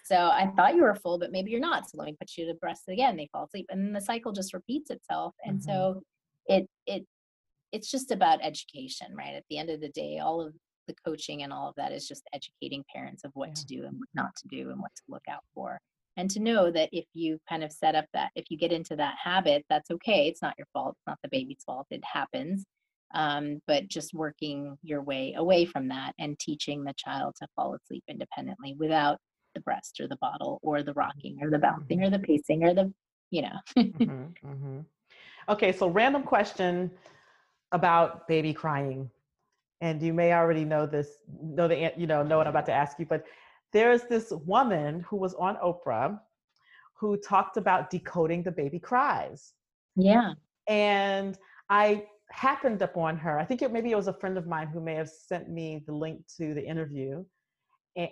so 0.05 0.15
i 0.15 0.47
thought 0.55 0.75
you 0.75 0.83
were 0.83 0.95
full 0.95 1.17
but 1.17 1.31
maybe 1.31 1.51
you're 1.51 1.59
not 1.59 1.89
so 1.89 1.97
let 1.97 2.05
me 2.05 2.15
put 2.19 2.31
you 2.37 2.45
to 2.45 2.53
breast 2.55 2.83
again 2.87 3.17
they 3.17 3.27
fall 3.31 3.45
asleep 3.45 3.65
and 3.69 3.83
then 3.83 3.93
the 3.93 4.01
cycle 4.01 4.31
just 4.31 4.53
repeats 4.53 4.89
itself 4.91 5.33
and 5.45 5.59
Mhm. 5.59 5.63
so 5.63 6.03
it 6.47 6.67
it 6.85 7.05
it's 7.71 7.89
just 7.89 8.11
about 8.11 8.39
education 8.43 9.15
right 9.15 9.33
at 9.33 9.43
the 9.49 9.57
end 9.57 9.69
of 9.69 9.79
the 9.81 9.89
day 9.89 10.19
all 10.19 10.41
of 10.41 10.53
the 10.87 10.95
coaching 11.05 11.43
and 11.43 11.53
all 11.53 11.69
of 11.69 11.75
that 11.75 11.91
is 11.91 12.07
just 12.07 12.23
educating 12.33 12.83
parents 12.93 13.23
of 13.23 13.31
what 13.35 13.49
Yeah. 13.49 13.53
to 13.53 13.65
do 13.65 13.85
and 13.85 13.99
what 13.99 14.09
not 14.13 14.35
to 14.37 14.47
do 14.47 14.69
and 14.71 14.79
what 14.81 14.93
to 14.95 15.03
look 15.07 15.23
out 15.29 15.43
for 15.53 15.79
and 16.17 16.29
to 16.29 16.39
know 16.39 16.71
that 16.71 16.89
if 16.91 17.05
you 17.13 17.39
kind 17.49 17.63
of 17.63 17.71
set 17.71 17.95
up 17.95 18.05
that 18.13 18.29
if 18.35 18.45
you 18.49 18.57
get 18.57 18.71
into 18.71 18.95
that 18.95 19.15
habit 19.21 19.65
that's 19.69 19.91
okay 19.91 20.27
it's 20.27 20.41
not 20.41 20.55
your 20.57 20.67
fault 20.73 20.95
it's 20.97 21.07
not 21.07 21.17
the 21.23 21.29
baby's 21.29 21.63
fault 21.65 21.87
it 21.91 22.03
happens 22.03 22.65
um, 23.13 23.59
but 23.67 23.89
just 23.89 24.13
working 24.13 24.77
your 24.83 25.01
way 25.01 25.33
away 25.35 25.65
from 25.65 25.89
that 25.89 26.13
and 26.17 26.39
teaching 26.39 26.83
the 26.83 26.93
child 26.97 27.35
to 27.41 27.47
fall 27.55 27.75
asleep 27.75 28.03
independently 28.07 28.75
without 28.79 29.17
the 29.53 29.61
breast 29.61 29.99
or 29.99 30.07
the 30.07 30.17
bottle 30.21 30.59
or 30.63 30.81
the 30.81 30.93
rocking 30.93 31.37
or 31.41 31.49
the 31.49 31.59
bouncing 31.59 32.03
or 32.03 32.09
the 32.09 32.19
pacing 32.19 32.63
or 32.63 32.73
the 32.73 32.91
you 33.29 33.41
know 33.41 33.57
Mhm, 33.77 34.33
mhm. 34.43 34.85
Okay, 35.49 35.71
so 35.71 35.89
random 35.89 36.23
question 36.23 36.91
about 37.71 38.27
baby 38.27 38.53
crying. 38.53 39.09
And 39.81 40.01
you 40.01 40.13
may 40.13 40.33
already 40.33 40.63
know 40.63 40.85
this, 40.85 41.09
know 41.41 41.67
the 41.67 41.91
you 41.97 42.05
know, 42.05 42.21
know 42.23 42.37
what 42.37 42.47
I'm 42.47 42.51
about 42.51 42.67
to 42.67 42.73
ask 42.73 42.99
you, 42.99 43.05
but 43.05 43.25
there's 43.73 44.03
this 44.03 44.31
woman 44.45 45.01
who 45.01 45.17
was 45.17 45.33
on 45.35 45.55
Oprah 45.57 46.19
who 46.99 47.17
talked 47.17 47.57
about 47.57 47.89
decoding 47.89 48.43
the 48.43 48.51
baby 48.51 48.79
cries. 48.79 49.53
Yeah. 49.95 50.33
And 50.67 51.37
I 51.69 52.05
happened 52.29 52.81
upon 52.81 53.17
her. 53.17 53.39
I 53.39 53.45
think 53.45 53.61
it 53.61 53.71
maybe 53.71 53.91
it 53.91 53.95
was 53.95 54.07
a 54.07 54.13
friend 54.13 54.37
of 54.37 54.47
mine 54.47 54.67
who 54.67 54.79
may 54.79 54.95
have 54.95 55.09
sent 55.09 55.49
me 55.49 55.83
the 55.85 55.93
link 55.93 56.21
to 56.37 56.53
the 56.53 56.65
interview. 56.65 57.25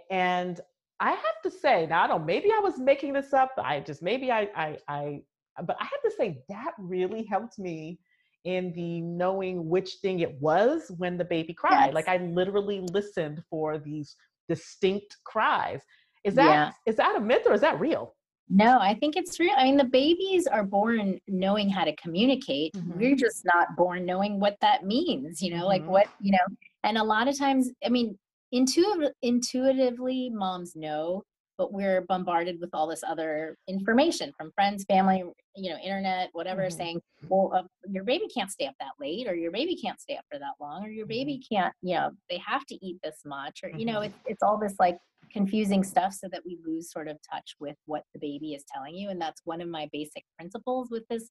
And 0.10 0.60
I 1.00 1.12
have 1.12 1.42
to 1.44 1.52
say, 1.52 1.86
now 1.88 2.04
I 2.04 2.08
don't 2.08 2.26
maybe 2.26 2.52
I 2.52 2.60
was 2.60 2.80
making 2.80 3.14
this 3.14 3.34
up. 3.34 3.52
I 3.58 3.80
just 3.80 4.02
maybe 4.02 4.32
I 4.32 4.50
I 4.56 4.78
I 4.88 5.22
but 5.64 5.78
I 5.80 5.84
have 5.84 6.02
to 6.04 6.12
say 6.18 6.40
that 6.50 6.72
really 6.78 7.24
helped 7.24 7.60
me 7.60 8.00
in 8.46 8.74
the 8.74 9.02
knowing 9.02 9.68
which 9.70 9.96
thing 10.02 10.22
it 10.22 10.42
was 10.42 10.92
when 10.98 11.18
the 11.18 11.26
baby 11.26 11.54
cried. 11.54 11.88
Yes. 11.88 11.94
Like 11.94 12.08
I 12.08 12.18
literally 12.18 12.82
listened 12.92 13.44
for 13.50 13.78
these 13.78 14.16
distinct 14.50 15.16
cries. 15.24 15.82
Is 16.26 16.36
that 16.36 16.50
yeah. 16.50 16.72
is 16.86 16.98
that 16.98 17.16
a 17.16 17.22
myth 17.22 17.44
or 17.46 17.54
is 17.54 17.62
that 17.62 17.80
real? 17.80 18.16
No, 18.50 18.80
I 18.80 18.96
think 18.96 19.16
it's 19.16 19.40
real. 19.40 19.54
I 19.56 19.64
mean, 19.64 19.78
the 19.78 19.84
babies 19.84 20.48
are 20.48 20.64
born 20.64 21.20
knowing 21.28 21.70
how 21.70 21.86
to 21.86 21.96
communicate. 21.96 22.74
Mm-hmm. 22.74 23.00
We're 23.00 23.16
just 23.16 23.46
not 23.46 23.76
born 23.78 24.06
knowing 24.06 24.40
what 24.40 24.58
that 24.62 24.84
means, 24.84 25.40
you 25.42 25.52
know, 25.52 25.58
mm-hmm. 25.58 25.66
like 25.66 25.86
what, 25.88 26.08
you 26.20 26.32
know, 26.32 26.56
and 26.84 26.98
a 26.98 27.04
lot 27.04 27.28
of 27.28 27.38
times, 27.38 27.70
I 27.86 27.90
mean, 27.90 28.18
intuitive, 28.52 29.12
intuitively, 29.22 30.32
moms 30.32 30.76
know, 30.76 31.24
but 31.60 31.74
we're 31.74 32.02
bombarded 32.08 32.58
with 32.62 32.70
all 32.74 32.88
this 32.88 33.04
other 33.06 33.58
information 33.68 34.32
from 34.38 34.50
friends, 34.54 34.86
family, 34.86 35.26
you 35.58 35.70
know, 35.70 35.78
internet, 35.78 36.30
whatever, 36.32 36.64
mm-hmm. 36.64 36.78
saying, 36.78 37.02
well, 37.28 37.52
uh, 37.54 37.64
your 37.88 38.06
baby 38.06 38.28
can't 38.34 38.50
stay 38.50 38.66
up 38.66 38.76
that 38.80 38.94
late, 38.98 39.28
or 39.28 39.36
your 39.36 39.52
baby 39.52 39.76
can't 39.76 40.00
stay 40.00 40.16
up 40.16 40.24
for 40.32 40.40
that 40.40 40.54
long, 40.62 40.86
or 40.86 40.90
your 40.90 41.06
baby 41.06 41.34
mm-hmm. 41.34 41.56
can't, 41.56 41.74
you 41.82 41.96
know, 41.96 42.12
they 42.30 42.42
have 42.44 42.66
to 42.68 42.76
eat 42.84 42.96
this 43.04 43.18
much, 43.26 43.60
or, 43.62 43.70
you 43.78 43.86
know, 43.86 43.96
mm-hmm. 43.96 44.06
it's, 44.06 44.16
it's 44.26 44.42
all 44.42 44.58
this 44.58 44.76
like 44.80 44.98
confusing 45.34 45.84
stuff 45.84 46.14
so 46.14 46.30
that 46.32 46.42
we 46.46 46.58
lose 46.66 46.90
sort 46.90 47.10
of 47.10 47.18
touch 47.30 47.56
with 47.60 47.76
what 47.86 48.04
the 48.14 48.20
baby 48.20 48.54
is 48.54 48.64
telling 48.74 48.96
you 48.96 49.10
and 49.10 49.22
that's 49.22 49.42
one 49.44 49.62
of 49.62 49.68
my 49.68 49.88
basic 49.92 50.24
principles 50.36 50.88
with 50.90 51.04
this 51.08 51.30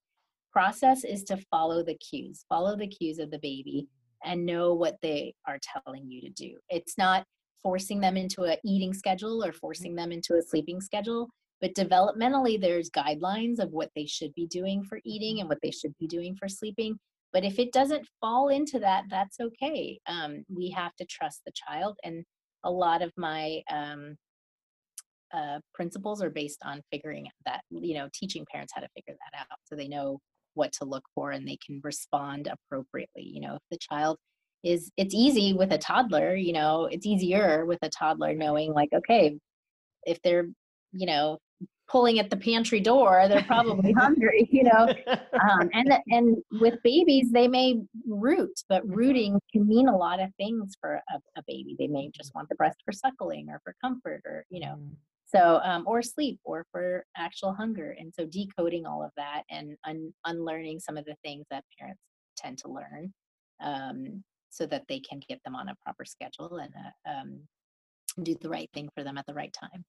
process 0.53 1.03
is 1.03 1.24
to 1.24 1.37
follow 1.51 1.83
the 1.83 1.97
cues 1.97 2.45
follow 2.49 2.76
the 2.76 2.87
cues 2.87 3.18
of 3.18 3.29
the 3.33 3.41
baby 3.41 3.89
and 4.24 4.47
know 4.47 4.72
what 4.72 4.97
they 5.03 5.35
are 5.49 5.59
telling 5.85 6.09
you 6.09 6.20
to 6.20 6.31
do 6.31 6.57
it's 6.68 6.97
not 6.97 7.24
forcing 7.63 8.01
them 8.01 8.17
into 8.17 8.45
a 8.45 8.57
eating 8.65 8.95
schedule 8.95 9.45
or 9.45 9.53
forcing 9.53 9.95
them 9.95 10.13
into 10.13 10.35
a 10.35 10.43
sleeping 10.43 10.81
schedule 10.81 11.29
but 11.61 11.75
developmentally 11.75 12.61
there's 12.61 12.91
guidelines 12.91 13.59
of 13.59 13.71
what 13.73 13.91
they 13.97 14.07
should 14.07 14.33
be 14.35 14.47
doing 14.47 14.85
for 14.85 15.01
eating 15.05 15.41
and 15.41 15.49
what 15.49 15.59
they 15.63 15.71
should 15.71 15.93
be 15.99 16.07
doing 16.07 16.37
for 16.37 16.49
sleeping 16.49 16.99
but 17.33 17.45
if 17.45 17.59
it 17.59 17.73
doesn't 17.73 18.09
fall 18.21 18.49
into 18.49 18.79
that 18.79 19.05
that's 19.11 19.39
okay. 19.41 20.01
Um, 20.07 20.45
we 20.49 20.71
have 20.71 20.95
to 20.97 21.07
trust 21.07 21.43
the 21.45 21.53
child 21.53 21.99
and 22.05 22.25
a 22.65 22.71
lot 22.71 23.03
of 23.03 23.13
my 23.17 23.63
um, 23.71 24.17
uh, 25.33 25.61
principles 25.75 26.23
are 26.23 26.31
based 26.31 26.61
on 26.65 26.83
figuring 26.91 27.27
that, 27.45 27.61
you 27.71 27.95
know, 27.95 28.09
teaching 28.15 28.47
parents 28.51 28.73
how 28.75 28.81
to 28.81 28.89
figure 28.97 29.15
that 29.15 29.39
out 29.39 29.59
so 29.65 29.77
they 29.77 29.89
know 29.89 30.19
what 30.55 30.73
to 30.73 30.85
look 30.85 31.05
for 31.15 31.31
and 31.31 31.47
they 31.47 31.59
can 31.65 31.81
respond 31.85 32.49
appropriately. 32.49 33.23
You 33.23 33.43
know, 33.43 33.57
if 33.57 33.63
the 33.71 33.79
child 33.79 34.19
is, 34.65 34.91
it's 34.97 35.15
easy 35.15 35.53
with 35.53 35.73
a 35.73 35.79
toddler, 35.79 36.35
you 36.35 36.53
know, 36.53 36.87
it's 36.87 37.07
easier 37.07 37.65
with 37.65 37.79
a 37.83 37.89
toddler 37.89 38.35
knowing, 38.35 38.73
like, 38.73 38.91
okay, 38.93 39.39
if 40.05 40.21
they're, 40.23 40.47
you 40.93 41.07
know, 41.07 41.39
pulling 41.89 42.19
at 42.19 42.29
the 42.31 42.37
pantry 42.37 42.81
door 42.81 43.27
they're 43.29 43.43
probably 43.45 43.93
hungry 43.99 44.47
you 44.51 44.63
know 44.63 44.89
um, 45.43 45.71
and 45.73 45.93
and 46.09 46.37
with 46.61 46.75
babies 46.85 47.31
they 47.33 47.49
may 47.49 47.81
root 48.07 48.53
but 48.69 48.87
rooting 48.87 49.41
can 49.53 49.67
mean 49.67 49.89
a 49.89 49.97
lot 49.97 50.21
of 50.21 50.29
things 50.37 50.75
for 50.81 51.01
a, 51.11 51.15
a 51.37 51.43
baby 51.47 51.75
they 51.79 51.87
may 51.87 52.11
just 52.15 52.35
want 52.35 52.49
the 52.49 52.55
breast 52.55 52.77
for 52.85 52.93
suckling 52.93 53.49
or 53.49 53.61
for 53.65 53.75
comfort 53.83 54.23
or 54.27 54.45
you 54.51 54.61
know 54.61 54.77
mm. 54.79 54.91
so 55.27 55.61
um, 55.65 55.85
or 55.87 56.03
sleep 56.03 56.39
or 56.45 56.67
for 56.71 57.05
actual 57.17 57.55
hunger 57.55 57.97
and 57.99 58.13
so 58.15 58.27
decoding 58.27 58.85
all 58.87 59.03
of 59.03 59.11
that 59.17 59.43
and 59.51 59.77
un- 59.87 60.13
unlearning 60.27 60.79
some 60.79 60.97
of 60.97 61.05
the 61.07 61.17
things 61.25 61.47
that 61.51 61.65
parents 61.79 62.03
tend 62.37 62.59
to 62.59 62.69
learn 62.69 63.13
um, 63.63 64.23
so 64.51 64.66
that 64.66 64.84
they 64.88 65.01
can 65.01 65.20
get 65.28 65.40
them 65.44 65.55
on 65.55 65.68
a 65.68 65.76
proper 65.84 66.05
schedule 66.05 66.59
and 66.59 66.72
uh, 66.74 67.11
um, 67.11 67.40
do 68.22 68.34
the 68.40 68.49
right 68.49 68.70
thing 68.74 68.88
for 68.94 69.05
them 69.05 69.18
at 69.18 69.26
the 69.26 69.34
right 69.34 69.53
time 69.53 69.84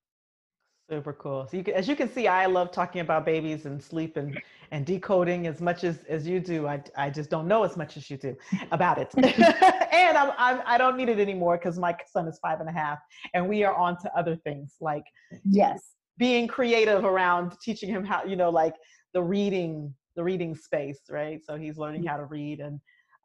Super 0.89 1.13
cool. 1.13 1.47
So 1.49 1.55
you 1.55 1.63
can, 1.63 1.75
as 1.75 1.87
you 1.87 1.95
can 1.95 2.11
see, 2.11 2.27
I 2.27 2.47
love 2.47 2.71
talking 2.71 3.01
about 3.01 3.23
babies 3.23 3.67
and 3.67 3.81
sleep 3.81 4.17
and, 4.17 4.41
and 4.71 4.87
decoding 4.87 5.45
as 5.45 5.61
much 5.61 5.83
as, 5.83 5.99
as 6.09 6.27
you 6.27 6.39
do. 6.39 6.65
I, 6.65 6.81
I 6.97 7.11
just 7.11 7.29
don't 7.29 7.47
know 7.47 7.63
as 7.63 7.77
much 7.77 7.95
as 7.95 8.09
you 8.09 8.17
do 8.17 8.35
about 8.71 8.97
it. 8.97 9.13
and 9.17 10.17
I'm, 10.17 10.31
I'm, 10.35 10.61
I 10.65 10.79
don't 10.79 10.97
need 10.97 11.09
it 11.09 11.19
anymore 11.19 11.59
because 11.59 11.77
my 11.77 11.95
son 12.11 12.27
is 12.27 12.39
five 12.41 12.59
and 12.59 12.67
a 12.67 12.71
half 12.71 12.97
and 13.35 13.47
we 13.47 13.63
are 13.63 13.75
on 13.75 14.01
to 14.01 14.11
other 14.17 14.35
things 14.35 14.77
like 14.81 15.03
yes, 15.47 15.91
being 16.17 16.47
creative 16.47 17.05
around 17.05 17.55
teaching 17.61 17.89
him 17.89 18.03
how, 18.03 18.23
you 18.23 18.35
know, 18.35 18.49
like 18.49 18.73
the 19.13 19.21
reading, 19.21 19.93
the 20.15 20.23
reading 20.23 20.55
space, 20.55 21.01
right? 21.07 21.39
So 21.45 21.55
he's 21.55 21.77
learning 21.77 22.05
how 22.05 22.17
to 22.17 22.25
read 22.25 22.61
and 22.61 22.79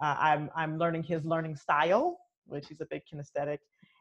uh, 0.05 0.17
I'm, 0.19 0.51
I'm 0.55 0.79
learning 0.79 1.05
his 1.05 1.25
learning 1.25 1.57
style, 1.57 2.19
which 2.47 2.67
he's 2.69 2.81
a 2.81 2.87
big 2.91 3.03
kinesthetic. 3.11 3.59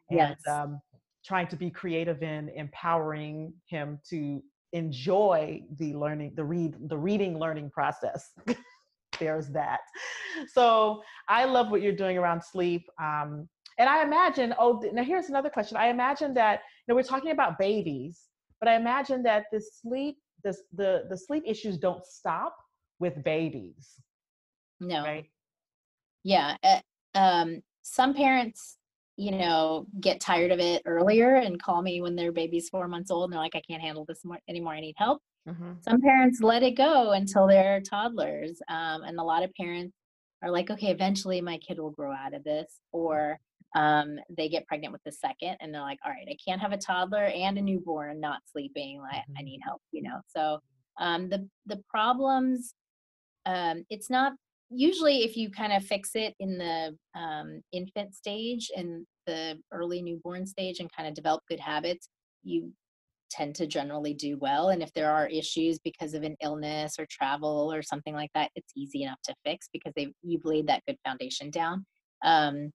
And, 0.09 0.19
yes. 0.19 0.37
um, 0.49 0.81
trying 1.25 1.47
to 1.47 1.55
be 1.55 1.69
creative 1.69 2.21
in 2.21 2.49
empowering 2.49 3.53
him 3.67 3.99
to 4.09 4.43
enjoy 4.73 5.61
the 5.77 5.93
learning 5.93 6.33
the 6.35 6.43
read 6.43 6.75
the 6.89 6.97
reading 6.97 7.37
learning 7.39 7.69
process 7.69 8.31
there's 9.19 9.47
that 9.49 9.79
so 10.51 11.01
i 11.29 11.45
love 11.45 11.69
what 11.69 11.81
you're 11.81 11.95
doing 11.95 12.17
around 12.17 12.43
sleep 12.43 12.83
um, 12.99 13.47
and 13.77 13.87
i 13.87 14.01
imagine 14.01 14.53
oh 14.57 14.83
now 14.91 15.03
here's 15.03 15.29
another 15.29 15.49
question 15.49 15.77
i 15.77 15.87
imagine 15.87 16.33
that 16.33 16.61
you 16.87 16.91
know 16.91 16.95
we're 16.95 17.03
talking 17.03 17.31
about 17.31 17.57
babies 17.59 18.23
but 18.59 18.67
i 18.67 18.75
imagine 18.75 19.21
that 19.21 19.45
the 19.51 19.61
sleep 19.61 20.17
this 20.43 20.63
the 20.73 21.03
the 21.09 21.17
sleep 21.17 21.43
issues 21.45 21.77
don't 21.77 22.03
stop 22.03 22.55
with 22.99 23.23
babies 23.23 23.93
no 24.79 25.03
right 25.03 25.25
yeah 26.23 26.55
uh, 26.63 26.79
um, 27.15 27.61
some 27.83 28.13
parents 28.13 28.77
you 29.15 29.31
know, 29.31 29.85
get 29.99 30.19
tired 30.19 30.51
of 30.51 30.59
it 30.59 30.81
earlier 30.85 31.35
and 31.35 31.61
call 31.61 31.81
me 31.81 32.01
when 32.01 32.15
their 32.15 32.31
baby's 32.31 32.69
four 32.69 32.87
months 32.87 33.11
old 33.11 33.25
and 33.25 33.33
they're 33.33 33.39
like, 33.39 33.55
I 33.55 33.61
can't 33.61 33.81
handle 33.81 34.05
this 34.05 34.25
more 34.25 34.39
anymore. 34.49 34.73
I 34.73 34.81
need 34.81 34.95
help. 34.97 35.21
Mm-hmm. 35.47 35.73
Some 35.81 36.01
parents 36.01 36.41
let 36.41 36.63
it 36.63 36.75
go 36.75 37.11
until 37.11 37.47
they're 37.47 37.81
toddlers. 37.81 38.59
Um, 38.69 39.03
and 39.03 39.19
a 39.19 39.23
lot 39.23 39.43
of 39.43 39.53
parents 39.53 39.95
are 40.41 40.49
like, 40.49 40.71
okay, 40.71 40.87
eventually 40.87 41.41
my 41.41 41.57
kid 41.57 41.79
will 41.79 41.91
grow 41.91 42.11
out 42.11 42.33
of 42.33 42.43
this. 42.43 42.79
Or 42.91 43.39
um, 43.75 44.17
they 44.35 44.49
get 44.49 44.67
pregnant 44.67 44.93
with 44.93 45.03
the 45.03 45.11
second 45.11 45.57
and 45.59 45.73
they're 45.73 45.81
like, 45.81 45.99
all 46.03 46.11
right, 46.11 46.27
I 46.27 46.37
can't 46.43 46.61
have 46.61 46.71
a 46.71 46.77
toddler 46.77 47.25
and 47.25 47.57
a 47.57 47.61
newborn 47.61 48.19
not 48.19 48.41
sleeping. 48.51 48.99
Like, 48.99 49.21
mm-hmm. 49.21 49.37
I 49.37 49.41
need 49.43 49.59
help, 49.63 49.81
you 49.91 50.01
know? 50.01 50.21
So 50.27 50.59
um, 50.99 51.29
the, 51.29 51.47
the 51.67 51.83
problems, 51.87 52.73
um, 53.45 53.85
it's 53.91 54.09
not 54.09 54.33
usually 54.75 55.23
if 55.23 55.37
you 55.37 55.49
kind 55.49 55.73
of 55.73 55.83
fix 55.83 56.11
it 56.15 56.33
in 56.39 56.57
the 56.57 56.95
um, 57.19 57.61
infant 57.71 58.13
stage 58.13 58.71
and 58.75 59.05
the 59.27 59.57
early 59.71 60.01
newborn 60.01 60.45
stage 60.45 60.79
and 60.79 60.91
kind 60.95 61.07
of 61.07 61.13
develop 61.13 61.41
good 61.49 61.59
habits 61.59 62.09
you 62.43 62.71
tend 63.29 63.55
to 63.55 63.65
generally 63.65 64.13
do 64.13 64.37
well 64.37 64.69
and 64.69 64.83
if 64.83 64.93
there 64.93 65.11
are 65.11 65.27
issues 65.27 65.79
because 65.79 66.13
of 66.13 66.23
an 66.23 66.35
illness 66.41 66.95
or 66.99 67.07
travel 67.09 67.73
or 67.73 67.81
something 67.81 68.13
like 68.13 68.29
that 68.35 68.51
it's 68.55 68.71
easy 68.75 69.03
enough 69.03 69.19
to 69.23 69.33
fix 69.43 69.69
because 69.73 69.93
they 69.95 70.13
you've 70.21 70.45
laid 70.45 70.67
that 70.67 70.83
good 70.87 70.97
foundation 71.03 71.49
down. 71.49 71.85
Um, 72.23 72.71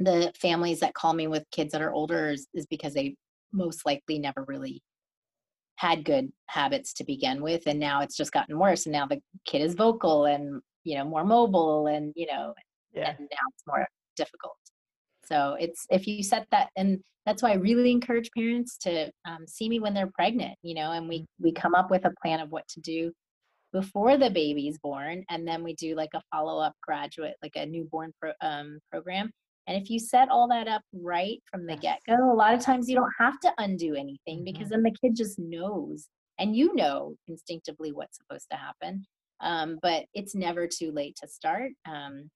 the 0.00 0.32
families 0.40 0.80
that 0.80 0.94
call 0.94 1.12
me 1.12 1.26
with 1.26 1.44
kids 1.52 1.72
that 1.72 1.82
are 1.82 1.92
older 1.92 2.30
is, 2.30 2.46
is 2.54 2.66
because 2.66 2.94
they 2.94 3.16
most 3.52 3.86
likely 3.86 4.18
never 4.18 4.44
really 4.46 4.82
had 5.76 6.04
good 6.04 6.30
habits 6.48 6.92
to 6.92 7.04
begin 7.04 7.40
with 7.40 7.62
and 7.66 7.78
now 7.78 8.00
it's 8.00 8.16
just 8.16 8.32
gotten 8.32 8.58
worse 8.58 8.86
and 8.86 8.92
now 8.92 9.06
the 9.06 9.20
kid 9.46 9.62
is 9.62 9.74
vocal 9.74 10.24
and 10.24 10.60
you 10.84 10.96
know 10.96 11.04
more 11.04 11.24
mobile 11.24 11.86
and 11.86 12.12
you 12.16 12.26
know 12.26 12.54
yeah. 12.94 13.10
and 13.10 13.18
now 13.20 13.44
it's 13.54 13.64
more 13.66 13.86
difficult. 14.16 14.56
So 15.24 15.56
it's 15.60 15.86
if 15.90 16.06
you 16.06 16.22
set 16.22 16.46
that 16.50 16.70
and 16.76 17.00
that's 17.28 17.42
why 17.42 17.50
i 17.50 17.56
really 17.56 17.90
encourage 17.90 18.30
parents 18.34 18.78
to 18.78 19.10
um, 19.26 19.46
see 19.46 19.68
me 19.68 19.80
when 19.80 19.92
they're 19.92 20.10
pregnant 20.14 20.56
you 20.62 20.74
know 20.74 20.92
and 20.92 21.06
we 21.06 21.26
we 21.38 21.52
come 21.52 21.74
up 21.74 21.90
with 21.90 22.06
a 22.06 22.14
plan 22.22 22.40
of 22.40 22.50
what 22.50 22.66
to 22.68 22.80
do 22.80 23.12
before 23.72 24.16
the 24.16 24.30
baby's 24.30 24.78
born 24.78 25.22
and 25.28 25.46
then 25.46 25.62
we 25.62 25.74
do 25.74 25.94
like 25.94 26.08
a 26.14 26.22
follow-up 26.32 26.72
graduate 26.82 27.34
like 27.42 27.52
a 27.56 27.66
newborn 27.66 28.12
pro, 28.20 28.32
um, 28.40 28.78
program. 28.90 29.30
And 29.66 29.76
if 29.76 29.90
you 29.90 29.98
set 29.98 30.30
all 30.30 30.48
that 30.48 30.66
up 30.66 30.80
right 30.94 31.42
from 31.50 31.66
the 31.66 31.76
get-go 31.76 32.32
a 32.32 32.34
lot 32.34 32.54
of 32.54 32.60
times 32.60 32.88
you 32.88 32.96
don't 32.96 33.12
have 33.18 33.38
to 33.40 33.52
undo 33.58 33.94
anything 33.94 34.38
mm-hmm. 34.38 34.44
because 34.44 34.70
then 34.70 34.82
the 34.82 34.96
kid 35.02 35.14
just 35.14 35.38
knows 35.38 36.08
and 36.38 36.56
you 36.56 36.74
know 36.74 37.14
instinctively 37.26 37.92
what's 37.92 38.16
supposed 38.16 38.46
to 38.50 38.56
happen 38.56 39.04
um, 39.40 39.78
but 39.82 40.04
it's 40.14 40.34
never 40.34 40.66
too 40.66 40.92
late 40.92 41.16
to 41.20 41.28
start. 41.28 41.72
Um, 41.86 42.30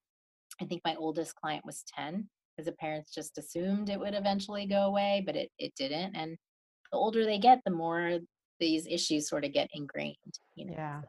I 0.61 0.65
think 0.65 0.83
my 0.85 0.95
oldest 0.97 1.35
client 1.37 1.65
was 1.65 1.85
10 1.97 2.29
because 2.57 2.67
the 2.67 2.77
parents 2.77 3.15
just 3.15 3.39
assumed 3.39 3.89
it 3.89 3.99
would 3.99 4.15
eventually 4.15 4.67
go 4.67 4.83
away, 4.83 5.23
but 5.25 5.37
it, 5.37 5.51
it 5.59 5.73
didn't. 5.77 6.15
And 6.15 6.37
the 6.93 6.99
older 6.99 7.25
they 7.25 7.39
get, 7.39 7.61
the 7.65 7.71
more 7.71 8.19
these 8.61 8.87
issues 8.87 9.29
sort 9.29 9.45
of 9.45 9.53
get 9.53 9.71
ingrained. 9.73 10.17
You 10.55 10.67
know? 10.67 10.75
Yeah. 10.75 11.01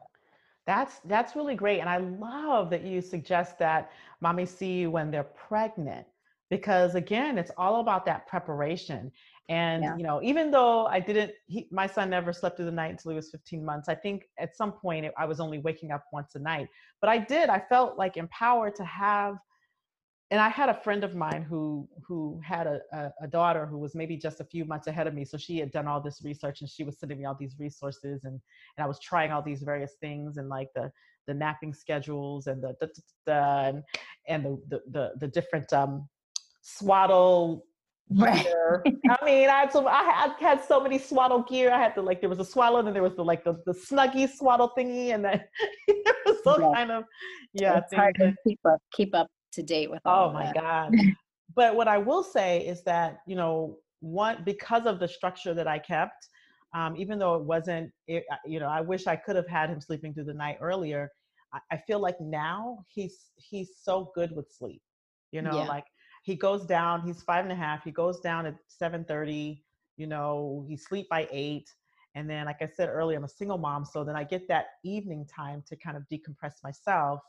That's 0.66 1.00
that's 1.04 1.36
really 1.36 1.56
great, 1.56 1.80
and 1.80 1.90
I 1.90 1.98
love 1.98 2.70
that 2.70 2.84
you 2.84 3.02
suggest 3.02 3.58
that 3.58 3.90
mommy 4.22 4.46
see 4.46 4.72
you 4.72 4.90
when 4.90 5.10
they're 5.10 5.22
pregnant, 5.22 6.06
because 6.56 6.94
again, 6.94 7.36
it's 7.36 7.50
all 7.56 7.80
about 7.80 8.06
that 8.06 8.28
preparation. 8.28 9.10
And 9.48 9.82
Yeah. 9.82 9.96
you 9.98 10.04
know, 10.04 10.22
even 10.22 10.50
though 10.52 10.86
I 10.86 11.00
didn't, 11.00 11.32
he, 11.46 11.66
my 11.70 11.86
son 11.86 12.10
never 12.10 12.32
slept 12.32 12.56
through 12.56 12.66
the 12.66 12.78
night 12.82 12.92
until 12.92 13.10
he 13.10 13.16
was 13.16 13.30
15 13.30 13.64
months. 13.64 13.88
I 13.88 13.96
think 13.96 14.28
at 14.38 14.56
some 14.56 14.72
point 14.72 15.04
it, 15.06 15.12
I 15.18 15.26
was 15.26 15.40
only 15.40 15.58
waking 15.58 15.90
up 15.90 16.04
once 16.12 16.36
a 16.36 16.38
night, 16.38 16.68
but 17.00 17.10
I 17.10 17.18
did. 17.18 17.48
I 17.48 17.60
felt 17.68 17.98
like 17.98 18.16
empowered 18.16 18.76
to 18.76 18.84
have 18.84 19.36
and 20.30 20.40
I 20.40 20.48
had 20.48 20.68
a 20.68 20.74
friend 20.74 21.04
of 21.04 21.14
mine 21.14 21.42
who 21.42 21.88
who 22.06 22.40
had 22.42 22.66
a, 22.66 22.80
a, 22.92 23.12
a 23.22 23.26
daughter 23.26 23.66
who 23.66 23.78
was 23.78 23.94
maybe 23.94 24.16
just 24.16 24.40
a 24.40 24.44
few 24.44 24.64
months 24.64 24.86
ahead 24.86 25.06
of 25.06 25.14
me. 25.14 25.24
So 25.24 25.36
she 25.36 25.58
had 25.58 25.70
done 25.70 25.86
all 25.86 26.00
this 26.00 26.22
research 26.24 26.60
and 26.60 26.70
she 26.70 26.82
was 26.82 26.98
sending 26.98 27.18
me 27.18 27.24
all 27.24 27.36
these 27.38 27.56
resources 27.58 28.24
and 28.24 28.40
and 28.76 28.84
I 28.84 28.86
was 28.86 28.98
trying 29.00 29.30
all 29.32 29.42
these 29.42 29.62
various 29.62 29.94
things 30.00 30.38
and 30.38 30.48
like 30.48 30.68
the 30.74 30.90
the 31.26 31.34
napping 31.34 31.74
schedules 31.74 32.46
and 32.46 32.62
the 32.62 32.74
the, 32.80 32.86
the, 32.86 33.02
the 33.26 33.32
and, 33.32 33.82
and 34.28 34.44
the, 34.44 34.52
the 34.70 34.80
the 34.90 35.12
the 35.20 35.28
different 35.28 35.72
um 35.72 36.08
swaddle 36.64 37.66
Right. 38.10 38.44
gear. 38.44 38.82
I 39.08 39.24
mean, 39.24 39.48
I 39.48 39.60
had 39.60 39.72
so 39.72 39.86
I 39.86 40.02
had, 40.02 40.32
had 40.40 40.64
so 40.64 40.80
many 40.80 40.98
swaddle 40.98 41.42
gear. 41.42 41.70
I 41.72 41.78
had 41.78 41.94
to 41.94 42.02
like 42.02 42.20
there 42.20 42.28
was 42.30 42.38
a 42.38 42.44
swaddle 42.44 42.78
and 42.78 42.86
then 42.86 42.94
there 42.94 43.02
was 43.02 43.14
the 43.16 43.24
like 43.24 43.44
the, 43.44 43.54
the 43.66 43.72
snuggie 43.72 44.28
swaddle 44.28 44.72
thingy 44.76 45.14
and 45.14 45.24
then 45.24 45.42
it 45.88 46.16
was 46.26 46.36
all 46.46 46.58
Yeah. 46.60 46.74
kind 46.74 46.90
of 46.90 47.04
yeah 47.52 47.78
it's 47.78 47.92
hard 47.94 48.14
to 48.20 48.34
keep 48.46 48.60
up 48.66 48.78
keep 48.92 49.14
up 49.14 49.28
to 49.52 49.62
date 49.62 49.90
with 49.90 50.02
all 50.04 50.30
Oh 50.30 50.32
my 50.32 50.44
that. 50.44 50.54
God. 50.54 50.92
but 51.56 51.76
what 51.76 51.88
I 51.88 51.98
will 51.98 52.22
say 52.22 52.66
is 52.66 52.82
that, 52.84 53.18
you 53.26 53.36
know, 53.36 53.78
one, 54.00 54.42
because 54.44 54.86
of 54.86 54.98
the 54.98 55.08
structure 55.08 55.54
that 55.54 55.68
I 55.68 55.78
kept, 55.78 56.28
um, 56.74 56.96
even 56.96 57.18
though 57.18 57.36
it 57.36 57.44
wasn't, 57.44 57.90
it, 58.08 58.24
you 58.44 58.58
know, 58.58 58.68
I 58.68 58.80
wish 58.80 59.06
I 59.06 59.16
could 59.16 59.36
have 59.36 59.48
had 59.48 59.70
him 59.70 59.80
sleeping 59.80 60.12
through 60.12 60.24
the 60.24 60.34
night 60.34 60.58
earlier. 60.60 61.08
I, 61.52 61.60
I 61.70 61.76
feel 61.86 62.00
like 62.00 62.20
now 62.20 62.84
he's, 62.88 63.30
he's 63.36 63.70
so 63.80 64.10
good 64.14 64.32
with 64.34 64.50
sleep, 64.50 64.82
you 65.30 65.40
know, 65.40 65.58
Yeah. 65.58 65.66
like 65.68 65.84
he 66.24 66.34
goes 66.34 66.66
down, 66.66 67.02
he's 67.06 67.22
five 67.22 67.44
and 67.44 67.52
a 67.52 67.56
half, 67.56 67.84
he 67.84 67.92
goes 67.92 68.20
down 68.20 68.46
at 68.46 68.56
7.30, 68.82 69.62
you 69.96 70.06
know, 70.06 70.64
he 70.68 70.76
sleep 70.76 71.08
by 71.08 71.28
eight. 71.30 71.68
And 72.16 72.28
then, 72.28 72.46
like 72.46 72.62
I 72.62 72.66
said 72.66 72.88
earlier, 72.88 73.18
I'm 73.18 73.24
a 73.24 73.28
single 73.28 73.58
mom. 73.58 73.84
So 73.84 74.04
then 74.04 74.16
I 74.16 74.24
get 74.24 74.48
that 74.48 74.66
evening 74.84 75.26
time 75.26 75.62
to 75.68 75.76
kind 75.76 75.96
of 75.96 76.04
decompress 76.12 76.62
myself 76.62 77.20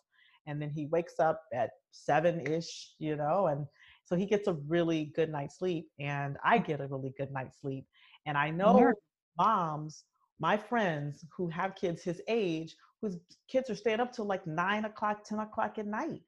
and 0.48 0.62
then 0.62 0.70
he 0.70 0.86
wakes 0.88 1.20
up 1.20 1.44
at 1.54 1.72
seven 1.92 2.40
ish, 2.52 2.94
you 3.00 3.16
know, 3.16 3.48
and 3.48 3.66
so 4.04 4.16
he 4.16 4.26
gets 4.26 4.48
a 4.48 4.54
really 4.54 5.06
good 5.16 5.32
night's 5.32 5.58
sleep, 5.58 5.90
and 6.00 6.38
I 6.44 6.60
get 6.60 6.82
a 6.82 6.88
really 6.88 7.14
good 7.18 7.32
night's 7.32 7.60
sleep. 7.60 7.88
And 8.28 8.38
I 8.38 8.52
know 8.52 8.78
Yeah. 8.80 8.92
moms, 9.38 10.06
my 10.40 10.58
friends 10.58 11.26
who 11.36 11.48
have 11.50 11.76
kids 11.76 12.04
his 12.04 12.22
age, 12.28 12.76
whose 13.02 13.18
kids 13.48 13.70
are 13.70 13.76
staying 13.76 14.00
up 14.00 14.12
till 14.14 14.26
like 14.26 14.46
nine 14.46 14.86
o'clock, 14.86 15.24
10 15.24 15.40
o'clock 15.40 15.80
at 15.80 15.88
night. 15.88 16.22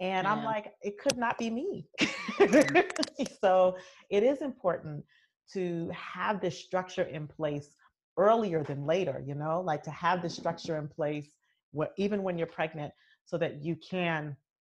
And 0.00 0.26
I'm 0.26 0.44
like, 0.44 0.72
it 0.82 0.98
could 0.98 1.16
not 1.16 1.38
be 1.38 1.48
me. 1.50 1.86
so 3.40 3.76
it 4.10 4.22
is 4.22 4.42
important 4.42 5.04
to 5.52 5.90
have 5.94 6.40
this 6.40 6.58
structure 6.58 7.02
in 7.02 7.26
place 7.28 7.76
earlier 8.16 8.62
than 8.64 8.84
later, 8.84 9.22
you 9.26 9.34
know, 9.34 9.60
like 9.60 9.82
to 9.84 9.90
have 9.90 10.22
this 10.22 10.34
structure 10.34 10.76
in 10.78 10.88
place 10.88 11.34
where, 11.72 11.90
even 11.96 12.22
when 12.22 12.36
you're 12.36 12.46
pregnant 12.46 12.92
so 13.24 13.38
that 13.38 13.62
you 13.62 13.76
can, 13.76 14.36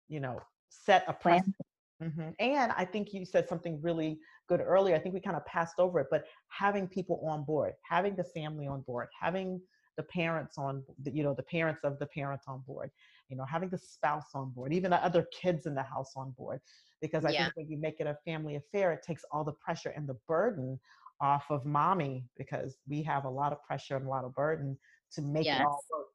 you 0.10 0.20
know, 0.20 0.40
set 0.70 1.06
a 1.08 1.14
Plan. 1.14 1.54
Mhm. 2.02 2.36
And 2.40 2.72
I 2.74 2.86
think 2.86 3.14
you 3.14 3.24
said 3.26 3.48
something 3.48 3.82
really 3.82 4.20
good 4.50 4.60
earlier. 4.60 4.96
I 4.96 5.00
think 5.00 5.14
we 5.14 5.22
kind 5.22 5.38
of 5.38 5.46
passed 5.46 5.76
over 5.80 6.00
it, 6.00 6.08
but 6.12 6.26
having 6.50 6.88
people 6.88 7.22
on 7.26 7.44
board, 7.46 7.74
having 7.84 8.16
the 8.16 8.24
family 8.26 8.68
on 8.68 8.82
board, 8.82 9.08
having 9.20 9.62
the 9.96 10.04
parents 10.04 10.58
on, 10.58 10.84
the- 11.00 11.12
you 11.12 11.24
know, 11.24 11.34
the 11.34 11.44
parents 11.44 11.84
of 11.84 11.98
the 12.00 12.08
parents 12.08 12.46
on 12.48 12.62
board, 12.62 12.92
you 13.30 13.38
know, 13.38 13.46
having 13.46 13.70
the 13.70 13.78
spouse 13.78 14.30
on 14.34 14.52
board, 14.52 14.74
even 14.74 14.92
the 14.92 15.04
other 15.04 15.28
kids 15.32 15.66
in 15.66 15.76
the 15.76 15.84
house 15.84 16.14
on 16.16 16.32
board. 16.32 16.60
Because 17.02 17.26
I 17.26 17.32
Yeah. 17.32 17.44
think 17.46 17.56
when 17.56 17.70
you 17.70 17.78
make 17.78 18.00
it 18.00 18.08
a 18.08 18.18
family 18.26 18.56
affair, 18.56 18.94
it 18.94 19.04
takes 19.06 19.24
all 19.32 19.44
the 19.44 19.54
pressure 19.54 19.90
and 19.90 20.08
the 20.08 20.18
burden 20.28 20.80
off 21.20 21.46
of 21.50 21.66
mommy 21.66 22.26
because 22.38 22.78
we 22.88 23.04
have 23.04 23.26
a 23.26 23.30
lot 23.30 23.52
of 23.52 23.62
pressure 23.64 23.96
and 23.96 24.06
a 24.06 24.10
lot 24.10 24.26
of 24.26 24.34
burden 24.34 24.78
to 25.14 25.22
make 25.22 25.48
it 25.48 25.62
all 25.62 25.84
work. 25.92 26.14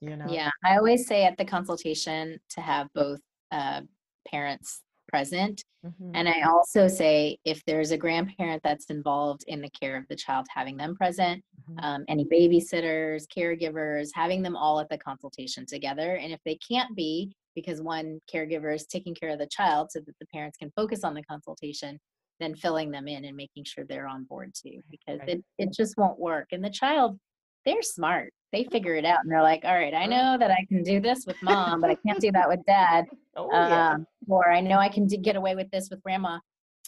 You 0.00 0.16
know? 0.16 0.32
Yeah, 0.32 0.50
I 0.64 0.76
always 0.76 1.06
say 1.06 1.24
at 1.24 1.36
the 1.38 1.44
consultation 1.44 2.38
to 2.50 2.60
have 2.60 2.88
both 2.94 3.20
uh, 3.52 3.82
parents 4.26 4.82
present. 5.08 5.62
Mhm. 5.84 6.10
And 6.14 6.28
I 6.28 6.42
also 6.42 6.88
say 6.88 7.38
if 7.44 7.64
there's 7.64 7.90
a 7.90 7.96
grandparent 7.96 8.62
that's 8.62 8.86
involved 8.86 9.44
in 9.46 9.60
the 9.60 9.70
care 9.70 9.96
of 9.96 10.06
the 10.08 10.16
child, 10.16 10.46
having 10.54 10.76
them 10.76 10.96
present. 10.96 11.44
Um, 11.78 12.04
any 12.08 12.24
babysitters, 12.24 13.24
caregivers, 13.26 14.08
having 14.14 14.42
them 14.42 14.56
all 14.56 14.80
at 14.80 14.88
the 14.88 14.98
consultation 14.98 15.66
together. 15.66 16.16
And 16.16 16.32
if 16.32 16.40
they 16.44 16.56
can't 16.56 16.94
be, 16.94 17.34
because 17.54 17.80
one 17.80 18.20
caregiver 18.32 18.74
is 18.74 18.86
taking 18.86 19.14
care 19.14 19.30
of 19.30 19.38
the 19.38 19.46
child 19.46 19.90
so 19.90 20.00
that 20.00 20.18
the 20.18 20.26
parents 20.26 20.56
can 20.58 20.72
focus 20.74 21.04
on 21.04 21.14
the 21.14 21.22
consultation, 21.22 21.98
then 22.40 22.54
filling 22.54 22.90
them 22.90 23.06
in 23.08 23.24
and 23.24 23.36
making 23.36 23.64
sure 23.64 23.84
they're 23.84 24.08
on 24.08 24.24
board 24.24 24.52
too, 24.54 24.80
because 24.90 25.20
right. 25.20 25.28
it, 25.28 25.44
it 25.58 25.72
just 25.72 25.96
won't 25.96 26.18
work. 26.18 26.48
And 26.52 26.64
the 26.64 26.70
child, 26.70 27.18
they're 27.64 27.82
smart. 27.82 28.32
They 28.52 28.64
figure 28.64 28.94
it 28.94 29.04
out 29.04 29.20
and 29.22 29.30
they're 29.32 29.42
like, 29.42 29.64
all 29.64 29.74
right, 29.74 29.94
I 29.94 30.06
know 30.06 30.36
that 30.38 30.50
I 30.50 30.64
can 30.68 30.82
do 30.82 31.00
this 31.00 31.24
with 31.26 31.36
mom, 31.42 31.80
but 31.80 31.90
I 31.90 31.96
can't 32.06 32.20
do 32.20 32.30
that 32.32 32.48
with 32.48 32.60
dad. 32.66 33.06
Oh, 33.36 33.48
yeah. 33.50 33.92
Um, 33.92 34.06
or 34.28 34.50
I 34.50 34.60
know 34.60 34.78
I 34.78 34.88
can 34.88 35.06
d- 35.06 35.16
get 35.16 35.36
away 35.36 35.54
with 35.54 35.70
this 35.70 35.88
with 35.90 36.02
grandma. 36.02 36.38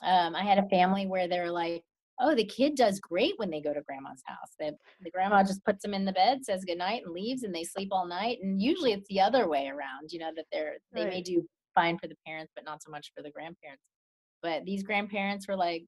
Um, 0.03 0.37
I 0.37 0.43
had 0.43 0.59
a 0.59 0.69
family 0.69 1.07
where 1.07 1.27
they're 1.29 1.51
like, 1.51 1.83
oh, 2.21 2.35
the 2.35 2.45
kid 2.45 2.75
does 2.77 3.01
great 3.01 3.35
when 3.37 3.51
they 3.51 3.61
go 3.61 3.75
to 3.75 3.83
grandma's 3.83 4.23
house. 4.25 4.55
The, 4.59 4.73
the 5.03 5.11
grandma 5.11 5.43
just 5.43 5.65
puts 5.65 5.83
them 5.83 5.95
in 5.95 6.05
the 6.05 6.13
bed, 6.13 6.45
says 6.45 6.65
goodnight, 6.65 7.03
and 7.05 7.13
leaves, 7.13 7.43
and 7.43 7.55
they 7.55 7.65
sleep 7.65 7.89
all 7.93 8.07
night. 8.07 8.39
And 8.43 8.61
usually 8.61 8.93
it's 8.93 9.09
the 9.09 9.21
other 9.21 9.49
way 9.49 9.69
around, 9.69 10.11
you 10.11 10.19
know, 10.19 10.31
that 10.37 10.47
they're 10.53 10.77
they 10.93 11.05
may 11.05 11.23
do 11.23 11.47
fine 11.75 11.99
for 11.99 12.09
the 12.09 12.17
parents, 12.27 12.53
but 12.55 12.65
not 12.65 12.83
so 12.83 12.91
much 12.91 13.13
for 13.15 13.23
the 13.23 13.31
grandparents. 13.31 13.83
But 14.43 14.65
these 14.65 14.83
grandparents 14.83 15.47
were 15.49 15.57
like, 15.57 15.85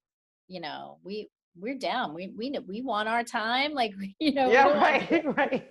you 0.49 0.61
know, 0.61 0.99
we 1.03 1.29
we're 1.57 1.79
down. 1.79 2.14
We 2.14 2.33
we 2.37 2.55
we 2.66 2.83
want 2.83 3.09
our 3.09 3.24
time. 3.24 3.72
Like 3.79 3.93
you 4.18 4.35
know, 4.35 4.51
yeah, 4.51 4.66
right, 4.79 5.24
right. 5.37 5.68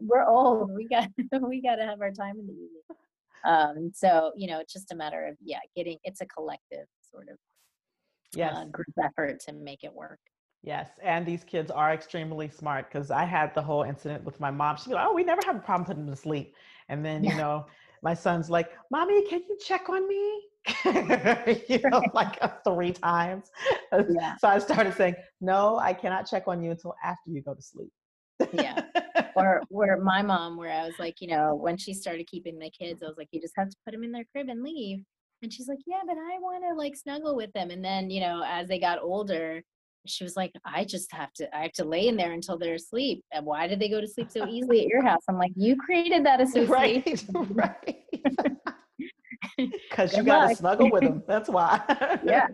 we're 0.00 0.26
old. 0.26 0.72
We 0.74 0.88
got 0.88 1.08
we 1.40 1.62
got 1.62 1.76
to 1.76 1.84
have 1.84 2.00
our 2.00 2.10
time 2.10 2.38
in 2.38 2.46
the 2.46 2.52
evening. 2.52 2.82
Um, 3.44 3.92
so 3.94 4.32
you 4.36 4.48
know, 4.48 4.60
it's 4.60 4.72
just 4.72 4.92
a 4.92 4.96
matter 4.96 5.26
of 5.26 5.36
yeah, 5.40 5.60
getting. 5.76 5.98
It's 6.04 6.20
a 6.20 6.26
collective 6.26 6.86
sort 7.10 7.28
of 7.30 7.38
Yes, 8.34 8.54
uh, 8.56 8.64
group 8.66 8.86
effort 9.02 9.40
to 9.40 9.52
make 9.52 9.84
it 9.84 9.92
work. 9.92 10.20
yes. 10.62 10.90
And 11.02 11.24
these 11.24 11.44
kids 11.44 11.70
are 11.70 11.92
extremely 11.92 12.48
smart 12.48 12.92
because 12.92 13.10
I 13.10 13.24
had 13.24 13.54
the 13.54 13.62
whole 13.62 13.84
incident 13.84 14.24
with 14.24 14.38
my 14.40 14.50
mom. 14.50 14.76
She'd 14.76 14.92
like, 14.92 15.06
oh, 15.06 15.14
we 15.14 15.24
never 15.24 15.40
have 15.46 15.56
a 15.56 15.60
problem 15.60 15.86
putting 15.86 16.04
them 16.04 16.14
to 16.14 16.20
sleep. 16.20 16.54
And 16.88 17.04
then, 17.04 17.24
you 17.24 17.34
know, 17.34 17.66
my 18.02 18.14
son's 18.14 18.50
like, 18.50 18.70
Mommy, 18.90 19.26
can 19.28 19.42
you 19.48 19.56
check 19.64 19.88
on 19.88 20.06
me? 20.06 20.42
you 21.68 21.80
know, 21.90 22.02
like 22.14 22.38
uh, 22.42 22.48
three 22.64 22.92
times. 22.92 23.50
Yeah. 23.92 24.36
So 24.36 24.48
I 24.48 24.58
started 24.58 24.94
saying, 24.94 25.14
No, 25.40 25.78
I 25.78 25.92
cannot 25.92 26.26
check 26.28 26.44
on 26.46 26.62
you 26.62 26.72
until 26.72 26.94
after 27.02 27.30
you 27.30 27.42
go 27.42 27.54
to 27.54 27.62
sleep. 27.62 27.92
Yeah. 28.52 28.82
Or 29.36 29.62
where 29.68 30.00
my 30.00 30.20
mom, 30.20 30.56
where 30.56 30.72
I 30.72 30.84
was 30.84 30.98
like, 30.98 31.20
you 31.20 31.28
know, 31.28 31.54
when 31.54 31.76
she 31.76 31.94
started 31.94 32.26
keeping 32.26 32.58
the 32.58 32.70
kids, 32.70 33.04
I 33.04 33.06
was 33.06 33.16
like, 33.16 33.28
you 33.30 33.40
just 33.40 33.54
have 33.56 33.68
to 33.68 33.76
put 33.84 33.92
them 33.92 34.02
in 34.02 34.10
their 34.10 34.24
crib 34.32 34.48
and 34.48 34.64
leave. 34.64 35.04
And 35.42 35.52
she's 35.52 35.68
like, 35.68 35.78
yeah, 35.86 36.00
but 36.06 36.16
I 36.16 36.38
want 36.40 36.64
to 36.68 36.74
like 36.74 36.96
snuggle 36.96 37.36
with 37.36 37.52
them. 37.52 37.70
And 37.70 37.84
then, 37.84 38.10
you 38.10 38.20
know, 38.20 38.42
as 38.46 38.66
they 38.68 38.78
got 38.80 39.00
older, 39.00 39.62
she 40.06 40.24
was 40.24 40.36
like, 40.36 40.52
I 40.64 40.84
just 40.84 41.12
have 41.12 41.32
to, 41.34 41.54
I 41.56 41.62
have 41.62 41.72
to 41.74 41.84
lay 41.84 42.08
in 42.08 42.16
there 42.16 42.32
until 42.32 42.58
they're 42.58 42.74
asleep. 42.74 43.22
And 43.32 43.44
why 43.46 43.66
did 43.68 43.78
they 43.78 43.88
go 43.88 44.00
to 44.00 44.08
sleep 44.08 44.30
so 44.30 44.46
easily 44.48 44.80
at 44.82 44.88
your 44.88 45.02
house? 45.04 45.22
I'm 45.28 45.38
like, 45.38 45.52
you 45.54 45.76
created 45.76 46.24
that 46.26 46.40
association. 46.46 47.28
right, 47.32 47.74
right. 47.86 47.96
Because 49.56 50.16
you 50.16 50.22
got 50.24 50.48
to 50.48 50.54
snuggle 50.56 50.90
with 50.90 51.02
them. 51.02 51.22
That's 51.26 51.48
why. 51.48 51.80
Yeah. 52.24 52.48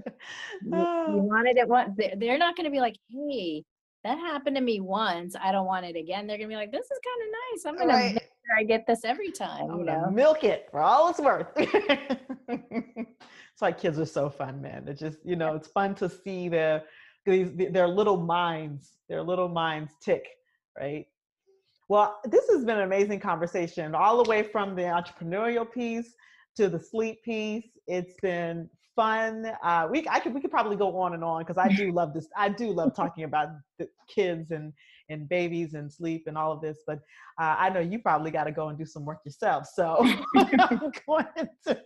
You, 0.62 0.70
you 0.70 0.74
Oh. 0.74 1.16
wanted 1.16 1.56
it 1.56 1.68
once. 1.68 1.96
They're 1.96 2.38
not 2.38 2.56
going 2.56 2.64
to 2.64 2.70
be 2.70 2.80
like, 2.80 2.96
hey, 3.10 3.62
that 4.04 4.18
happened 4.18 4.54
to 4.56 4.62
me 4.62 4.80
once. 4.80 5.34
I 5.42 5.50
don't 5.50 5.66
want 5.66 5.86
it 5.86 5.96
again. 5.96 6.26
They're 6.26 6.36
going 6.36 6.50
to 6.50 6.52
be 6.52 6.56
like, 6.56 6.70
this 6.70 6.84
is 6.84 6.98
kind 7.04 7.22
of 7.22 7.28
nice. 7.52 7.64
I'm 7.66 7.76
going 7.76 7.88
to 7.88 7.94
Right. 7.94 8.14
make 8.14 8.22
sure 8.22 8.58
I 8.58 8.62
get 8.62 8.86
this 8.86 9.04
every 9.04 9.32
time, 9.32 9.70
I'm 9.70 9.78
you 9.78 9.84
know? 9.86 10.10
milk 10.10 10.44
it 10.44 10.68
for 10.70 10.80
all 10.80 11.08
it's 11.08 11.18
worth. 11.18 11.46
it's 11.56 13.62
like 13.62 13.80
kids 13.80 13.98
are 13.98 14.04
so 14.06 14.28
fun, 14.28 14.60
man. 14.60 14.84
It's 14.86 15.00
just 15.00 15.18
you 15.24 15.36
know, 15.36 15.54
it's 15.54 15.68
fun 15.68 15.94
to 15.96 16.10
see 16.10 16.48
their 16.50 16.84
these 17.24 17.50
their 17.54 17.88
little 17.88 18.18
minds, 18.18 18.98
their 19.08 19.22
little 19.22 19.48
minds 19.48 19.94
tick, 20.02 20.26
right? 20.78 21.06
Well, 21.88 22.18
this 22.24 22.48
has 22.50 22.64
been 22.64 22.78
an 22.78 22.84
amazing 22.84 23.20
conversation, 23.20 23.94
all 23.94 24.22
the 24.22 24.28
way 24.28 24.42
from 24.42 24.74
the 24.74 24.82
entrepreneurial 24.82 25.70
piece 25.70 26.14
to 26.56 26.68
the 26.68 26.78
sleep 26.78 27.22
piece. 27.22 27.68
It's 27.86 28.14
been 28.20 28.68
fun. 28.96 29.50
Uh, 29.62 29.88
we 29.90 30.06
I 30.08 30.20
could 30.20 30.34
we 30.34 30.40
could 30.40 30.50
probably 30.50 30.76
go 30.76 30.96
on 30.98 31.14
and 31.14 31.24
on 31.24 31.42
because 31.42 31.58
I 31.58 31.68
do 31.68 31.90
love 31.92 32.14
this. 32.14 32.28
I 32.36 32.48
do 32.48 32.70
love 32.70 32.94
talking 32.94 33.24
about 33.24 33.48
the 33.78 33.88
kids 34.08 34.50
and 34.50 34.72
and 35.08 35.28
babies 35.28 35.74
and 35.74 35.92
sleep 35.92 36.24
and 36.26 36.38
all 36.38 36.52
of 36.52 36.60
this. 36.60 36.78
But 36.86 36.98
uh, 37.40 37.56
I 37.58 37.68
know 37.70 37.80
you 37.80 37.98
probably 37.98 38.30
got 38.30 38.44
to 38.44 38.52
go 38.52 38.68
and 38.68 38.78
do 38.78 38.86
some 38.86 39.04
work 39.04 39.20
yourself. 39.24 39.66
So 39.72 39.96
I'm 40.36 40.92
going 41.06 41.48
to 41.66 41.80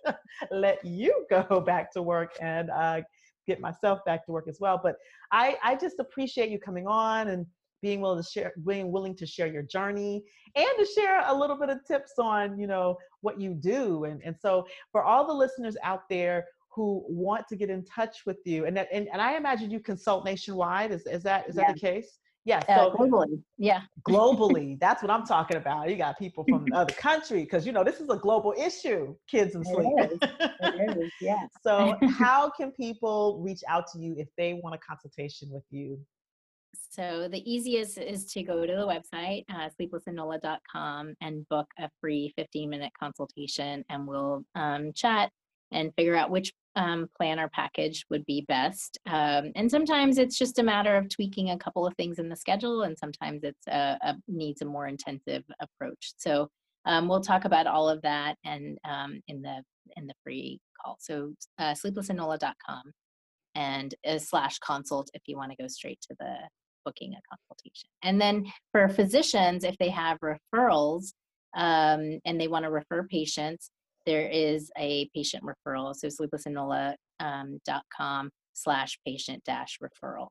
let 0.50 0.84
you 0.84 1.26
go 1.30 1.60
back 1.60 1.92
to 1.92 2.02
work 2.02 2.32
and 2.40 2.70
uh, 2.70 3.00
get 3.46 3.60
myself 3.60 4.00
back 4.06 4.24
to 4.26 4.32
work 4.32 4.46
as 4.48 4.58
well. 4.60 4.80
But 4.82 4.96
I 5.32 5.56
I 5.62 5.76
just 5.76 5.98
appreciate 5.98 6.50
you 6.50 6.58
coming 6.58 6.86
on 6.86 7.28
and 7.28 7.46
being 7.80 8.00
willing 8.00 8.22
to 8.22 8.28
share, 8.28 8.52
being 8.66 8.90
willing 8.90 9.14
to 9.16 9.26
share 9.26 9.46
your 9.46 9.62
journey 9.62 10.24
and 10.56 10.66
to 10.78 10.84
share 10.84 11.22
a 11.26 11.34
little 11.34 11.56
bit 11.56 11.70
of 11.70 11.78
tips 11.86 12.14
on, 12.18 12.58
you 12.58 12.66
know, 12.66 12.96
what 13.20 13.40
you 13.40 13.54
do. 13.54 14.04
And, 14.04 14.20
and 14.24 14.34
so 14.38 14.66
for 14.90 15.04
all 15.04 15.26
the 15.26 15.32
listeners 15.32 15.76
out 15.82 16.02
there 16.10 16.44
who 16.78 17.04
want 17.08 17.48
to 17.48 17.56
get 17.56 17.70
in 17.70 17.84
touch 17.84 18.18
with 18.24 18.38
you, 18.44 18.66
and 18.66 18.76
that, 18.76 18.88
and, 18.92 19.08
and 19.12 19.20
I 19.20 19.36
imagine 19.36 19.68
you 19.68 19.80
consult 19.80 20.24
nationwide. 20.24 20.92
Is, 20.92 21.04
is 21.06 21.24
that, 21.24 21.48
is 21.48 21.56
yeah. 21.56 21.66
that 21.66 21.74
the 21.74 21.80
case? 21.80 22.20
Yeah, 22.44 22.62
uh, 22.68 22.90
globally, 22.90 23.42
yeah. 23.58 23.80
globally, 24.08 24.78
that's 24.78 25.02
what 25.02 25.10
I'm 25.10 25.26
talking 25.26 25.56
about. 25.56 25.90
You 25.90 25.96
got 25.96 26.16
people 26.20 26.44
from 26.48 26.66
other 26.72 26.94
country 26.94 27.42
because 27.42 27.66
you 27.66 27.72
know 27.72 27.82
this 27.82 27.98
is 28.00 28.08
a 28.10 28.16
global 28.16 28.54
issue, 28.56 29.16
kids 29.28 29.56
and 29.56 29.66
sleep. 29.66 29.88
It 29.96 30.12
is. 30.12 30.18
It 30.60 30.98
is, 31.02 31.12
yeah. 31.20 31.46
so, 31.64 31.96
how 32.18 32.48
can 32.48 32.70
people 32.70 33.40
reach 33.42 33.62
out 33.68 33.88
to 33.92 33.98
you 33.98 34.14
if 34.16 34.28
they 34.38 34.54
want 34.54 34.76
a 34.76 34.78
consultation 34.78 35.48
with 35.50 35.64
you? 35.70 35.98
So 36.90 37.28
the 37.28 37.42
easiest 37.50 37.98
is 37.98 38.24
to 38.32 38.42
go 38.44 38.64
to 38.64 38.72
the 38.72 38.86
website, 38.86 39.44
uh, 39.52 39.68
sleeplessinnola.com, 39.78 41.14
and 41.20 41.48
book 41.48 41.66
a 41.80 41.90
free 42.00 42.32
15 42.36 42.70
minute 42.70 42.92
consultation, 42.98 43.84
and 43.90 44.06
we'll 44.06 44.44
um, 44.54 44.92
chat 44.94 45.32
and 45.72 45.92
figure 45.96 46.16
out 46.16 46.30
which 46.30 46.52
um, 46.76 47.08
plan 47.16 47.40
or 47.40 47.48
package 47.48 48.04
would 48.10 48.24
be 48.26 48.44
best. 48.48 48.98
Um, 49.06 49.52
and 49.56 49.70
sometimes 49.70 50.18
it's 50.18 50.38
just 50.38 50.58
a 50.58 50.62
matter 50.62 50.96
of 50.96 51.08
tweaking 51.08 51.50
a 51.50 51.58
couple 51.58 51.86
of 51.86 51.94
things 51.96 52.18
in 52.18 52.28
the 52.28 52.36
schedule, 52.36 52.82
and 52.82 52.96
sometimes 52.96 53.42
it's 53.42 53.66
a, 53.66 53.98
a 54.02 54.14
needs 54.28 54.62
a 54.62 54.66
more 54.66 54.86
intensive 54.86 55.44
approach. 55.60 56.12
So 56.16 56.48
um, 56.86 57.08
we'll 57.08 57.20
talk 57.20 57.44
about 57.44 57.66
all 57.66 57.88
of 57.88 58.00
that 58.02 58.36
and 58.44 58.78
um, 58.84 59.20
in 59.28 59.42
the 59.42 59.62
in 59.96 60.06
the 60.06 60.14
free 60.24 60.60
call. 60.82 60.96
So 61.00 61.32
uh, 61.58 61.72
sleeplessinnola.com 61.72 62.92
and 63.54 63.94
uh, 64.06 64.18
slash 64.18 64.58
consult 64.60 65.10
if 65.14 65.22
you 65.26 65.36
want 65.36 65.50
to 65.50 65.56
go 65.60 65.68
straight 65.68 66.00
to 66.02 66.16
the 66.20 66.34
booking 66.84 67.14
a 67.14 67.36
consultation. 67.36 67.88
And 68.02 68.20
then 68.20 68.46
for 68.72 68.88
physicians, 68.88 69.64
if 69.64 69.76
they 69.78 69.90
have 69.90 70.18
referrals 70.20 71.12
um, 71.56 72.20
and 72.24 72.40
they 72.40 72.48
want 72.48 72.64
to 72.64 72.70
refer 72.70 73.06
patients, 73.08 73.70
there 74.08 74.26
is 74.26 74.72
a 74.78 75.08
patient 75.14 75.44
referral. 75.44 75.94
So 75.94 76.08
sleeplessinnola.com 76.08 76.96
um, 78.00 78.30
slash 78.54 78.98
patient 79.06 79.44
dash 79.44 79.78
referral. 79.82 80.28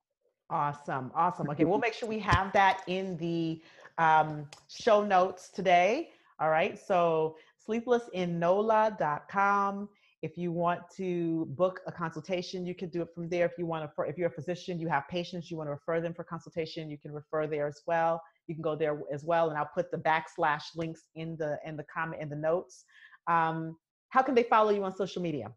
Awesome. 0.49 1.11
Awesome. 1.13 1.47
Okay. 1.51 1.63
We'll 1.63 1.77
make 1.77 1.93
sure 1.99 2.09
we 2.09 2.17
have 2.19 2.51
that 2.53 2.81
in 2.87 3.15
the 3.17 3.61
um, 3.99 4.47
show 4.67 5.05
notes 5.05 5.51
today. 5.51 6.09
All 6.39 6.49
right. 6.49 6.79
So 6.79 7.37
sleeplessinnola.com. 7.69 9.89
If 10.23 10.35
you 10.35 10.51
want 10.51 10.81
to 10.95 11.45
book 11.51 11.81
a 11.85 11.91
consultation, 11.91 12.65
you 12.65 12.73
can 12.73 12.89
do 12.89 13.03
it 13.03 13.09
from 13.13 13.29
there. 13.29 13.45
If 13.45 13.51
you 13.59 13.67
want 13.67 13.87
to, 13.87 13.91
if 14.05 14.17
you're 14.17 14.29
a 14.29 14.31
physician, 14.31 14.79
you 14.79 14.87
have 14.87 15.07
patients, 15.07 15.51
you 15.51 15.57
want 15.57 15.67
to 15.67 15.73
refer 15.73 16.01
them 16.01 16.15
for 16.15 16.23
consultation, 16.23 16.89
you 16.89 16.97
can 16.97 17.11
refer 17.11 17.45
there 17.45 17.67
as 17.67 17.83
well. 17.85 18.19
You 18.47 18.55
can 18.55 18.63
go 18.63 18.75
there 18.75 18.99
as 19.13 19.23
well, 19.23 19.49
and 19.49 19.57
I'll 19.59 19.69
put 19.75 19.91
the 19.91 19.97
backslash 19.97 20.63
links 20.75 21.03
in 21.13 21.37
the 21.37 21.59
in 21.63 21.77
the 21.77 21.83
comment 21.83 22.19
in 22.19 22.29
the 22.29 22.35
notes. 22.35 22.83
Um, 23.27 23.77
how 24.09 24.21
can 24.21 24.35
they 24.35 24.43
follow 24.43 24.71
you 24.71 24.83
on 24.83 24.95
social 24.95 25.21
media? 25.21 25.51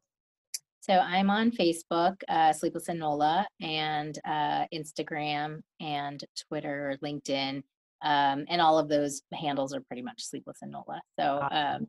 So 0.80 0.94
I'm 0.94 1.28
on 1.30 1.50
Facebook, 1.50 2.16
uh, 2.28 2.52
Sleepless 2.52 2.88
Nola, 2.88 3.46
and 3.60 4.18
uh, 4.24 4.64
Instagram 4.74 5.60
and 5.78 6.24
Twitter, 6.48 6.96
LinkedIn, 7.04 7.62
um, 8.02 8.44
and 8.48 8.60
all 8.60 8.78
of 8.78 8.88
those 8.88 9.22
handles 9.34 9.74
are 9.74 9.82
pretty 9.82 10.02
much 10.02 10.24
Sleepless 10.24 10.58
in 10.62 10.70
NOLA. 10.70 11.00
So, 11.18 11.46
um, 11.50 11.86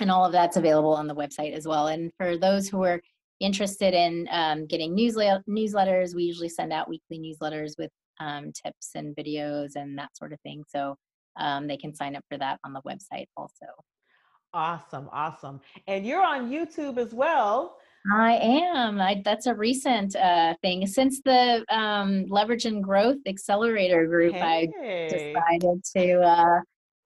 and 0.00 0.10
all 0.10 0.26
of 0.26 0.32
that's 0.32 0.56
available 0.56 0.92
on 0.92 1.06
the 1.06 1.14
website 1.14 1.54
as 1.54 1.66
well. 1.66 1.86
And 1.86 2.12
for 2.18 2.36
those 2.36 2.68
who 2.68 2.82
are 2.82 3.00
interested 3.40 3.94
in 3.94 4.28
um, 4.30 4.66
getting 4.66 4.96
newslet- 4.96 5.44
newsletters, 5.48 6.14
we 6.14 6.24
usually 6.24 6.48
send 6.48 6.72
out 6.72 6.88
weekly 6.88 7.18
newsletters 7.18 7.78
with 7.78 7.90
um, 8.18 8.52
tips 8.52 8.90
and 8.94 9.14
videos 9.14 9.76
and 9.76 9.96
that 9.98 10.16
sort 10.16 10.32
of 10.32 10.40
thing. 10.40 10.64
So 10.68 10.96
um, 11.38 11.66
they 11.66 11.76
can 11.76 11.94
sign 11.94 12.16
up 12.16 12.24
for 12.28 12.38
that 12.38 12.58
on 12.64 12.72
the 12.72 12.82
website 12.82 13.26
also. 13.36 13.66
Awesome, 14.56 15.10
awesome. 15.12 15.60
And 15.86 16.06
you're 16.06 16.24
on 16.24 16.50
YouTube 16.50 16.96
as 16.96 17.12
well. 17.12 17.76
I 18.10 18.36
am. 18.36 18.98
I, 18.98 19.20
that's 19.22 19.44
a 19.44 19.54
recent 19.54 20.16
uh, 20.16 20.54
thing. 20.62 20.86
Since 20.86 21.20
the 21.20 21.62
um, 21.68 22.24
Leverage 22.30 22.64
and 22.64 22.82
Growth 22.82 23.18
Accelerator 23.28 24.06
group, 24.06 24.32
hey. 24.32 24.72
I 24.80 25.08
decided 25.10 25.84
to 25.96 26.22
uh, 26.22 26.60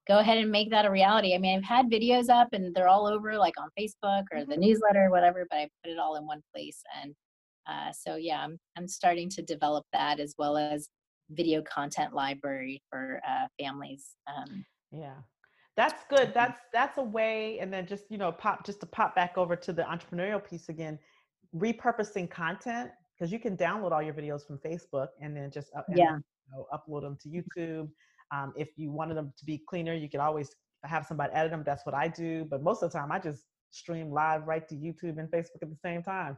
go 0.07 0.19
ahead 0.19 0.39
and 0.39 0.49
make 0.49 0.71
that 0.71 0.87
a 0.87 0.91
reality. 0.93 1.35
I 1.35 1.39
mean, 1.39 1.59
I've 1.59 1.65
had 1.65 1.91
videos 1.91 2.29
up 2.29 2.53
and 2.53 2.73
they're 2.73 2.87
all 2.87 3.09
over, 3.09 3.37
like 3.37 3.55
on 3.59 3.69
Facebook 3.77 4.27
or 4.31 4.45
the 4.45 4.53
mm-hmm. 4.53 4.61
newsletter 4.61 5.07
or 5.07 5.11
whatever, 5.11 5.45
but 5.51 5.57
I 5.57 5.69
put 5.83 5.91
it 5.91 5.99
all 5.99 6.15
in 6.15 6.27
one 6.27 6.43
place. 6.55 6.81
And 7.03 7.17
uh, 7.67 7.91
so, 7.93 8.15
yeah, 8.15 8.45
I'm, 8.45 8.61
I'm 8.79 8.87
starting 8.87 9.29
to 9.31 9.43
develop 9.43 9.85
that 9.93 10.21
as 10.21 10.37
well 10.39 10.57
as 10.57 10.89
video 11.31 11.63
content 11.63 12.15
library 12.15 12.81
for 12.91 13.21
uh, 13.29 13.49
families. 13.59 14.11
Um, 14.29 14.65
yeah 14.93 15.17
that's 15.81 16.05
good 16.11 16.29
mm-hmm. 16.29 16.33
that's 16.35 16.61
that's 16.75 16.99
a 16.99 17.03
way 17.03 17.59
and 17.59 17.73
then 17.73 17.87
just 17.87 18.05
you 18.11 18.19
know 18.19 18.31
pop 18.31 18.67
just 18.67 18.81
to 18.81 18.87
pop 18.87 19.15
back 19.15 19.39
over 19.39 19.57
to 19.57 19.73
the 19.73 19.83
entrepreneurial 19.83 20.43
piece 20.45 20.69
again 20.69 20.99
repurposing 21.57 22.31
content 22.31 22.91
because 23.19 23.33
you 23.33 23.39
can 23.39 23.57
download 23.57 23.91
all 23.91 24.03
your 24.03 24.13
videos 24.13 24.47
from 24.47 24.59
facebook 24.59 25.09
and 25.23 25.35
then 25.35 25.51
just 25.51 25.69
up, 25.75 25.87
yeah. 25.89 26.17
you 26.17 26.23
know, 26.53 26.67
upload 26.75 27.01
them 27.01 27.17
to 27.23 27.29
youtube 27.29 27.89
um, 28.31 28.53
if 28.57 28.69
you 28.77 28.93
wanted 28.93 29.17
them 29.17 29.33
to 29.39 29.45
be 29.47 29.63
cleaner 29.69 29.95
you 29.95 30.09
could 30.09 30.21
always 30.21 30.51
have 30.85 31.07
somebody 31.07 31.33
edit 31.33 31.51
them 31.51 31.63
that's 31.65 31.87
what 31.87 31.95
i 31.95 32.07
do 32.07 32.45
but 32.51 32.63
most 32.63 32.83
of 32.83 32.93
the 32.93 32.99
time 32.99 33.11
i 33.11 33.19
just 33.19 33.45
stream 33.71 34.11
live 34.11 34.47
right 34.47 34.69
to 34.69 34.75
youtube 34.75 35.19
and 35.19 35.31
facebook 35.31 35.63
at 35.63 35.71
the 35.71 35.79
same 35.83 36.03
time 36.03 36.37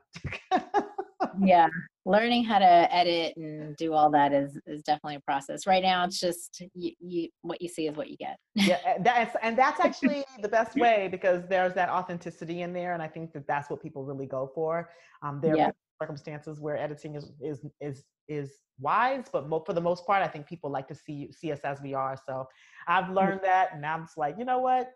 yeah 1.40 1.68
learning 2.04 2.42
how 2.44 2.58
to 2.58 2.94
edit 2.94 3.36
and 3.36 3.76
do 3.76 3.92
all 3.92 4.10
that 4.10 4.32
is 4.32 4.58
is 4.66 4.82
definitely 4.82 5.16
a 5.16 5.20
process. 5.20 5.66
Right 5.66 5.82
now 5.82 6.04
it's 6.04 6.18
just 6.18 6.62
you, 6.74 6.92
you 6.98 7.28
what 7.42 7.62
you 7.62 7.68
see 7.68 7.86
is 7.86 7.96
what 7.96 8.10
you 8.10 8.16
get. 8.16 8.36
Yeah 8.54 8.98
that's 9.00 9.36
and 9.42 9.56
that's 9.56 9.80
actually 9.84 10.24
the 10.40 10.48
best 10.48 10.76
way 10.76 11.08
because 11.10 11.46
there's 11.48 11.74
that 11.74 11.88
authenticity 11.88 12.62
in 12.62 12.72
there 12.72 12.94
and 12.94 13.02
i 13.02 13.08
think 13.08 13.32
that 13.32 13.46
that's 13.46 13.70
what 13.70 13.82
people 13.82 14.04
really 14.04 14.26
go 14.26 14.50
for. 14.54 14.90
Um 15.22 15.40
there 15.40 15.56
yeah. 15.56 15.68
are 15.68 15.74
circumstances 16.00 16.58
where 16.58 16.76
editing 16.76 17.14
is 17.14 17.32
is 17.40 17.64
is 17.80 18.04
is 18.28 18.50
wise 18.80 19.26
but 19.32 19.48
mo- 19.48 19.62
for 19.64 19.72
the 19.72 19.80
most 19.80 20.06
part 20.06 20.22
i 20.22 20.28
think 20.28 20.46
people 20.46 20.70
like 20.70 20.88
to 20.88 20.94
see 20.94 21.30
see 21.32 21.52
us 21.52 21.60
as 21.60 21.80
we 21.80 21.94
are. 21.94 22.16
So 22.26 22.48
i've 22.88 23.06
mm. 23.06 23.14
learned 23.14 23.40
that 23.44 23.70
and 23.74 23.86
i'm 23.86 24.04
just 24.04 24.18
like 24.18 24.36
you 24.38 24.44
know 24.44 24.58
what? 24.58 24.92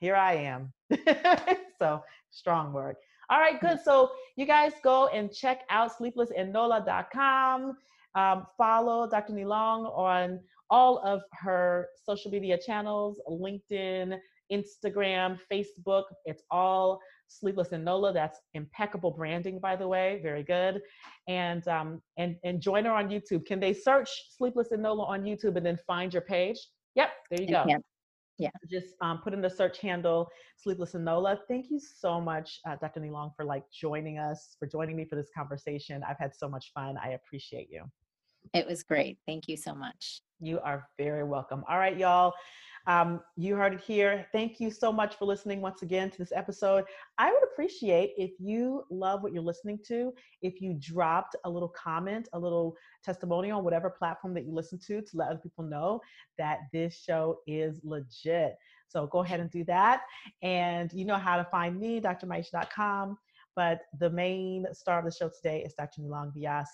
Here 0.00 0.16
i 0.16 0.34
am. 0.34 0.72
So 1.78 2.02
strong 2.30 2.72
word 2.72 2.96
all 3.30 3.38
right, 3.38 3.60
good. 3.60 3.78
So 3.84 4.10
you 4.36 4.46
guys 4.46 4.72
go 4.82 5.08
and 5.08 5.32
check 5.32 5.62
out 5.70 5.92
sleeplessinnola.com. 5.98 7.76
Um, 8.14 8.46
follow 8.56 9.08
Dr. 9.08 9.32
Nilong 9.32 9.96
on 9.96 10.40
all 10.70 10.98
of 11.04 11.22
her 11.32 11.88
social 12.04 12.30
media 12.30 12.58
channels, 12.58 13.20
LinkedIn, 13.28 14.18
Instagram, 14.52 15.38
Facebook. 15.50 16.04
It's 16.24 16.42
all 16.50 17.00
Sleepless 17.28 17.68
in 17.68 17.82
NOLA. 17.84 18.12
That's 18.12 18.38
impeccable 18.52 19.10
branding, 19.10 19.58
by 19.58 19.76
the 19.76 19.88
way. 19.88 20.20
Very 20.22 20.42
good. 20.42 20.80
And 21.26 21.66
um, 21.68 22.02
and 22.18 22.36
and 22.44 22.60
join 22.60 22.84
her 22.84 22.92
on 22.92 23.08
YouTube. 23.08 23.46
Can 23.46 23.60
they 23.60 23.72
search 23.72 24.10
Sleepless 24.36 24.68
in 24.72 24.82
NOLA 24.82 25.04
on 25.04 25.22
YouTube 25.22 25.56
and 25.56 25.64
then 25.64 25.78
find 25.86 26.12
your 26.12 26.22
page? 26.22 26.58
Yep, 26.94 27.10
there 27.30 27.42
you 27.42 27.48
go. 27.48 27.64
Yeah. 28.38 28.50
Just 28.68 28.94
um, 29.00 29.18
put 29.22 29.32
in 29.32 29.40
the 29.40 29.50
search 29.50 29.78
handle 29.80 30.28
Sleepless 30.56 30.94
and 30.94 31.04
nola 31.04 31.38
Thank 31.48 31.70
you 31.70 31.78
so 31.78 32.20
much, 32.20 32.60
uh, 32.66 32.76
Dr. 32.80 33.00
Nilong, 33.00 33.30
for 33.36 33.44
like 33.44 33.64
joining 33.70 34.18
us, 34.18 34.56
for 34.58 34.66
joining 34.66 34.96
me 34.96 35.04
for 35.04 35.16
this 35.16 35.30
conversation. 35.36 36.02
I've 36.08 36.18
had 36.18 36.34
so 36.34 36.48
much 36.48 36.72
fun. 36.74 36.96
I 37.02 37.10
appreciate 37.10 37.68
you. 37.70 37.84
It 38.52 38.66
was 38.66 38.82
great. 38.82 39.18
Thank 39.26 39.48
you 39.48 39.56
so 39.56 39.74
much. 39.74 40.20
You 40.40 40.60
are 40.60 40.88
very 40.98 41.24
welcome. 41.24 41.64
All 41.68 41.78
right, 41.78 41.96
y'all. 41.96 42.32
Um, 42.86 43.20
you 43.36 43.56
heard 43.56 43.74
it 43.74 43.80
here. 43.80 44.26
Thank 44.32 44.60
you 44.60 44.70
so 44.70 44.92
much 44.92 45.16
for 45.16 45.24
listening 45.24 45.60
once 45.60 45.82
again 45.82 46.10
to 46.10 46.18
this 46.18 46.32
episode. 46.34 46.84
I 47.18 47.32
would 47.32 47.42
appreciate 47.42 48.12
if 48.16 48.32
you 48.38 48.84
love 48.90 49.22
what 49.22 49.32
you're 49.32 49.42
listening 49.42 49.78
to, 49.88 50.12
if 50.42 50.60
you 50.60 50.74
dropped 50.78 51.34
a 51.44 51.50
little 51.50 51.70
comment, 51.70 52.28
a 52.32 52.38
little 52.38 52.76
testimonial 53.02 53.58
on 53.58 53.64
whatever 53.64 53.88
platform 53.88 54.34
that 54.34 54.44
you 54.44 54.52
listen 54.52 54.78
to 54.86 55.00
to 55.00 55.16
let 55.16 55.28
other 55.28 55.40
people 55.40 55.64
know 55.64 56.00
that 56.36 56.60
this 56.72 57.02
show 57.02 57.38
is 57.46 57.80
legit. 57.84 58.56
So 58.88 59.06
go 59.06 59.20
ahead 59.20 59.40
and 59.40 59.50
do 59.50 59.64
that. 59.64 60.02
And 60.42 60.92
you 60.92 61.04
know 61.04 61.16
how 61.16 61.36
to 61.36 61.44
find 61.44 61.80
me, 61.80 62.00
drmaiysha.com. 62.00 63.16
But 63.56 63.82
the 63.98 64.10
main 64.10 64.66
star 64.72 64.98
of 64.98 65.04
the 65.04 65.10
show 65.10 65.30
today 65.30 65.62
is 65.62 65.74
Dr. 65.74 66.02
Nilong 66.02 66.32
Vyas, 66.36 66.66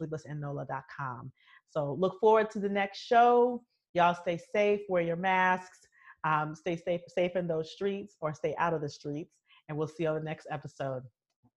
sleeplessinnola.com. 0.00 1.32
So 1.70 1.94
look 1.98 2.18
forward 2.20 2.50
to 2.52 2.58
the 2.58 2.68
next 2.68 3.00
show. 3.00 3.62
Y'all 3.98 4.14
stay 4.14 4.38
safe, 4.54 4.82
wear 4.88 5.02
your 5.02 5.16
masks, 5.16 5.80
um, 6.22 6.54
stay 6.54 6.76
safe, 6.76 7.00
safe 7.08 7.34
in 7.34 7.48
those 7.48 7.72
streets 7.72 8.14
or 8.20 8.32
stay 8.32 8.54
out 8.56 8.72
of 8.72 8.80
the 8.80 8.88
streets. 8.88 9.34
And 9.68 9.76
we'll 9.76 9.88
see 9.88 10.04
you 10.04 10.10
on 10.10 10.14
the 10.14 10.22
next 10.22 10.46
episode. 10.52 11.02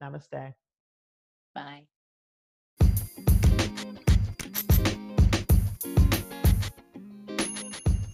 Namaste. 0.01 0.53
Bye. 1.53 1.98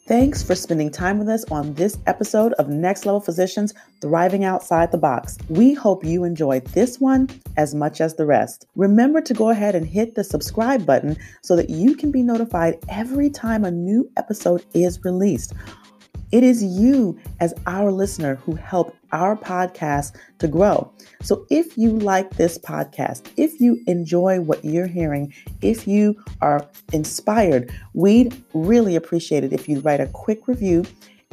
Thanks 0.08 0.44
for 0.44 0.54
spending 0.54 0.92
time 0.92 1.18
with 1.18 1.28
us 1.28 1.44
on 1.46 1.74
this 1.74 1.98
episode 2.06 2.54
of 2.54 2.70
Next 2.70 3.08
Level 3.08 3.20
Physicians 3.20 3.74
Thriving 4.02 4.44
Outside 4.44 4.92
the 4.92 5.00
Box. 5.00 5.36
We 5.50 5.74
hope 5.74 6.06
you 6.06 6.24
enjoyed 6.26 6.64
this 6.68 7.00
one 7.00 7.28
as 7.58 7.74
much 7.74 8.00
as 8.00 8.14
the 8.14 8.28
rest. 8.28 8.68
Remember 8.76 9.20
to 9.22 9.34
go 9.34 9.50
ahead 9.50 9.74
and 9.74 9.84
hit 9.84 10.14
the 10.14 10.24
subscribe 10.24 10.86
button 10.86 11.18
so 11.42 11.56
that 11.56 11.72
you 11.72 11.96
can 11.96 12.12
be 12.12 12.22
notified 12.22 12.78
every 12.88 13.32
time 13.32 13.66
a 13.66 13.72
new 13.72 14.08
episode 14.16 14.64
is 14.76 15.04
released. 15.04 15.56
It 16.36 16.44
is 16.44 16.62
you, 16.62 17.18
as 17.40 17.54
our 17.66 17.94
listener, 17.94 18.36
who 18.36 18.56
help 18.56 18.94
our 19.14 19.38
podcast 19.38 20.18
to 20.40 20.50
grow. 20.50 20.92
So 21.22 21.46
if 21.50 21.78
you 21.78 21.92
like 21.92 22.32
this 22.32 22.58
podcast, 22.58 23.32
if 23.38 23.62
you 23.62 23.82
enjoy 23.88 24.42
what 24.42 24.66
you're 24.66 24.86
hearing, 24.86 25.34
if 25.62 25.88
you 25.88 26.22
are 26.42 26.68
inspired, 26.92 27.72
we'd 27.94 28.36
really 28.54 28.98
appreciate 28.98 29.46
it 29.46 29.54
if 29.54 29.70
you 29.70 29.80
write 29.80 30.02
a 30.02 30.08
quick 30.08 30.50
review 30.50 30.84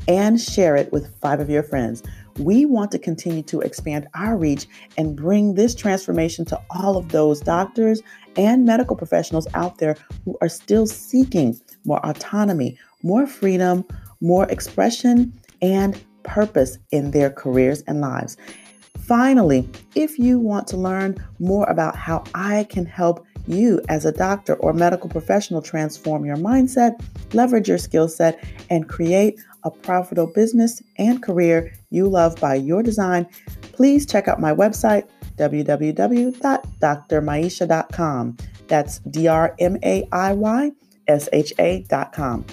and 0.06 0.40
share 0.40 0.76
it 0.76 0.92
with 0.92 1.12
five 1.18 1.40
of 1.40 1.50
your 1.50 1.64
friends. 1.64 2.04
We 2.38 2.64
want 2.64 2.92
to 2.92 2.98
continue 3.00 3.42
to 3.42 3.60
expand 3.60 4.06
our 4.14 4.36
reach 4.36 4.68
and 4.96 5.16
bring 5.16 5.54
this 5.54 5.74
transformation 5.74 6.44
to 6.44 6.60
all 6.70 6.96
of 6.96 7.08
those 7.08 7.40
doctors 7.40 8.02
and 8.36 8.64
medical 8.64 8.94
professionals 8.94 9.48
out 9.54 9.78
there 9.78 9.96
who 10.24 10.38
are 10.40 10.48
still 10.48 10.86
seeking 10.86 11.58
more 11.84 11.98
autonomy, 12.06 12.78
more 13.02 13.26
freedom, 13.26 13.84
more 14.22 14.48
expression 14.48 15.38
and 15.60 16.02
purpose 16.22 16.78
in 16.92 17.10
their 17.10 17.28
careers 17.28 17.82
and 17.82 18.00
lives. 18.00 18.38
Finally, 19.00 19.68
if 19.94 20.18
you 20.18 20.38
want 20.38 20.66
to 20.68 20.78
learn 20.78 21.14
more 21.38 21.68
about 21.68 21.94
how 21.96 22.24
I 22.34 22.64
can 22.70 22.86
help 22.86 23.26
you 23.46 23.80
as 23.88 24.04
a 24.04 24.12
doctor 24.12 24.54
or 24.54 24.72
medical 24.72 25.10
professional 25.10 25.60
transform 25.60 26.24
your 26.24 26.36
mindset, 26.36 27.04
leverage 27.34 27.68
your 27.68 27.78
skill 27.78 28.06
set, 28.08 28.38
and 28.70 28.88
create 28.88 29.40
a 29.64 29.70
profitable 29.70 30.32
business 30.32 30.82
and 30.98 31.22
career 31.22 31.72
you 31.90 32.08
love 32.08 32.36
by 32.36 32.54
your 32.54 32.82
design, 32.82 33.26
please 33.72 34.06
check 34.06 34.28
out 34.28 34.40
my 34.40 34.54
website, 34.54 35.08
www.drmaiysha.com. 35.36 38.36
That's 38.68 39.00
D 39.00 39.26
R 39.26 39.54
M 39.58 39.76
A 39.82 40.08
I 40.12 40.32
Y 40.32 40.70
S 41.08 41.28
H 41.32 41.52
A.com 41.58 42.46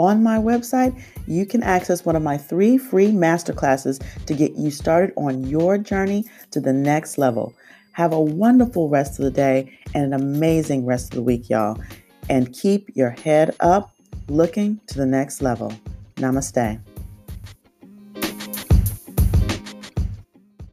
on 0.00 0.22
my 0.22 0.38
website, 0.38 0.98
you 1.26 1.44
can 1.44 1.62
access 1.62 2.04
one 2.04 2.16
of 2.16 2.22
my 2.22 2.38
three 2.38 2.78
free 2.78 3.12
masterclasses 3.12 4.02
to 4.26 4.34
get 4.34 4.52
you 4.52 4.70
started 4.70 5.12
on 5.16 5.46
your 5.46 5.76
journey 5.78 6.24
to 6.50 6.60
the 6.60 6.72
next 6.72 7.18
level. 7.18 7.54
Have 7.92 8.12
a 8.12 8.20
wonderful 8.20 8.88
rest 8.88 9.18
of 9.18 9.24
the 9.24 9.30
day 9.30 9.78
and 9.94 10.04
an 10.04 10.12
amazing 10.12 10.86
rest 10.86 11.12
of 11.12 11.16
the 11.16 11.22
week, 11.22 11.50
y'all. 11.50 11.78
And 12.28 12.52
keep 12.52 12.90
your 12.94 13.10
head 13.10 13.54
up, 13.60 13.92
looking 14.28 14.80
to 14.86 14.96
the 14.96 15.06
next 15.06 15.42
level. 15.42 15.72
Namaste. 16.16 16.80